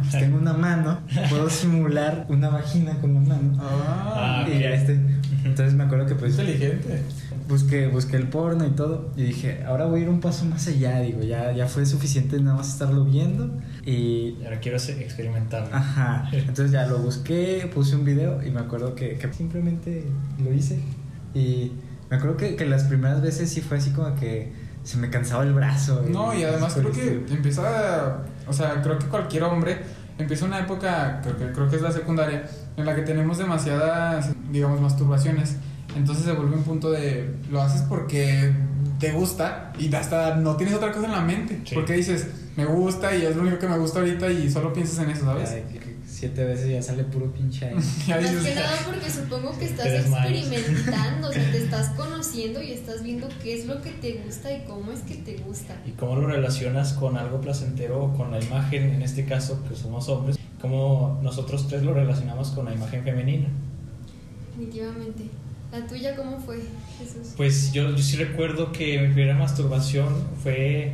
pues 0.00 0.12
tengo 0.12 0.38
una 0.38 0.52
mano, 0.52 1.00
puedo 1.28 1.50
simular 1.50 2.24
una 2.28 2.50
vagina 2.50 2.94
con 3.00 3.14
la 3.14 3.20
mano. 3.20 3.58
Ah, 3.60 4.46
y 4.46 4.60
ya 4.60 4.70
este. 4.70 5.00
Entonces 5.44 5.74
me 5.74 5.82
acuerdo 5.84 6.06
que 6.06 6.14
pues 6.14 6.32
inteligente. 6.32 7.02
busqué, 7.48 7.88
busqué 7.88 8.16
el 8.16 8.28
porno 8.28 8.64
y 8.64 8.70
todo. 8.70 9.10
Y 9.16 9.24
dije, 9.24 9.64
ahora 9.66 9.86
voy 9.86 10.00
a 10.00 10.02
ir 10.04 10.08
un 10.08 10.20
paso 10.20 10.44
más 10.44 10.68
allá. 10.68 11.00
Digo, 11.00 11.22
ya, 11.22 11.52
ya 11.52 11.66
fue 11.66 11.84
suficiente 11.84 12.38
nada 12.40 12.58
más 12.58 12.68
estarlo 12.68 13.04
viendo. 13.04 13.58
Y 13.84 14.36
ahora 14.44 14.60
quiero 14.60 14.76
experimentarlo. 14.76 15.74
Ajá. 15.74 16.28
Entonces 16.32 16.70
ya 16.70 16.86
lo 16.86 16.98
busqué, 16.98 17.68
puse 17.74 17.96
un 17.96 18.04
video 18.04 18.40
y 18.46 18.52
me 18.52 18.60
acuerdo 18.60 18.94
que, 18.94 19.18
que 19.18 19.32
simplemente 19.32 20.04
lo 20.42 20.52
hice. 20.52 20.78
Y 21.36 21.72
me 22.10 22.16
acuerdo 22.16 22.36
que, 22.36 22.56
que 22.56 22.64
las 22.64 22.84
primeras 22.84 23.20
veces 23.20 23.50
sí 23.50 23.60
fue 23.60 23.76
así 23.76 23.90
como 23.90 24.14
que 24.14 24.52
se 24.84 24.96
me 24.96 25.10
cansaba 25.10 25.42
el 25.42 25.52
brazo. 25.52 26.02
No, 26.08 26.34
y 26.34 26.44
además 26.44 26.74
creo 26.74 26.92
que 26.92 27.24
empieza, 27.28 28.18
o 28.46 28.52
sea, 28.52 28.80
creo 28.82 28.98
que 28.98 29.06
cualquier 29.06 29.42
hombre 29.42 29.78
empieza 30.16 30.46
una 30.46 30.60
época, 30.60 31.20
creo 31.22 31.36
que, 31.36 31.52
creo 31.52 31.68
que 31.68 31.76
es 31.76 31.82
la 31.82 31.92
secundaria, 31.92 32.48
en 32.76 32.86
la 32.86 32.94
que 32.94 33.02
tenemos 33.02 33.36
demasiadas, 33.36 34.30
digamos, 34.50 34.80
masturbaciones. 34.80 35.56
Entonces 35.94 36.24
se 36.24 36.32
vuelve 36.32 36.56
un 36.56 36.62
punto 36.62 36.90
de, 36.90 37.34
lo 37.50 37.60
haces 37.60 37.82
porque 37.82 38.52
te 38.98 39.12
gusta 39.12 39.72
y 39.78 39.94
hasta 39.94 40.36
no 40.36 40.56
tienes 40.56 40.74
otra 40.74 40.92
cosa 40.92 41.06
en 41.06 41.12
la 41.12 41.20
mente. 41.20 41.60
Sí. 41.64 41.74
Porque 41.74 41.94
dices, 41.94 42.28
me 42.56 42.64
gusta 42.64 43.14
y 43.14 43.26
es 43.26 43.36
lo 43.36 43.42
único 43.42 43.58
que 43.58 43.68
me 43.68 43.76
gusta 43.76 43.98
ahorita 43.98 44.30
y 44.30 44.50
solo 44.50 44.72
piensas 44.72 45.04
en 45.04 45.10
eso, 45.10 45.24
¿sabes? 45.24 45.50
Ay, 45.50 45.64
siete 46.16 46.44
veces 46.44 46.70
ya 46.70 46.80
sale 46.80 47.04
puro 47.04 47.30
pinche 47.30 47.66
aire. 47.66 47.76
Más 47.76 47.86
que 48.06 48.54
nada 48.54 48.78
porque 48.86 49.10
supongo 49.10 49.58
que 49.58 49.66
estás 49.66 49.86
experimentando, 49.86 51.28
o 51.28 51.32
sea, 51.32 51.52
te 51.52 51.58
estás 51.64 51.90
conociendo 51.90 52.62
y 52.62 52.72
estás 52.72 53.02
viendo 53.02 53.28
qué 53.42 53.54
es 53.54 53.66
lo 53.66 53.82
que 53.82 53.90
te 53.90 54.22
gusta 54.24 54.50
y 54.50 54.64
cómo 54.64 54.92
es 54.92 55.00
que 55.00 55.16
te 55.16 55.36
gusta. 55.36 55.76
¿Y 55.84 55.90
cómo 55.90 56.16
lo 56.16 56.26
relacionas 56.26 56.94
con 56.94 57.18
algo 57.18 57.42
placentero 57.42 58.02
o 58.02 58.14
con 58.14 58.30
la 58.30 58.42
imagen, 58.42 58.94
en 58.94 59.02
este 59.02 59.26
caso, 59.26 59.62
que 59.68 59.76
somos 59.76 60.08
hombres? 60.08 60.38
¿Cómo 60.58 61.20
nosotros 61.22 61.68
tres 61.68 61.82
lo 61.82 61.92
relacionamos 61.92 62.48
con 62.52 62.64
la 62.64 62.72
imagen 62.72 63.04
femenina? 63.04 63.48
Definitivamente. 64.48 65.24
¿La 65.70 65.86
tuya 65.86 66.16
cómo 66.16 66.40
fue, 66.40 66.62
Jesús? 66.98 67.34
Pues 67.36 67.72
yo, 67.72 67.90
yo 67.90 68.02
sí 68.02 68.16
recuerdo 68.16 68.72
que 68.72 69.02
mi 69.02 69.12
primera 69.12 69.36
masturbación 69.36 70.08
fue, 70.42 70.92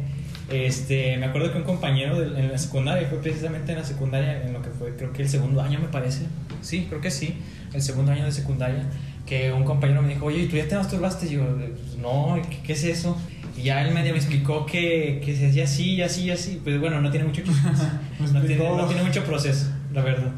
este, 0.51 1.17
me 1.17 1.27
acuerdo 1.27 1.53
que 1.53 1.59
un 1.59 1.65
compañero 1.65 2.19
de- 2.21 2.39
en 2.41 2.51
la 2.53 2.59
secundaria, 2.59 3.07
fue 3.09 3.19
precisamente 3.21 3.73
en 3.73 3.79
la 3.79 3.85
secundaria, 3.85 4.43
en 4.45 4.53
lo 4.53 4.63
que 4.63 4.71
fue, 4.71 4.95
creo 4.97 5.13
que 5.13 5.23
el 5.23 5.29
segundo 5.29 5.61
año 5.63 5.79
me 5.79 5.89
parece, 5.89 6.23
sí, 6.61 6.87
creo 6.89 7.01
que 7.01 7.11
sí, 7.11 7.35
el 7.73 7.81
segundo 7.83 8.13
año 8.13 8.25
de 8.25 8.33
secundaria, 8.33 8.85
que 9.27 9.53
un 9.53 9.65
compañero 9.65 10.03
me 10.03 10.09
dijo, 10.11 10.27
oye, 10.27 10.43
¿y 10.43 10.47
tú 10.49 10.57
ya 10.57 10.67
te 10.69 10.77
masturbaste? 10.77 11.27
Y 11.27 11.31
yo, 11.31 11.57
"Pues, 11.57 11.97
no, 11.99 12.39
¿qué, 12.51 12.59
qué 12.65 12.73
es 12.73 12.85
eso? 12.85 13.17
Y 13.57 13.63
ya 13.65 13.87
él 13.87 13.95
medio 13.95 14.13
me 14.13 14.19
explicó 14.19 14.67
que, 14.67 15.23
que 15.25 15.37
se 15.37 15.49
hacía 15.49 15.65
así, 15.65 15.95
y 15.95 16.03
así, 16.03 16.23
y 16.25 16.31
así, 16.33 16.61
pues 16.63 16.79
bueno, 16.81 17.01
no 17.01 17.11
tiene 17.11 17.27
mucho, 17.27 17.43
no 18.21 18.25
tiene, 18.25 18.39
explicó. 18.55 18.77
no 18.77 18.87
tiene 18.87 19.03
mucho 19.05 19.23
proceso, 19.25 19.67
la 19.93 20.03
verdad. 20.03 20.33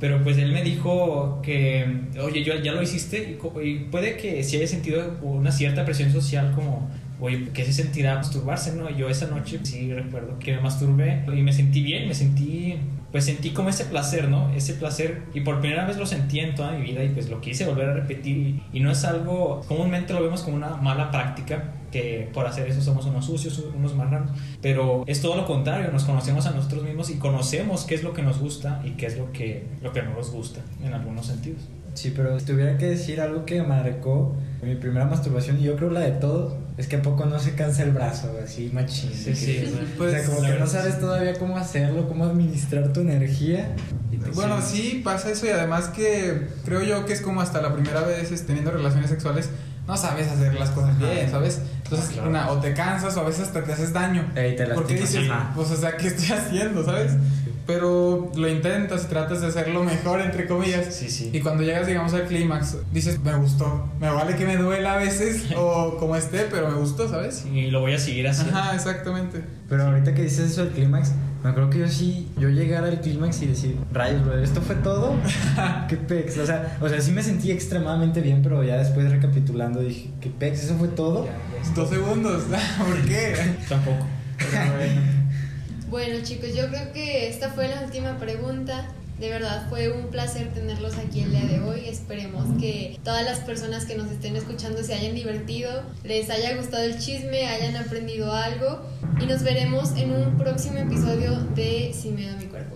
Pero 0.00 0.22
pues 0.22 0.36
él 0.36 0.52
me 0.52 0.62
dijo 0.62 1.40
que, 1.42 2.00
oye, 2.22 2.42
yo 2.44 2.54
ya 2.62 2.72
lo 2.72 2.82
hiciste 2.82 3.38
y, 3.62 3.66
y 3.66 3.78
puede 3.90 4.18
que 4.18 4.44
sí 4.44 4.56
haya 4.56 4.66
sentido 4.66 5.16
una 5.22 5.50
cierta 5.50 5.86
presión 5.86 6.12
social 6.12 6.52
como, 6.54 6.90
oye, 7.20 7.50
¿qué 7.52 7.64
se 7.64 7.72
sentirá 7.72 8.16
masturbarse? 8.16 8.74
No, 8.74 8.90
yo 8.90 9.08
esa 9.08 9.26
noche 9.26 9.60
sí 9.62 9.92
recuerdo 9.92 10.38
que 10.38 10.54
me 10.54 10.60
masturbé 10.60 11.24
y 11.34 11.42
me 11.42 11.52
sentí 11.52 11.82
bien, 11.82 12.08
me 12.08 12.14
sentí, 12.14 12.76
pues 13.12 13.24
sentí 13.24 13.50
como 13.50 13.68
ese 13.68 13.86
placer, 13.86 14.28
¿no? 14.28 14.52
Ese 14.54 14.74
placer 14.74 15.22
y 15.34 15.40
por 15.40 15.60
primera 15.60 15.86
vez 15.86 15.96
lo 15.96 16.06
sentí 16.06 16.40
en 16.40 16.54
toda 16.54 16.72
mi 16.72 16.82
vida 16.82 17.02
y 17.04 17.10
pues 17.10 17.28
lo 17.28 17.40
quise 17.40 17.66
volver 17.66 17.88
a 17.88 17.94
repetir 17.94 18.36
y, 18.36 18.62
y 18.72 18.80
no 18.80 18.90
es 18.90 19.04
algo, 19.04 19.62
comúnmente 19.66 20.12
lo 20.12 20.22
vemos 20.22 20.42
como 20.42 20.56
una 20.56 20.76
mala 20.76 21.10
práctica 21.10 21.72
que 21.90 22.28
por 22.32 22.46
hacer 22.46 22.68
eso 22.68 22.82
somos 22.82 23.06
unos 23.06 23.24
sucios, 23.24 23.62
unos 23.74 23.94
marranos, 23.94 24.30
pero 24.60 25.04
es 25.06 25.20
todo 25.22 25.36
lo 25.36 25.46
contrario, 25.46 25.90
nos 25.92 26.04
conocemos 26.04 26.46
a 26.46 26.50
nosotros 26.50 26.82
mismos 26.82 27.10
y 27.10 27.18
conocemos 27.18 27.84
qué 27.84 27.94
es 27.94 28.02
lo 28.02 28.12
que 28.12 28.22
nos 28.22 28.38
gusta 28.38 28.82
y 28.84 28.90
qué 28.92 29.06
es 29.06 29.16
lo 29.16 29.32
que, 29.32 29.66
lo 29.82 29.92
que 29.92 30.02
no 30.02 30.12
nos 30.12 30.30
gusta 30.30 30.60
en 30.82 30.92
algunos 30.92 31.26
sentidos. 31.26 31.62
Sí, 31.96 32.12
pero 32.14 32.38
si 32.38 32.44
tuviera 32.46 32.76
que 32.76 32.86
decir 32.86 33.20
algo 33.20 33.44
que 33.46 33.62
marcó 33.62 34.36
mi 34.62 34.74
primera 34.74 35.06
masturbación, 35.06 35.58
y 35.58 35.62
yo 35.62 35.76
creo 35.76 35.90
la 35.90 36.00
de 36.00 36.12
todos, 36.12 36.54
es 36.76 36.86
que 36.88 36.96
a 36.96 37.02
poco 37.02 37.24
no 37.24 37.38
se 37.38 37.54
cansa 37.54 37.82
el 37.84 37.92
brazo, 37.92 38.36
así 38.44 38.70
machín. 38.72 39.10
Sí, 39.12 39.34
sí, 39.34 39.64
sea, 39.64 40.06
o 40.06 40.10
sea, 40.10 40.24
como 40.26 40.40
la 40.40 40.52
que 40.52 40.60
no 40.60 40.66
sabes 40.66 41.00
todavía 41.00 41.38
cómo 41.38 41.56
hacerlo, 41.56 42.06
cómo 42.06 42.24
administrar 42.26 42.92
tu 42.92 43.00
energía. 43.00 43.74
Bueno, 44.34 44.60
sí, 44.60 45.00
pasa 45.04 45.30
eso 45.30 45.46
y 45.46 45.50
además 45.50 45.88
que 45.88 46.48
creo 46.64 46.82
yo 46.82 47.06
que 47.06 47.12
es 47.14 47.20
como 47.22 47.40
hasta 47.40 47.62
la 47.62 47.72
primera 47.72 48.02
vez 48.02 48.30
es, 48.30 48.44
teniendo 48.44 48.70
relaciones 48.72 49.08
sexuales, 49.08 49.48
no 49.86 49.96
sabes 49.96 50.28
hacer 50.28 50.52
las 50.54 50.70
cosas 50.70 50.98
bien, 50.98 51.30
¿sabes? 51.30 51.60
Entonces, 51.84 52.08
Ah, 52.10 52.12
claro. 52.14 52.28
una, 52.28 52.50
o 52.50 52.58
te 52.58 52.74
cansas 52.74 53.16
o 53.16 53.20
a 53.20 53.24
veces 53.24 53.42
hasta 53.42 53.62
te 53.62 53.72
haces 53.72 53.92
daño. 53.92 54.30
Ey, 54.34 54.56
te 54.56 54.66
Porque 54.66 54.94
dices, 54.94 55.30
pues, 55.54 55.70
o 55.70 55.76
sea, 55.76 55.96
¿qué 55.96 56.08
estoy 56.08 56.36
haciendo, 56.36 56.84
sabes? 56.84 57.12
Pero 57.66 58.30
lo 58.36 58.48
intentas 58.48 59.04
y 59.04 59.06
tratas 59.08 59.40
de 59.40 59.48
hacerlo 59.48 59.82
mejor, 59.82 60.20
entre 60.20 60.46
comillas. 60.46 60.94
Sí, 60.94 61.10
sí. 61.10 61.30
Y 61.32 61.40
cuando 61.40 61.62
llegas, 61.62 61.86
digamos, 61.86 62.14
al 62.14 62.26
clímax, 62.26 62.76
dices, 62.92 63.18
me 63.20 63.34
gustó. 63.34 63.90
Me 64.00 64.08
vale 64.08 64.36
que 64.36 64.46
me 64.46 64.56
duela 64.56 64.94
a 64.94 64.96
veces 64.98 65.46
o 65.56 65.96
como 65.98 66.16
esté, 66.16 66.46
pero 66.50 66.70
me 66.70 66.76
gustó, 66.76 67.08
¿sabes? 67.08 67.44
Y 67.52 67.70
lo 67.70 67.80
voy 67.80 67.94
a 67.94 67.98
seguir 67.98 68.28
haciendo. 68.28 68.56
Ajá, 68.56 68.74
exactamente. 68.74 69.42
Pero 69.68 69.84
ahorita 69.84 70.14
que 70.14 70.22
dices 70.22 70.52
eso 70.52 70.64
del 70.64 70.72
clímax, 70.72 71.12
me 71.42 71.50
acuerdo 71.50 71.70
que 71.70 71.78
yo 71.80 71.88
sí, 71.88 72.28
yo 72.38 72.48
llegar 72.48 72.84
al 72.84 73.00
clímax 73.00 73.42
y 73.42 73.46
decir, 73.46 73.76
rayos, 73.92 74.24
bro, 74.24 74.38
¿esto 74.38 74.60
fue 74.60 74.76
todo? 74.76 75.14
¿Qué 75.88 75.96
pex? 75.96 76.38
O 76.38 76.46
sea, 76.46 76.76
o 76.80 76.88
sea, 76.88 77.00
sí 77.00 77.12
me 77.12 77.22
sentí 77.22 77.50
extremadamente 77.50 78.20
bien, 78.20 78.42
pero 78.42 78.62
ya 78.64 78.76
después 78.76 79.10
recapitulando 79.10 79.80
dije, 79.80 80.10
¿qué 80.20 80.30
pex? 80.30 80.64
¿Eso 80.64 80.76
fue 80.76 80.88
todo? 80.88 81.26
Ya, 81.26 81.32
ya. 81.62 81.74
Dos 81.74 81.90
segundos. 81.90 82.44
¿Por 82.78 83.00
qué? 83.02 83.34
Tampoco. 83.68 84.06
Pero 84.38 84.76
bueno. 84.76 85.25
Bueno 85.88 86.18
chicos, 86.24 86.52
yo 86.52 86.66
creo 86.66 86.92
que 86.92 87.28
esta 87.28 87.50
fue 87.50 87.68
la 87.68 87.82
última 87.82 88.18
pregunta. 88.18 88.88
De 89.20 89.30
verdad 89.30 89.68
fue 89.70 89.90
un 89.92 90.08
placer 90.08 90.52
tenerlos 90.52 90.98
aquí 90.98 91.20
el 91.20 91.30
día 91.30 91.44
de 91.44 91.60
hoy. 91.60 91.88
Esperemos 91.88 92.44
que 92.60 92.98
todas 93.04 93.24
las 93.24 93.38
personas 93.38 93.84
que 93.84 93.96
nos 93.96 94.10
estén 94.10 94.34
escuchando 94.34 94.82
se 94.82 94.94
hayan 94.94 95.14
divertido, 95.14 95.70
les 96.02 96.28
haya 96.28 96.56
gustado 96.56 96.82
el 96.82 96.98
chisme, 96.98 97.46
hayan 97.46 97.76
aprendido 97.76 98.32
algo 98.32 98.80
y 99.20 99.26
nos 99.26 99.44
veremos 99.44 99.96
en 99.96 100.10
un 100.10 100.36
próximo 100.36 100.78
episodio 100.78 101.38
de 101.54 101.92
Si 101.94 102.10
me 102.10 102.26
da 102.26 102.36
mi 102.36 102.46
cuerpo. 102.46 102.75